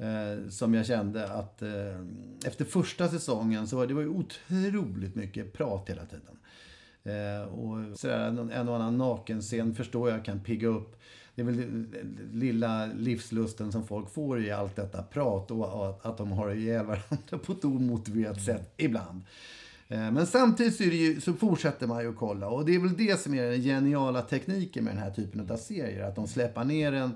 Eh, 0.01 0.49
som 0.49 0.75
jag 0.75 0.87
kände 0.87 1.29
att 1.29 1.63
eh, 1.63 2.01
efter 2.45 2.65
första 2.65 3.09
säsongen 3.09 3.69
så 3.69 3.77
var 3.77 3.87
det 3.87 3.95
var 3.95 4.03
ju 4.03 4.09
otroligt 4.09 5.15
mycket 5.15 5.53
prat 5.53 5.91
hela 5.91 6.03
tiden. 6.05 6.39
Eh, 7.05 7.49
och 7.49 7.99
sådär, 7.99 8.19
en 8.19 8.51
en 8.51 8.69
och 8.69 8.77
annan 8.77 8.99
nakenscen 8.99 9.75
förstår 9.75 10.11
jag 10.11 10.25
kan 10.25 10.41
pigga 10.41 10.69
upp. 10.69 11.01
Det 11.35 11.43
är 11.43 11.47
väl 11.47 11.87
lilla 12.33 12.87
livslusten 12.87 13.73
som 13.73 13.87
folk 13.87 14.11
får 14.11 14.45
i 14.45 14.51
allt 14.51 14.77
detta 14.77 15.03
prat 15.03 15.51
och 15.51 15.75
och 15.75 15.89
att, 15.89 16.07
att 16.07 16.19
de 16.19 16.33
har 16.33 16.51
ihjäl 16.51 16.87
varandra 16.87 17.39
på 17.45 17.53
ett 17.53 17.65
omotiverat 17.65 18.43
sätt 18.43 18.75
ibland. 18.77 19.21
Eh, 19.89 20.11
Men 20.11 20.27
samtidigt 20.27 20.77
så, 20.77 20.83
är 20.83 20.91
det 20.91 20.97
ju, 20.97 21.21
så 21.21 21.33
fortsätter 21.33 21.87
man 21.87 22.03
ju 22.03 22.11
att 22.11 22.17
kolla 22.17 22.49
och 22.49 22.65
det 22.65 22.75
är 22.75 22.81
väl 22.81 22.97
det 22.97 23.21
som 23.21 23.35
är 23.35 23.51
den 23.51 23.63
geniala 23.63 24.23
tekniken 24.23 24.85
med 24.85 24.95
den 24.95 25.03
här 25.03 25.11
typen 25.11 25.51
av 25.51 25.57
serier. 25.57 26.09
Att 26.09 26.17
de 26.17 26.29
släpper 26.29 26.65
ner 26.65 26.93
en 26.93 27.11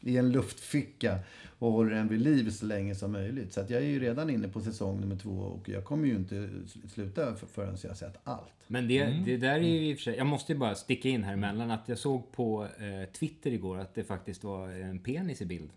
i 0.00 0.16
en 0.16 0.32
luftficka 0.32 1.18
och 1.58 1.72
håller 1.72 1.90
den 1.94 2.08
vid 2.08 2.20
liv 2.20 2.50
så 2.50 2.66
länge 2.66 2.94
som 2.94 3.12
möjligt. 3.12 3.52
Så 3.52 3.60
att 3.60 3.70
jag 3.70 3.82
är 3.82 3.86
ju 3.86 4.00
redan 4.00 4.30
inne 4.30 4.48
på 4.48 4.60
säsong 4.60 5.00
nummer 5.00 5.16
två 5.16 5.30
och 5.30 5.68
jag 5.68 5.84
kommer 5.84 6.08
ju 6.08 6.14
inte 6.14 6.34
sl- 6.34 6.88
sluta 6.88 7.34
för- 7.34 7.46
förrän 7.46 7.76
jag 7.82 7.90
har 7.90 7.94
sett 7.96 8.16
allt. 8.24 8.52
Men 8.66 8.88
det, 8.88 9.04
det 9.24 9.36
där 9.36 9.54
är 9.54 9.58
ju 9.58 9.90
i 9.90 9.94
och 9.94 9.96
för 9.96 10.02
sig... 10.02 10.16
Jag 10.16 10.26
måste 10.26 10.52
ju 10.52 10.58
bara 10.58 10.74
sticka 10.74 11.08
in 11.08 11.24
här 11.24 11.32
emellan 11.32 11.70
att 11.70 11.88
jag 11.88 11.98
såg 11.98 12.32
på 12.32 12.64
eh, 12.64 13.10
Twitter 13.12 13.50
igår 13.50 13.78
att 13.78 13.94
det 13.94 14.04
faktiskt 14.04 14.44
var 14.44 14.68
en 14.68 14.98
penis 14.98 15.42
i 15.42 15.46
bild. 15.46 15.70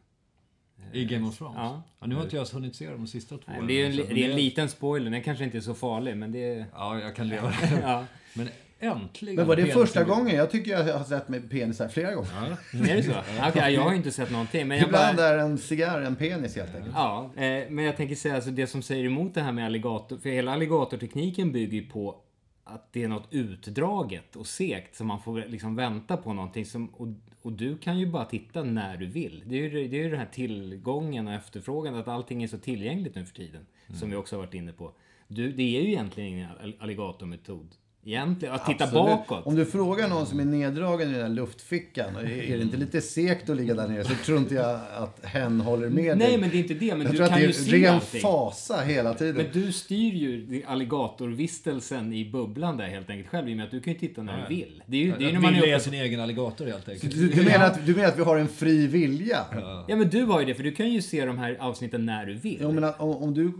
I 0.93 1.05
Game 1.05 1.27
of 1.27 1.37
Thrones? 1.37 1.55
Ja. 1.57 1.81
Ja, 1.99 2.07
nu 2.07 2.15
har 2.15 2.23
inte 2.23 2.35
jag 2.35 2.45
hunnit 2.45 2.75
se 2.75 2.89
de 2.89 3.07
sista 3.07 3.37
två. 3.37 3.51
Nej, 3.51 3.61
det 3.67 3.73
är 3.81 3.85
en, 3.89 3.95
det 4.15 4.25
är 4.25 4.29
en 4.29 4.35
liten 4.35 4.69
spoiler, 4.69 5.11
den 5.11 5.23
kanske 5.23 5.43
inte 5.43 5.57
är 5.57 5.61
så 5.61 5.73
farlig 5.73 6.17
men 6.17 6.31
det 6.31 6.39
är... 6.55 6.65
Ja, 6.73 6.99
jag 6.99 7.15
kan 7.15 7.27
leva. 7.27 7.53
Ja. 7.81 8.05
Men 8.33 8.49
äntligen. 8.81 9.35
Men 9.35 9.47
var 9.47 9.55
det 9.55 9.65
första 9.65 10.03
gången? 10.03 10.35
Jag 10.35 10.51
tycker 10.51 10.71
jag 10.71 10.97
har 10.97 11.03
sett 11.03 11.29
med 11.29 11.49
penisar 11.51 11.87
flera 11.87 12.13
gånger. 12.15 12.57
Är 12.73 12.95
det 12.95 13.03
så? 13.03 13.11
Okej, 13.49 13.73
jag 13.73 13.81
har 13.81 13.93
inte 13.93 14.11
sett 14.11 14.31
någonting. 14.31 14.67
Men 14.67 14.77
jag 14.77 14.87
Ibland 14.87 15.17
bara, 15.17 15.27
är 15.27 15.37
en 15.37 15.57
cigarr 15.57 16.01
en 16.01 16.15
penis 16.15 16.55
helt 16.55 16.75
enkelt. 16.75 16.93
Ja, 16.95 17.31
eh, 17.35 17.41
men 17.69 17.85
jag 17.85 17.97
tänker 17.97 18.15
säga 18.15 18.35
alltså 18.35 18.49
det 18.51 18.67
som 18.67 18.81
säger 18.81 19.05
emot 19.05 19.33
det 19.33 19.41
här 19.41 19.51
med 19.51 19.65
alligator, 19.65 20.17
för 20.17 20.29
hela 20.29 20.53
alligatortekniken 20.53 21.51
bygger 21.51 21.77
ju 21.81 21.89
på 21.89 22.15
att 22.63 22.93
det 22.93 23.03
är 23.03 23.07
något 23.07 23.27
utdraget 23.31 24.35
och 24.35 24.47
segt 24.47 24.95
som 24.95 25.07
man 25.07 25.21
får 25.21 25.43
liksom 25.47 25.75
vänta 25.75 26.17
på 26.17 26.33
någonting 26.33 26.65
som, 26.65 26.87
och, 26.87 27.07
och 27.41 27.51
du 27.51 27.77
kan 27.77 27.99
ju 27.99 28.07
bara 28.07 28.25
titta 28.25 28.63
när 28.63 28.97
du 28.97 29.05
vill. 29.05 29.43
Det 29.45 29.55
är 29.55 29.69
ju, 29.69 29.87
det 29.87 29.97
är 29.99 30.03
ju 30.03 30.09
den 30.09 30.19
här 30.19 30.29
tillgången 30.31 31.27
och 31.27 31.33
efterfrågan, 31.33 31.95
att 31.95 32.07
allting 32.07 32.43
är 32.43 32.47
så 32.47 32.57
tillgängligt 32.57 33.15
nu 33.15 33.25
för 33.25 33.35
tiden. 33.35 33.65
Som 33.93 34.09
vi 34.09 34.15
också 34.15 34.35
har 34.35 34.43
varit 34.45 34.53
inne 34.53 34.71
på. 34.73 34.91
Du, 35.27 35.51
det 35.51 35.77
är 35.77 35.81
ju 35.81 35.87
egentligen 35.87 36.29
ingen 36.29 36.49
all- 36.63 36.75
alligatormetod. 36.79 37.75
Egentligen, 38.05 38.55
att 38.55 38.65
titta 38.65 38.83
Absolut. 38.83 39.05
bakåt. 39.05 39.45
Om 39.45 39.55
du 39.55 39.65
frågar 39.65 40.07
någon 40.07 40.25
som 40.25 40.39
är 40.39 40.45
neddragen 40.45 41.09
i 41.09 41.11
den 41.11 41.21
där 41.21 41.29
luftfickan, 41.29 42.15
är 42.15 42.57
det 42.57 42.61
inte 42.61 42.77
lite 42.77 43.01
sekt 43.01 43.49
att 43.49 43.57
ligga 43.57 43.73
där 43.73 43.87
nere 43.87 44.03
så 44.03 44.15
tror 44.25 44.37
inte 44.37 44.55
jag 44.55 44.79
att 44.97 45.25
hen 45.25 45.61
håller 45.61 45.89
med 45.89 46.17
Nej, 46.17 46.27
dig. 46.27 46.37
men 46.37 46.49
det 46.49 46.55
är 46.57 46.59
inte 46.59 46.73
det. 46.73 46.95
Men 46.95 47.01
jag 47.01 47.11
du 47.11 47.17
tror 47.17 47.23
att 47.25 47.29
kan 47.31 47.39
det 47.39 47.43
ju 47.43 47.49
är 47.49 47.53
se 47.53 47.71
ren 47.71 47.93
allting. 47.95 48.21
fasa 48.21 48.81
hela 48.81 49.13
tiden. 49.13 49.35
Men 49.35 49.45
du 49.53 49.71
styr 49.71 50.13
ju 50.13 50.63
alligatorvistelsen 50.67 52.13
i 52.13 52.26
bubblan 52.32 52.78
där 52.78 52.86
helt 52.88 53.09
enkelt 53.09 53.30
själv 53.30 53.49
i 53.49 53.53
och 53.53 53.57
med 53.57 53.65
att 53.65 53.71
du 53.71 53.80
kan 53.80 53.93
ju 53.93 53.99
titta 53.99 54.23
när 54.23 54.41
du 54.49 54.55
vill. 54.55 54.84
Det 54.86 54.97
är 54.97 55.01
ju, 55.01 55.11
det 55.11 55.15
är 55.17 55.19
ju 55.19 55.28
när 55.32 55.38
Att 55.38 55.43
man 55.43 55.55
är 55.55 55.67
uppe... 55.67 55.80
sin 55.80 55.93
egen 55.93 56.19
alligator 56.19 56.65
helt 56.65 56.89
enkelt. 56.89 57.13
Du, 57.13 57.30
du, 57.30 57.43
menar 57.43 57.65
att, 57.65 57.86
du 57.86 57.95
menar 57.95 58.07
att 58.07 58.19
vi 58.19 58.23
har 58.23 58.38
en 58.38 58.47
fri 58.47 58.88
vilja? 58.88 59.39
Ja 59.88 59.95
men 59.95 60.09
du 60.09 60.23
har 60.23 60.39
ju 60.39 60.45
det, 60.45 60.53
för 60.53 60.63
du 60.63 60.71
kan 60.71 60.89
ju 60.89 61.01
se 61.01 61.26
de 61.26 61.38
här 61.38 61.57
avsnitten 61.59 62.05
när 62.05 62.26
du 62.26 62.34
vill. 62.34 62.57
Jo, 62.61 62.71
men 62.71 62.84
att, 62.84 62.99
om, 63.01 63.09
om 63.23 63.34
du, 63.34 63.51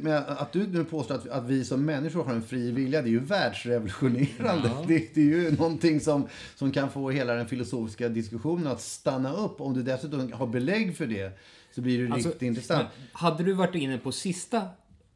men 0.00 0.22
att 0.26 0.52
du 0.52 0.66
nu 0.66 0.84
påstår 0.84 1.14
att, 1.14 1.28
att 1.28 1.44
vi 1.44 1.64
som 1.64 1.84
människor 1.84 2.24
har 2.24 2.34
en 2.34 2.42
fri 2.42 2.70
vilja, 2.70 3.02
det 3.02 3.08
är 3.08 3.10
ju 3.10 3.20
revolutionerande. 4.00 4.68
Ja. 4.68 4.84
Det, 4.88 5.14
det 5.14 5.20
är 5.20 5.24
ju 5.24 5.50
någonting 5.56 6.00
som, 6.00 6.28
som 6.56 6.72
kan 6.72 6.90
få 6.90 7.10
hela 7.10 7.34
den 7.34 7.48
filosofiska 7.48 8.08
diskussionen 8.08 8.66
att 8.66 8.80
stanna 8.80 9.32
upp. 9.32 9.60
Om 9.60 9.74
du 9.74 9.82
dessutom 9.82 10.32
har 10.32 10.46
belägg 10.46 10.96
för 10.96 11.06
det 11.06 11.38
så 11.74 11.80
blir 11.80 12.06
det 12.06 12.12
Alltså, 12.14 12.28
riktigt 12.28 12.46
intressant. 12.46 12.88
Hade 13.12 13.44
du 13.44 13.52
varit 13.52 13.74
inne 13.74 13.98
på 13.98 14.12
sista 14.12 14.62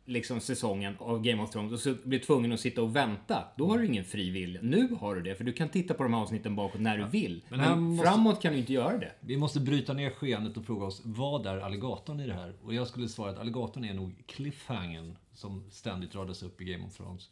liksom, 0.06 0.40
säsongen 0.40 0.94
av 0.98 1.22
Game 1.22 1.42
of 1.42 1.50
Thrones 1.50 1.72
och 1.72 1.80
så 1.80 1.94
blir 2.04 2.18
tvungen 2.18 2.52
att 2.52 2.60
sitta 2.60 2.82
och 2.82 2.96
vänta, 2.96 3.44
då 3.56 3.68
har 3.68 3.78
du 3.78 3.86
ingen 3.86 4.04
fri 4.04 4.30
vilja. 4.30 4.60
Nu 4.62 4.88
har 5.00 5.14
du 5.14 5.22
det, 5.22 5.34
för 5.34 5.44
du 5.44 5.52
kan 5.52 5.68
titta 5.68 5.94
på 5.94 6.02
de 6.02 6.14
här 6.14 6.20
avsnitten 6.20 6.56
bakåt 6.56 6.80
när 6.80 6.98
du 6.98 7.04
vill. 7.04 7.42
Men 7.48 7.60
Men, 7.60 7.80
måste- 7.80 8.08
framåt 8.10 8.42
kan 8.42 8.52
du 8.52 8.58
inte 8.58 8.72
göra 8.72 8.98
det. 8.98 9.12
Vi 9.20 9.36
måste 9.36 9.60
bryta 9.60 9.92
ner 9.92 10.10
skeendet 10.10 10.56
och 10.56 10.64
fråga 10.64 10.86
oss, 10.86 11.00
vad 11.04 11.46
är 11.46 11.58
alligatorn 11.58 12.20
i 12.20 12.26
det 12.26 12.34
här? 12.34 12.52
Och 12.62 12.74
jag 12.74 12.86
skulle 12.88 13.08
svara 13.08 13.30
att 13.30 13.38
alligatorn 13.38 13.84
är 13.84 13.94
nog 13.94 14.22
cliffhangern 14.26 15.16
som 15.34 15.64
ständigt 15.70 16.14
radas 16.14 16.42
upp 16.42 16.60
i 16.60 16.64
Game 16.64 16.84
of 16.86 16.96
Thrones. 16.96 17.28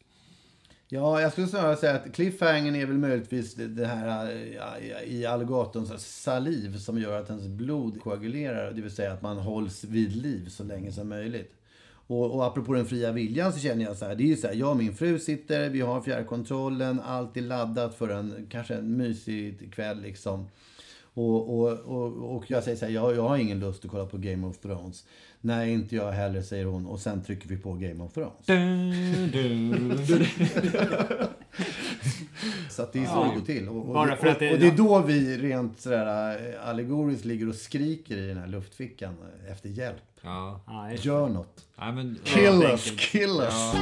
Ja, 0.87 1.21
jag 1.21 1.31
skulle 1.31 1.47
snarare 1.47 1.75
säga 1.75 1.95
att 1.95 2.13
cliffhangern 2.13 2.75
är 2.75 2.85
väl 2.85 2.97
möjligtvis 2.97 3.55
det, 3.55 3.85
här 3.85 4.31
eh, 4.31 5.13
i 5.13 5.25
alligatorns 5.25 6.21
saliv 6.23 6.77
som 6.77 6.99
gör 6.99 7.19
att 7.19 7.29
ens 7.29 7.47
blod 7.47 8.01
koagulerar. 8.01 8.71
Det 8.71 8.81
vill 8.81 8.91
säga 8.91 9.13
att 9.13 9.21
man 9.21 9.37
hålls 9.37 9.83
vid 9.83 10.15
liv 10.15 10.49
så 10.49 10.63
länge 10.63 10.91
som 10.91 11.09
möjligt. 11.09 11.53
Och, 12.07 12.35
och 12.35 12.45
apropå 12.45 12.73
den 12.73 12.85
fria 12.85 13.11
viljan 13.11 13.53
så 13.53 13.59
känner 13.59 13.85
jag 13.85 13.97
så 13.97 14.05
här. 14.05 14.15
Det 14.15 14.23
är 14.23 14.27
ju 14.27 14.35
så 14.35 14.47
här, 14.47 14.53
jag 14.53 14.69
och 14.69 14.77
min 14.77 14.95
fru 14.95 15.19
sitter, 15.19 15.69
vi 15.69 15.81
har 15.81 16.01
fjärrkontrollen, 16.01 16.99
allt 16.99 17.37
är 17.37 17.41
laddat 17.41 17.95
för 17.95 18.09
en, 18.09 18.47
kanske 18.49 18.75
en 18.75 18.97
mysig 18.97 19.73
kväll 19.73 20.01
liksom. 20.01 20.47
Och, 21.13 21.59
och, 21.59 21.69
och, 21.79 22.35
och 22.35 22.51
jag 22.51 22.63
säger 22.63 22.77
så 22.77 22.85
här, 22.85 22.91
jag, 22.93 23.15
jag 23.15 23.27
har 23.29 23.37
ingen 23.37 23.59
lust 23.59 23.85
att 23.85 23.91
kolla 23.91 24.05
på 24.05 24.17
Game 24.17 24.47
of 24.47 24.57
Thrones. 24.57 25.05
Nej, 25.41 25.73
inte 25.73 25.95
jag 25.95 26.11
heller, 26.11 26.41
säger 26.41 26.65
hon. 26.65 26.85
Och 26.85 26.99
sen 26.99 27.23
trycker 27.23 27.49
vi 27.49 27.57
på 27.57 27.73
Game 27.73 28.03
of 28.03 28.13
Thrones. 28.13 28.45
Så 32.69 32.81
att 32.81 32.93
det 32.93 32.99
är 32.99 33.05
så 33.05 33.11
Ja. 33.11 33.31
det 33.33 33.39
går 33.39 33.45
till. 33.45 33.69
Och, 33.69 33.75
och, 33.77 33.93
Bara 33.93 34.15
för 34.15 34.27
att 34.27 34.35
och, 34.35 34.39
det- 34.41 34.53
och 34.53 34.59
det 34.59 34.67
är 34.67 34.77
då 34.77 34.99
vi 35.01 35.37
rent 35.37 35.79
sådär 35.79 36.53
eh, 36.53 36.69
allegoriskt 36.69 37.25
ligger 37.25 37.49
och 37.49 37.55
skriker 37.55 38.17
i 38.17 38.27
den 38.27 38.37
här 38.37 38.47
luftfickan 38.47 39.15
eh, 39.45 39.51
efter 39.51 39.69
hjälp. 39.69 40.01
Ja. 40.21 40.61
Gör 41.01 41.29
något. 41.29 41.65
Nej, 41.79 41.93
men, 41.93 42.17
Kill 42.23 42.43
Ja, 42.43 42.71
us, 42.71 42.91
kill 42.97 43.29
us. 43.29 43.49
Ja. 43.49 43.73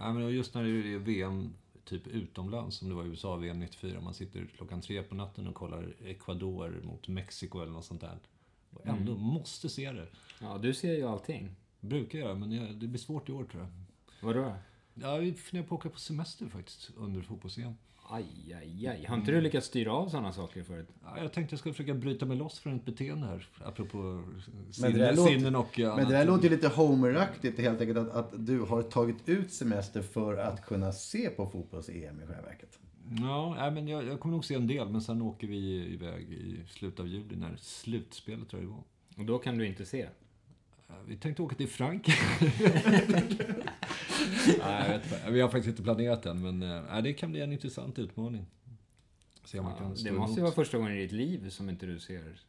Ja, 0.00 0.12
men 0.12 0.28
just 0.28 0.54
när 0.54 0.62
det 0.64 0.68
är 0.94 0.98
VM 0.98 1.52
typ 1.86 2.06
utomlands, 2.06 2.76
som 2.76 2.88
det 2.88 2.94
var 2.94 3.04
i 3.04 3.08
USA, 3.08 3.36
VM 3.36 3.58
94, 3.60 4.00
man 4.00 4.14
sitter 4.14 4.46
klockan 4.56 4.80
tre 4.80 5.02
på 5.02 5.14
natten 5.14 5.46
och 5.46 5.54
kollar 5.54 5.94
Ecuador 6.04 6.80
mot 6.84 7.08
Mexiko 7.08 7.60
eller 7.60 7.72
något 7.72 7.84
sånt 7.84 8.00
där. 8.00 8.18
Och 8.70 8.86
ändå 8.86 9.12
Mm. 9.12 9.24
måste 9.24 9.68
se 9.68 9.92
det. 9.92 10.08
Ja, 10.40 10.58
du 10.58 10.74
ser 10.74 10.92
ju 10.94 11.02
allting. 11.08 11.56
Brukar 11.80 12.18
jag, 12.18 12.38
men 12.40 12.52
jag, 12.52 12.74
det 12.76 12.86
blir 12.86 12.98
svårt 13.00 13.28
i 13.28 13.32
år 13.32 13.44
tror 13.44 13.62
jag. 13.62 13.70
Vadå? 14.26 14.52
Ja, 14.94 15.16
vi 15.16 15.32
funderar 15.34 15.66
på 15.68 15.74
att 15.74 15.78
åka 15.80 15.88
på 15.90 15.98
semester 15.98 16.46
faktiskt 16.48 16.90
under 16.96 17.20
fotbolls-EM. 17.22 17.74
Aj, 18.08 18.54
aj, 18.62 18.86
aj. 18.86 19.04
Har 19.08 19.16
inte 19.16 19.30
du 19.30 19.40
lyckats 19.40 19.66
styra 19.66 19.92
av 19.92 20.08
sådana 20.08 20.32
saker 20.32 20.62
förut? 20.62 20.88
Ja, 21.04 21.22
jag 21.22 21.32
tänkte 21.32 21.52
jag 21.52 21.60
skulle 21.60 21.74
försöka 21.74 21.94
bryta 21.94 22.26
mig 22.26 22.36
loss 22.36 22.58
från 22.58 22.76
ett 22.76 22.84
beteende 22.84 23.26
här, 23.26 23.48
apropå 23.64 24.22
Men 24.80 24.92
det, 24.92 25.12
låter, 25.12 25.32
sinnen 25.32 25.56
och 25.56 25.78
men 25.78 25.96
det 25.96 26.12
där 26.12 26.24
låter 26.24 26.44
ju 26.44 26.50
lite 26.50 26.68
Homer-aktigt 26.68 27.60
helt 27.60 27.80
enkelt 27.80 27.98
att, 27.98 28.10
att 28.10 28.46
du 28.46 28.60
har 28.60 28.82
tagit 28.82 29.28
ut 29.28 29.52
semester 29.52 30.02
för 30.02 30.36
att 30.36 30.66
kunna 30.66 30.92
se 30.92 31.30
på 31.30 31.46
fotbolls-EM 31.46 32.20
i 32.22 32.26
själva 32.26 32.42
verket. 32.42 32.78
Ja, 33.20 33.54
nej, 33.58 33.70
men 33.70 33.88
jag, 33.88 34.04
jag 34.04 34.20
kommer 34.20 34.34
nog 34.34 34.44
se 34.44 34.54
en 34.54 34.66
del, 34.66 34.88
men 34.88 35.00
sen 35.00 35.22
åker 35.22 35.46
vi 35.46 35.92
iväg 35.94 36.32
i 36.32 36.60
slutet 36.68 37.00
av 37.00 37.08
juli 37.08 37.36
när 37.36 37.56
slutspelet 37.56 38.48
tror 38.48 38.62
jag 38.62 38.70
det 38.70 38.74
var. 38.74 38.84
Och 39.16 39.24
då 39.24 39.38
kan 39.38 39.58
du 39.58 39.66
inte 39.66 39.86
se? 39.86 40.08
Vi 41.06 41.16
tänkte 41.16 41.42
åka 41.42 41.56
till 41.56 41.68
Frankrike. 41.68 42.18
nej. 44.58 45.00
Vi 45.30 45.40
har 45.40 45.48
faktiskt 45.48 45.68
inte 45.68 45.82
planerat 45.82 46.26
än, 46.26 46.42
men 46.42 46.62
eh, 46.62 46.82
nej, 46.90 47.02
det 47.02 47.12
kan 47.12 47.30
bli 47.30 47.40
en 47.40 47.52
intressant 47.52 47.98
utmaning. 47.98 48.46
Se 49.44 49.58
om 49.58 49.64
man 49.64 49.78
kan 49.78 49.94
det 50.04 50.12
måste 50.12 50.40
ju 50.40 50.42
vara 50.42 50.54
första 50.54 50.78
gången 50.78 50.96
i 50.96 51.00
ditt 51.00 51.12
liv 51.12 51.48
som 51.50 51.68
inte 51.68 51.86
du 51.86 51.98
ser. 51.98 52.40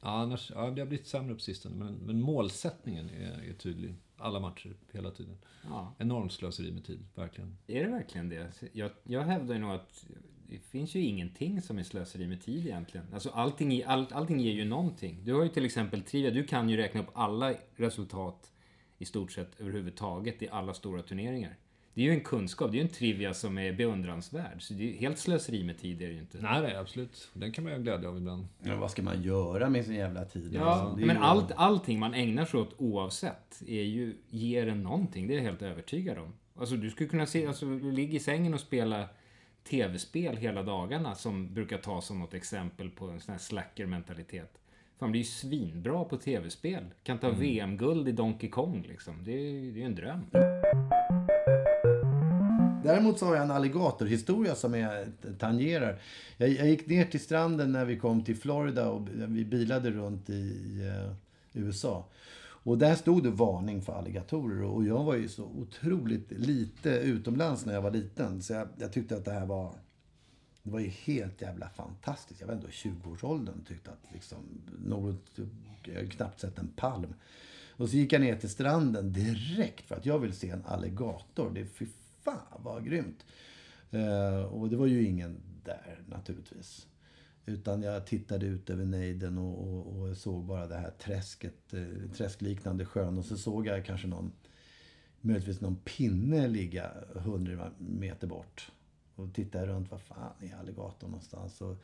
Ja, 0.00 0.08
annars, 0.08 0.52
ja, 0.54 0.70
det 0.70 0.80
har 0.80 0.86
blivit 0.86 1.06
sämre 1.06 1.34
på 1.34 1.40
sistone, 1.40 1.74
men, 1.76 1.94
men 1.94 2.20
målsättningen 2.20 3.10
är, 3.10 3.50
är 3.50 3.52
tydlig. 3.52 3.94
Alla 4.16 4.40
matcher, 4.40 4.76
hela 4.92 5.10
tiden. 5.10 5.38
Ja. 5.68 5.94
Enormt 5.98 6.32
slöseri 6.32 6.72
med 6.72 6.84
tid, 6.84 7.04
verkligen. 7.14 7.58
Är 7.66 7.84
det 7.84 7.90
verkligen 7.90 8.28
det? 8.28 8.52
Jag, 8.72 8.90
jag 9.04 9.22
hävdar 9.22 9.54
ju 9.54 9.60
nog 9.60 9.70
att 9.70 10.06
det 10.48 10.58
finns 10.58 10.94
ju 10.94 11.00
ingenting 11.00 11.62
som 11.62 11.78
är 11.78 11.82
slöseri 11.82 12.26
med 12.26 12.42
tid 12.42 12.66
egentligen. 12.66 13.06
Alltså 13.12 13.30
allting, 13.30 13.84
all, 13.84 14.06
allting 14.10 14.40
ger 14.40 14.52
ju 14.52 14.64
någonting. 14.64 15.20
Du 15.24 15.34
har 15.34 15.42
ju 15.42 15.48
till 15.48 15.64
exempel 15.64 16.02
trivia, 16.02 16.30
du 16.30 16.44
kan 16.44 16.68
ju 16.68 16.76
räkna 16.76 17.00
upp 17.00 17.10
alla 17.14 17.54
resultat 17.76 18.51
i 19.02 19.04
stort 19.04 19.32
sett 19.32 19.60
överhuvudtaget 19.60 20.42
i 20.42 20.48
alla 20.48 20.74
stora 20.74 21.02
turneringar. 21.02 21.56
Det 21.94 22.00
är 22.00 22.04
ju 22.04 22.10
en 22.10 22.20
kunskap, 22.20 22.70
det 22.70 22.76
är 22.76 22.78
ju 22.78 22.82
en 22.88 22.92
trivia 22.94 23.34
som 23.34 23.58
är 23.58 23.72
beundransvärd. 23.72 24.62
Så 24.62 24.74
det 24.74 24.82
är 24.82 24.86
ju 24.86 24.96
helt 24.96 25.18
slöseri 25.18 25.64
med 25.64 25.78
tid 25.78 26.02
är 26.02 26.06
det 26.06 26.12
ju 26.12 26.18
inte. 26.20 26.38
Nej, 26.40 26.62
nej, 26.62 26.76
absolut. 26.76 27.28
Den 27.34 27.52
kan 27.52 27.64
man 27.64 27.72
ju 27.72 27.78
ha 27.78 27.82
glädje 27.82 28.08
av 28.08 28.16
ibland. 28.16 28.46
Ja, 28.62 28.76
vad 28.76 28.90
ska 28.90 29.02
man 29.02 29.22
göra 29.22 29.68
med 29.68 29.84
sin 29.84 29.94
jävla 29.94 30.24
tid? 30.24 30.54
Ja, 30.54 30.92
är 31.00 31.06
men 31.06 31.16
ju- 31.16 31.22
allt, 31.22 31.52
allting 31.56 31.98
man 31.98 32.14
ägnar 32.14 32.44
sig 32.44 32.60
åt 32.60 32.74
oavsett 32.78 33.62
är 33.66 33.82
ju, 33.82 34.16
ger 34.28 34.66
en 34.66 34.82
någonting. 34.82 35.26
Det 35.26 35.34
är 35.34 35.36
jag 35.36 35.44
helt 35.44 35.62
övertygad 35.62 36.18
om. 36.18 36.32
Alltså 36.56 36.76
du 36.76 36.90
skulle 36.90 37.08
kunna 37.08 37.26
se, 37.26 37.46
alltså 37.46 37.66
du 37.66 37.92
ligger 37.92 38.16
i 38.16 38.20
sängen 38.20 38.54
och 38.54 38.60
spela 38.60 39.08
tv-spel 39.64 40.36
hela 40.36 40.62
dagarna 40.62 41.14
som 41.14 41.54
brukar 41.54 41.78
tas 41.78 42.06
som 42.06 42.18
något 42.18 42.34
exempel 42.34 42.90
på 42.90 43.08
en 43.08 43.20
sån 43.20 43.32
här 43.32 43.38
slacker-mentalitet. 43.38 44.58
Fan, 45.02 45.10
blir 45.10 45.20
ju 45.20 45.26
svinbra 45.26 46.04
på 46.04 46.16
tv-spel. 46.16 46.84
Kan 47.02 47.18
ta 47.18 47.26
Mm. 47.26 47.40
VM-guld 47.40 48.08
i 48.08 48.12
Donkey 48.12 48.50
Kong 48.50 48.84
liksom. 48.88 49.24
Det 49.24 49.32
är 49.32 49.50
ju 49.50 49.82
en 49.82 49.94
dröm. 49.94 50.20
Däremot 52.84 53.18
så 53.18 53.26
har 53.26 53.34
jag 53.34 53.44
en 53.44 53.50
alligatorhistoria 53.50 54.54
som 54.54 54.74
jag 54.74 55.06
tangerar. 55.38 55.98
Jag, 56.36 56.48
jag 56.48 56.68
gick 56.68 56.86
ner 56.86 57.04
till 57.04 57.20
stranden 57.20 57.72
när 57.72 57.84
vi 57.84 57.98
kom 57.98 58.24
till 58.24 58.36
Florida 58.36 58.90
och 58.90 59.08
vi 59.12 59.44
bilade 59.44 59.90
runt 59.90 60.30
i 60.30 60.52
eh, 60.88 61.12
USA. 61.52 62.08
Och 62.44 62.78
där 62.78 62.94
stod 62.94 63.22
det 63.22 63.30
varning 63.30 63.82
för 63.82 63.92
alligatorer 63.92 64.62
och 64.62 64.84
jag 64.84 65.04
var 65.04 65.14
ju 65.14 65.28
så 65.28 65.44
otroligt 65.44 66.30
lite 66.30 66.90
utomlands 66.90 67.66
när 67.66 67.74
jag 67.74 67.82
var 67.82 67.90
liten. 67.90 68.42
Så 68.42 68.52
jag, 68.52 68.68
jag 68.78 68.92
tyckte 68.92 69.16
att 69.16 69.24
det 69.24 69.32
här 69.32 69.46
var... 69.46 69.74
Det 70.62 70.70
var 70.70 70.80
ju 70.80 70.88
helt 70.88 71.42
jävla 71.42 71.68
fantastiskt. 71.68 72.40
Jag 72.40 72.46
var 72.46 72.54
ändå 72.54 72.68
i 72.68 72.70
20-årsåldern 72.70 73.64
tyckte 73.64 73.90
att 73.90 74.12
liksom 74.12 74.38
något... 74.78 75.38
Jag 75.84 76.10
knappt 76.10 76.40
sett 76.40 76.58
en 76.58 76.68
palm. 76.76 77.14
Och 77.76 77.88
så 77.88 77.96
gick 77.96 78.12
jag 78.12 78.20
ner 78.20 78.36
till 78.36 78.50
stranden 78.50 79.12
direkt 79.12 79.88
för 79.88 79.96
att 79.96 80.06
jag 80.06 80.18
vill 80.18 80.32
se 80.32 80.50
en 80.50 80.64
alligator. 80.64 81.50
Det, 81.54 81.66
fy 81.66 81.86
fan 82.22 82.60
vad 82.64 82.84
grymt. 82.84 83.26
Uh, 83.94 84.42
och 84.44 84.68
det 84.68 84.76
var 84.76 84.86
ju 84.86 85.04
ingen 85.04 85.40
där 85.64 86.02
naturligtvis. 86.08 86.86
Utan 87.46 87.82
jag 87.82 88.06
tittade 88.06 88.46
ut 88.46 88.70
över 88.70 88.84
nejden 88.84 89.38
och, 89.38 89.68
och, 89.68 90.00
och 90.00 90.16
såg 90.16 90.44
bara 90.44 90.66
det 90.66 90.76
här 90.76 90.90
träsket, 90.90 91.74
eh, 91.74 92.10
träskliknande 92.16 92.84
sjön. 92.84 93.18
Och 93.18 93.24
så 93.24 93.36
såg 93.36 93.66
jag 93.66 93.84
kanske 93.84 94.06
någon, 94.06 94.32
möjligtvis 95.20 95.60
någon 95.60 95.76
pinne 95.76 96.48
ligga 96.48 96.90
100 97.16 97.70
meter 97.78 98.26
bort. 98.26 98.72
Och 99.16 99.34
tittade 99.34 99.66
runt, 99.66 99.90
vad 99.90 100.00
fan 100.00 100.32
är 100.40 100.56
alligatorn 100.60 101.10
någonstans? 101.10 101.60
Och 101.60 101.76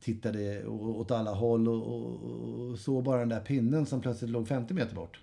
tittade 0.00 0.66
åt 0.66 1.10
alla 1.10 1.34
håll 1.34 1.68
och, 1.68 1.86
och, 1.86 2.70
och 2.70 2.78
såg 2.78 3.04
bara 3.04 3.20
den 3.20 3.28
där 3.28 3.40
pinnen 3.40 3.86
som 3.86 4.00
plötsligt 4.00 4.30
låg 4.30 4.48
50 4.48 4.74
meter 4.74 4.94
bort. 4.94 5.20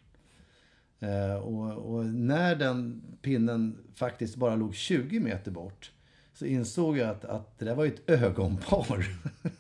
Eh, 1.00 1.36
och, 1.36 1.96
och 1.96 2.06
när 2.06 2.56
den 2.56 3.02
pinnen 3.22 3.78
faktiskt 3.96 4.36
bara 4.36 4.56
låg 4.56 4.76
20 4.76 5.20
meter 5.20 5.52
bort 5.52 5.92
så 6.34 6.46
insåg 6.46 6.98
jag 6.98 7.10
att, 7.10 7.26
att 7.26 7.60
det 7.60 7.66
där 7.66 7.76
var 7.76 7.86
ju 7.86 7.94
ett 7.94 8.10
ögonpar. 8.10 9.06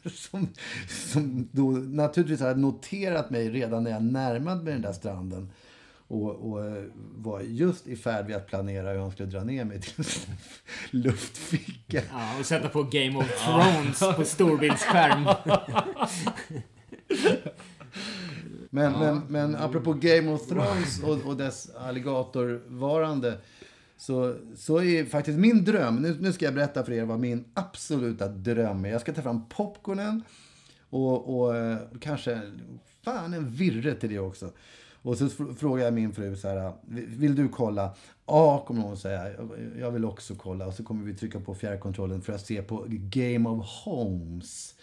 som, 0.10 0.47
som 0.88 1.49
då 1.51 1.72
naturligtvis 1.72 2.39
hade 2.39 2.60
noterat 2.60 3.30
mig 3.30 3.49
redan 3.49 3.84
när 3.84 3.91
jag 3.91 4.03
närmade 4.03 4.64
mig 4.64 4.74
den 4.74 4.82
där 4.82 4.93
stranden. 4.93 5.49
Och, 6.10 6.51
och 6.51 6.66
eh, 6.66 6.84
var 7.16 7.41
just 7.41 7.88
i 7.88 7.95
färd 7.95 8.26
vid 8.26 8.36
att 8.36 8.47
planera 8.47 8.91
hur 8.91 8.99
han 8.99 9.12
skulle 9.12 9.30
dra 9.30 9.43
ner 9.43 9.66
mig 9.66 9.82
till 9.82 10.05
luftficka. 10.91 12.01
Ja, 12.12 12.39
och 12.39 12.45
sätta 12.45 12.70
på 12.70 12.84
Game 12.84 13.18
of 13.18 13.45
Thrones 13.45 14.16
på 14.18 14.26
storbildsskärm. 14.26 15.28
Men, 18.70 18.93
Ja. 18.93 18.99
men, 18.99 19.22
men 19.28 19.55
apropå 19.55 19.93
Game 19.93 20.32
of 20.32 20.47
Thrones 20.47 21.03
och, 21.03 21.26
och 21.30 21.38
dess 21.38 21.70
alligatorvarande. 21.76 23.38
Så, 23.97 24.36
så 24.55 24.82
är 24.82 25.05
faktiskt 25.05 25.39
min 25.39 25.64
dröm, 25.64 25.95
nu, 25.95 26.18
nu 26.20 26.34
ska 26.34 26.45
jag 26.45 26.53
berätta 26.53 26.84
för 26.84 26.91
er 26.91 27.05
vad 27.05 27.20
min 27.20 27.45
absoluta 27.53 28.28
dröm 28.28 28.86
är. 28.86 28.89
Jag 28.89 29.01
ska 29.01 29.14
ta 29.14 29.22
fram 29.22 29.49
popcornen 29.49 30.24
och, 30.89 31.39
och 31.39 31.55
eh, 31.55 31.78
kanske, 32.01 32.41
fan 33.03 33.34
en 33.34 33.49
virre 33.51 33.95
till 33.95 34.10
det 34.10 34.20
också. 34.20 34.51
Och 35.01 35.17
så 35.17 35.25
fr- 35.27 35.55
frågar 35.55 35.83
jag 35.85 35.93
min 35.93 36.13
fru 36.13 36.35
så 36.35 36.47
här, 36.47 36.73
vill 37.17 37.35
du 37.35 37.49
kolla? 37.49 37.95
Ja, 38.25 38.63
kommer 38.67 38.81
hon 38.81 38.97
säga. 38.97 39.31
"Jag- 39.79 39.91
vill 39.91 40.05
också 40.05 40.35
kolla. 40.35 40.67
Och 40.67 40.73
så 40.73 40.83
kommer 40.83 41.05
vi 41.05 41.13
trycka 41.13 41.39
på 41.39 41.55
fjärrkontrollen 41.55 42.21
för 42.21 42.33
att 42.33 42.45
se 42.45 42.61
på 42.61 42.85
Game 42.89 43.49
of 43.49 43.65
Homes. 43.85 44.75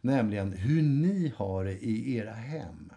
Nämligen 0.00 0.52
hur 0.52 0.82
ni 0.82 1.32
har 1.36 1.64
det 1.64 1.72
i 1.84 2.16
era 2.16 2.32
hem. 2.32 2.92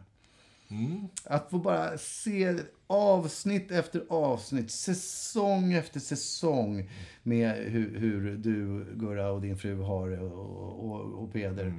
Att 1.26 1.50
få 1.50 1.58
bara 1.60 1.98
se 1.98 2.56
avsnitt 2.88 3.72
efter 3.72 4.04
avsnitt, 4.10 4.72
säsong 4.72 5.74
efter 5.74 6.00
säsong 6.00 6.90
med 7.24 7.56
hur, 7.56 8.00
hur 8.00 8.38
du, 8.38 8.86
Gurra, 8.96 9.32
och 9.32 9.42
din 9.42 9.58
fru 9.58 9.82
har 9.82 10.10
det 10.10 10.20
och, 10.20 10.86
och, 10.92 11.24
och 11.24 11.34
Peder. 11.34 11.74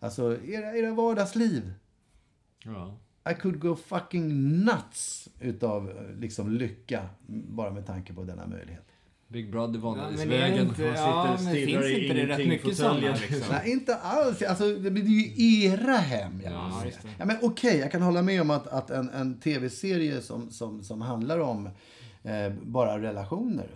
Alltså, 0.00 0.36
era, 0.44 0.76
era 0.76 0.94
vardagsliv. 0.94 1.72
Ja. 2.64 2.98
I 3.30 3.34
could 3.34 3.58
go 3.60 3.76
fucking 3.76 4.58
nuts 4.64 5.28
utav 5.40 5.92
liksom 6.20 6.50
lycka 6.50 7.02
bara 7.26 7.70
med 7.70 7.86
tanke 7.86 8.12
på 8.14 8.24
denna 8.24 8.46
möjlighet. 8.46 8.86
Big 9.28 9.50
Brother 9.50 9.78
Ja, 10.18 10.26
men 10.26 10.32
är 10.32 10.62
inte- 10.62 10.82
ja, 10.82 11.36
men 11.44 11.54
finns 11.54 11.86
inte 11.86 12.14
det 12.14 12.26
rätt 12.26 12.48
mycket 12.48 12.76
sådana, 12.76 13.00
liksom? 13.00 13.40
Nej, 13.50 13.70
inte 13.72 13.96
alls. 13.96 14.42
Alltså, 14.42 14.74
det 14.76 14.90
blir 14.90 15.04
ju 15.04 15.64
era 15.66 15.96
hem. 15.96 16.40
Jag 16.44 16.52
Ja, 16.52 16.82
ja, 17.18 17.24
men 17.24 17.36
Okej, 17.42 17.78
jag 17.78 17.92
kan 17.92 18.02
hålla 18.02 18.22
med 18.22 18.40
om 18.40 18.50
att, 18.50 18.66
att 18.66 18.90
en, 18.90 19.08
en 19.10 19.40
tv-serie 19.40 20.20
som, 20.20 20.50
som, 20.50 20.82
som 20.82 21.00
handlar 21.00 21.38
om 21.38 21.66
eh, 22.22 22.52
bara 22.62 23.02
relationer. 23.02 23.66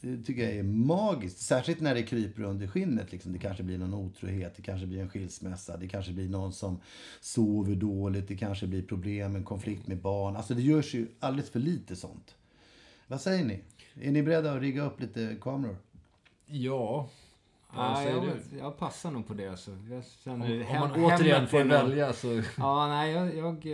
Det 0.00 0.22
tycker 0.22 0.42
jag 0.42 0.52
är 0.52 0.62
magiskt. 0.62 1.38
Särskilt 1.38 1.80
när 1.80 1.94
det 1.94 2.02
kryper 2.02 2.42
under 2.42 2.66
skinnet. 2.66 3.12
Liksom. 3.12 3.32
Det 3.32 3.38
kanske 3.38 3.62
blir 3.62 3.78
någon 3.78 3.94
otrohet, 3.94 4.56
det 4.56 4.62
kanske 4.62 4.86
blir 4.86 5.00
en 5.00 5.08
skilsmässa, 5.08 5.76
det 5.76 5.88
kanske 5.88 6.12
blir 6.12 6.28
någon 6.28 6.52
som 6.52 6.80
sover 7.20 7.74
dåligt, 7.74 8.28
det 8.28 8.36
kanske 8.36 8.66
blir 8.66 8.82
problem, 8.82 9.36
en 9.36 9.44
konflikt 9.44 9.86
med 9.86 9.98
barn. 9.98 10.36
Alltså 10.36 10.54
det 10.54 10.62
görs 10.62 10.94
ju 10.94 11.06
alldeles 11.20 11.50
för 11.50 11.60
lite 11.60 11.96
sånt. 11.96 12.34
Vad 13.06 13.20
säger 13.20 13.44
ni? 13.44 13.60
Är 13.94 14.12
ni 14.12 14.22
beredda 14.22 14.52
att 14.52 14.60
rigga 14.60 14.84
upp 14.84 15.00
lite 15.00 15.36
kameror? 15.40 15.76
Ja. 16.46 17.08
Ja, 17.76 18.02
jag, 18.04 18.24
jag 18.60 18.78
passar 18.78 19.10
nog 19.10 19.26
på 19.26 19.34
det. 19.34 19.48
Alltså. 19.48 19.70
Jag 19.90 20.02
känner 20.24 20.46
Om- 20.46 20.52
om 20.52 20.62
hem- 20.62 20.80
man 20.80 21.04
återigen 21.04 21.46
får 21.48 21.64
välja 21.64 22.12
så- 22.12 22.42
Ja, 22.58 22.88
nej, 22.88 23.12
jag... 23.12 23.34
jag 23.36 23.66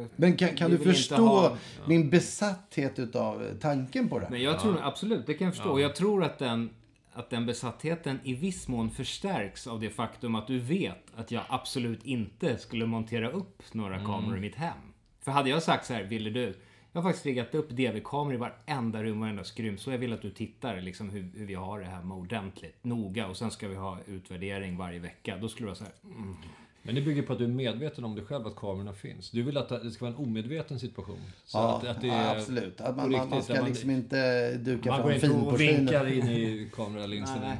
eh, 0.00 0.06
Men 0.16 0.36
kan, 0.36 0.48
kan 0.56 0.70
du 0.70 0.78
förstå 0.78 1.16
ha- 1.26 1.56
min 1.86 2.10
besatthet 2.10 2.98
utav 2.98 3.46
tanken 3.60 4.08
på 4.08 4.18
det? 4.18 4.26
Men 4.30 4.42
jag 4.42 4.60
tror 4.60 4.78
absolut, 4.82 5.26
det 5.26 5.34
kan 5.34 5.44
jag 5.44 5.54
förstå. 5.54 5.78
Ja. 5.78 5.82
Jag 5.82 5.96
tror 5.96 6.24
att 6.24 6.38
den, 6.38 6.70
att 7.12 7.30
den 7.30 7.46
besattheten 7.46 8.20
i 8.24 8.34
viss 8.34 8.68
mån 8.68 8.90
förstärks 8.90 9.66
av 9.66 9.80
det 9.80 9.90
faktum 9.90 10.34
att 10.34 10.46
du 10.46 10.58
vet 10.58 11.04
att 11.16 11.30
jag 11.30 11.42
absolut 11.48 12.04
inte 12.04 12.58
skulle 12.58 12.86
montera 12.86 13.30
upp 13.30 13.62
några 13.72 13.94
Mm. 13.94 14.06
kameror 14.06 14.36
i 14.36 14.40
mitt 14.40 14.54
hem. 14.56 14.76
För 15.20 15.32
hade 15.32 15.50
jag 15.50 15.62
sagt 15.62 15.86
så 15.86 15.92
här, 15.94 16.02
ville 16.02 16.30
du? 16.30 16.54
Jag 16.92 17.02
har 17.02 17.08
faktiskt 17.08 17.26
riggat 17.26 17.54
upp 17.54 17.70
DV-kameror 17.70 18.34
i 18.34 18.36
varenda 18.36 19.02
rum, 19.02 19.20
varenda 19.20 19.44
skrymsle. 19.44 19.92
Jag 19.92 19.98
vill 19.98 20.12
att 20.12 20.22
du 20.22 20.30
tittar 20.30 20.80
liksom 20.80 21.10
hur, 21.10 21.30
hur 21.36 21.46
vi 21.46 21.54
har 21.54 21.80
det 21.80 21.86
hemma 21.86 22.14
ordentligt, 22.14 22.84
noga. 22.84 23.26
Och 23.26 23.36
sen 23.36 23.50
ska 23.50 23.68
vi 23.68 23.74
ha 23.74 23.98
utvärdering 24.06 24.76
varje 24.76 24.98
vecka. 24.98 25.36
Då 25.40 25.48
skulle 25.48 25.66
det 25.66 25.68
vara 25.70 25.76
så 25.76 25.84
här, 25.84 25.92
mm. 26.04 26.36
Men 26.82 26.94
det 26.94 27.00
bygger 27.00 27.22
på 27.22 27.32
att 27.32 27.38
du 27.38 27.44
är 27.44 27.48
medveten 27.48 28.04
om 28.04 28.14
dig 28.14 28.24
själv, 28.24 28.46
att 28.46 28.56
kamerorna 28.56 28.92
finns. 28.92 29.30
Du 29.30 29.42
vill 29.42 29.56
att 29.56 29.68
det 29.68 29.90
ska 29.90 30.04
vara 30.04 30.14
en 30.16 30.22
omedveten 30.22 30.78
situation. 30.80 31.18
Så 31.44 31.58
Ja, 31.58 31.76
att, 31.76 31.84
att 31.88 32.00
det 32.00 32.06
ja, 32.06 32.14
är 32.14 32.36
absolut. 32.36 32.80
Att 32.80 32.96
man, 32.96 33.10
man, 33.10 33.18
man 33.18 33.28
riktigt, 33.28 33.44
ska 33.44 33.54
där 33.54 33.68
liksom 33.68 33.90
inte 33.90 34.52
duka 34.56 34.90
Man 34.90 34.98
fram 34.98 35.06
går 35.06 35.14
inte 35.14 35.28
och 35.28 35.34
finporslinet. 35.34 35.78
vinkar 35.80 36.12
in 36.12 36.28
i 36.28 36.70
kameralinsen. 36.74 37.40
Nej. 37.40 37.56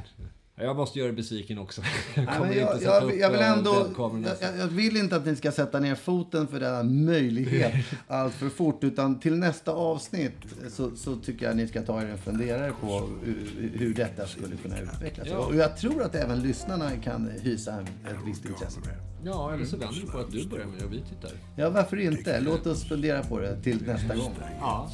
Jag 0.57 0.77
måste 0.77 0.99
göra 0.99 1.13
besviken 1.13 1.59
också. 1.59 1.83
Jag 2.15 2.25
Nej, 2.25 2.59
jag, 2.59 2.83
jag, 2.83 3.19
jag 3.19 3.31
vill 3.31 3.41
ändå... 3.41 3.85
webbkamerorna. 3.85 4.29
Jag, 4.29 4.37
jag- 4.53 4.59
jag 4.59 4.67
vill 4.69 4.97
inte 4.97 5.17
att 5.17 5.27
ni 5.27 5.37
ska 5.37 5.53
sätta 5.53 5.81
ner 5.81 5.95
foten 5.95 6.49
för 6.49 6.61
denna 6.61 6.83
möjlighet 6.83 7.75
allt 8.09 8.35
för 8.35 8.49
fort. 8.49 8.85
Utan 8.85 9.21
till 9.21 9.37
nästa 9.39 9.73
avsnitt 9.73 10.33
så, 10.69 10.97
så 10.97 11.17
tycker 11.17 11.47
jag 11.47 11.57
ni 11.57 11.69
ska 11.69 11.83
ta 11.83 12.03
er 12.03 12.07
en 12.07 12.19
funderare 12.19 12.73
på 12.81 13.09
hur, 13.25 13.73
hur 13.79 13.95
detta 13.95 14.27
skulle 14.27 14.57
kunna 14.57 14.79
utvecklas. 14.81 15.29
Ja. 15.31 15.39
Och 15.39 15.57
jag 15.57 15.77
tror 15.77 16.03
att 16.03 16.15
även 16.15 16.41
lyssnarna 16.43 16.91
kan 16.91 17.31
hysa 17.43 17.73
en- 17.73 17.83
ett 17.83 18.17
visst 18.27 18.45
intresse. 18.45 18.81
Ja, 19.25 19.55
eller 19.55 19.65
så 19.65 19.77
vänder 19.77 20.01
du 20.01 20.13
på 20.13 20.19
att 20.19 20.31
du 20.33 20.47
börjar 20.49 20.67
med 20.67 20.79
det 20.79 20.85
och 20.85 20.93
vi 20.93 21.01
tittar. 21.01 21.31
Ja, 21.57 21.71
varför 21.71 21.97
inte? 21.97 22.41
Låt 22.41 22.67
oss 22.67 22.85
fundera 22.89 23.23
på 23.23 23.39
det 23.41 23.63
till 23.63 23.83
nästa 23.87 24.15
gång. 24.17 24.35
Ja, 24.61 24.91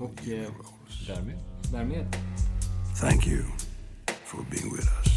och 0.00 0.28
eh, 0.28 0.48
därmed. 1.08 1.38
därmed. 1.72 2.06
Thank 3.00 3.26
you 3.26 3.42
for 4.32 4.44
being 4.50 4.72
with 4.72 4.88
us. 4.98 5.12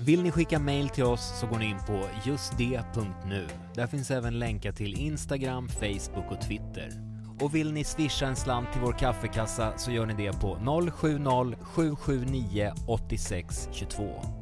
Vill 0.00 0.22
ni 0.22 0.30
skicka 0.30 0.58
mail 0.58 0.88
till 0.88 1.04
oss 1.04 1.40
så 1.40 1.46
går 1.46 1.58
ni 1.58 1.66
in 1.66 1.78
på 1.86 2.08
justd.nu. 2.24 3.46
Där 3.74 3.86
finns 3.86 4.10
även 4.10 4.38
länkar 4.38 4.72
till 4.72 5.00
Instagram, 5.00 5.68
Facebook 5.68 6.30
och 6.30 6.40
Twitter. 6.40 6.90
Och 7.40 7.54
vill 7.54 7.72
ni 7.72 7.84
swisha 7.84 8.26
en 8.26 8.36
slant 8.36 8.72
till 8.72 8.80
vår 8.80 8.92
kaffekassa 8.92 9.72
så 9.78 9.90
gör 9.90 10.06
ni 10.06 10.14
det 10.14 10.40
på 10.40 10.56
070 10.90 11.56
779 11.62 12.72
8622. 12.86 14.41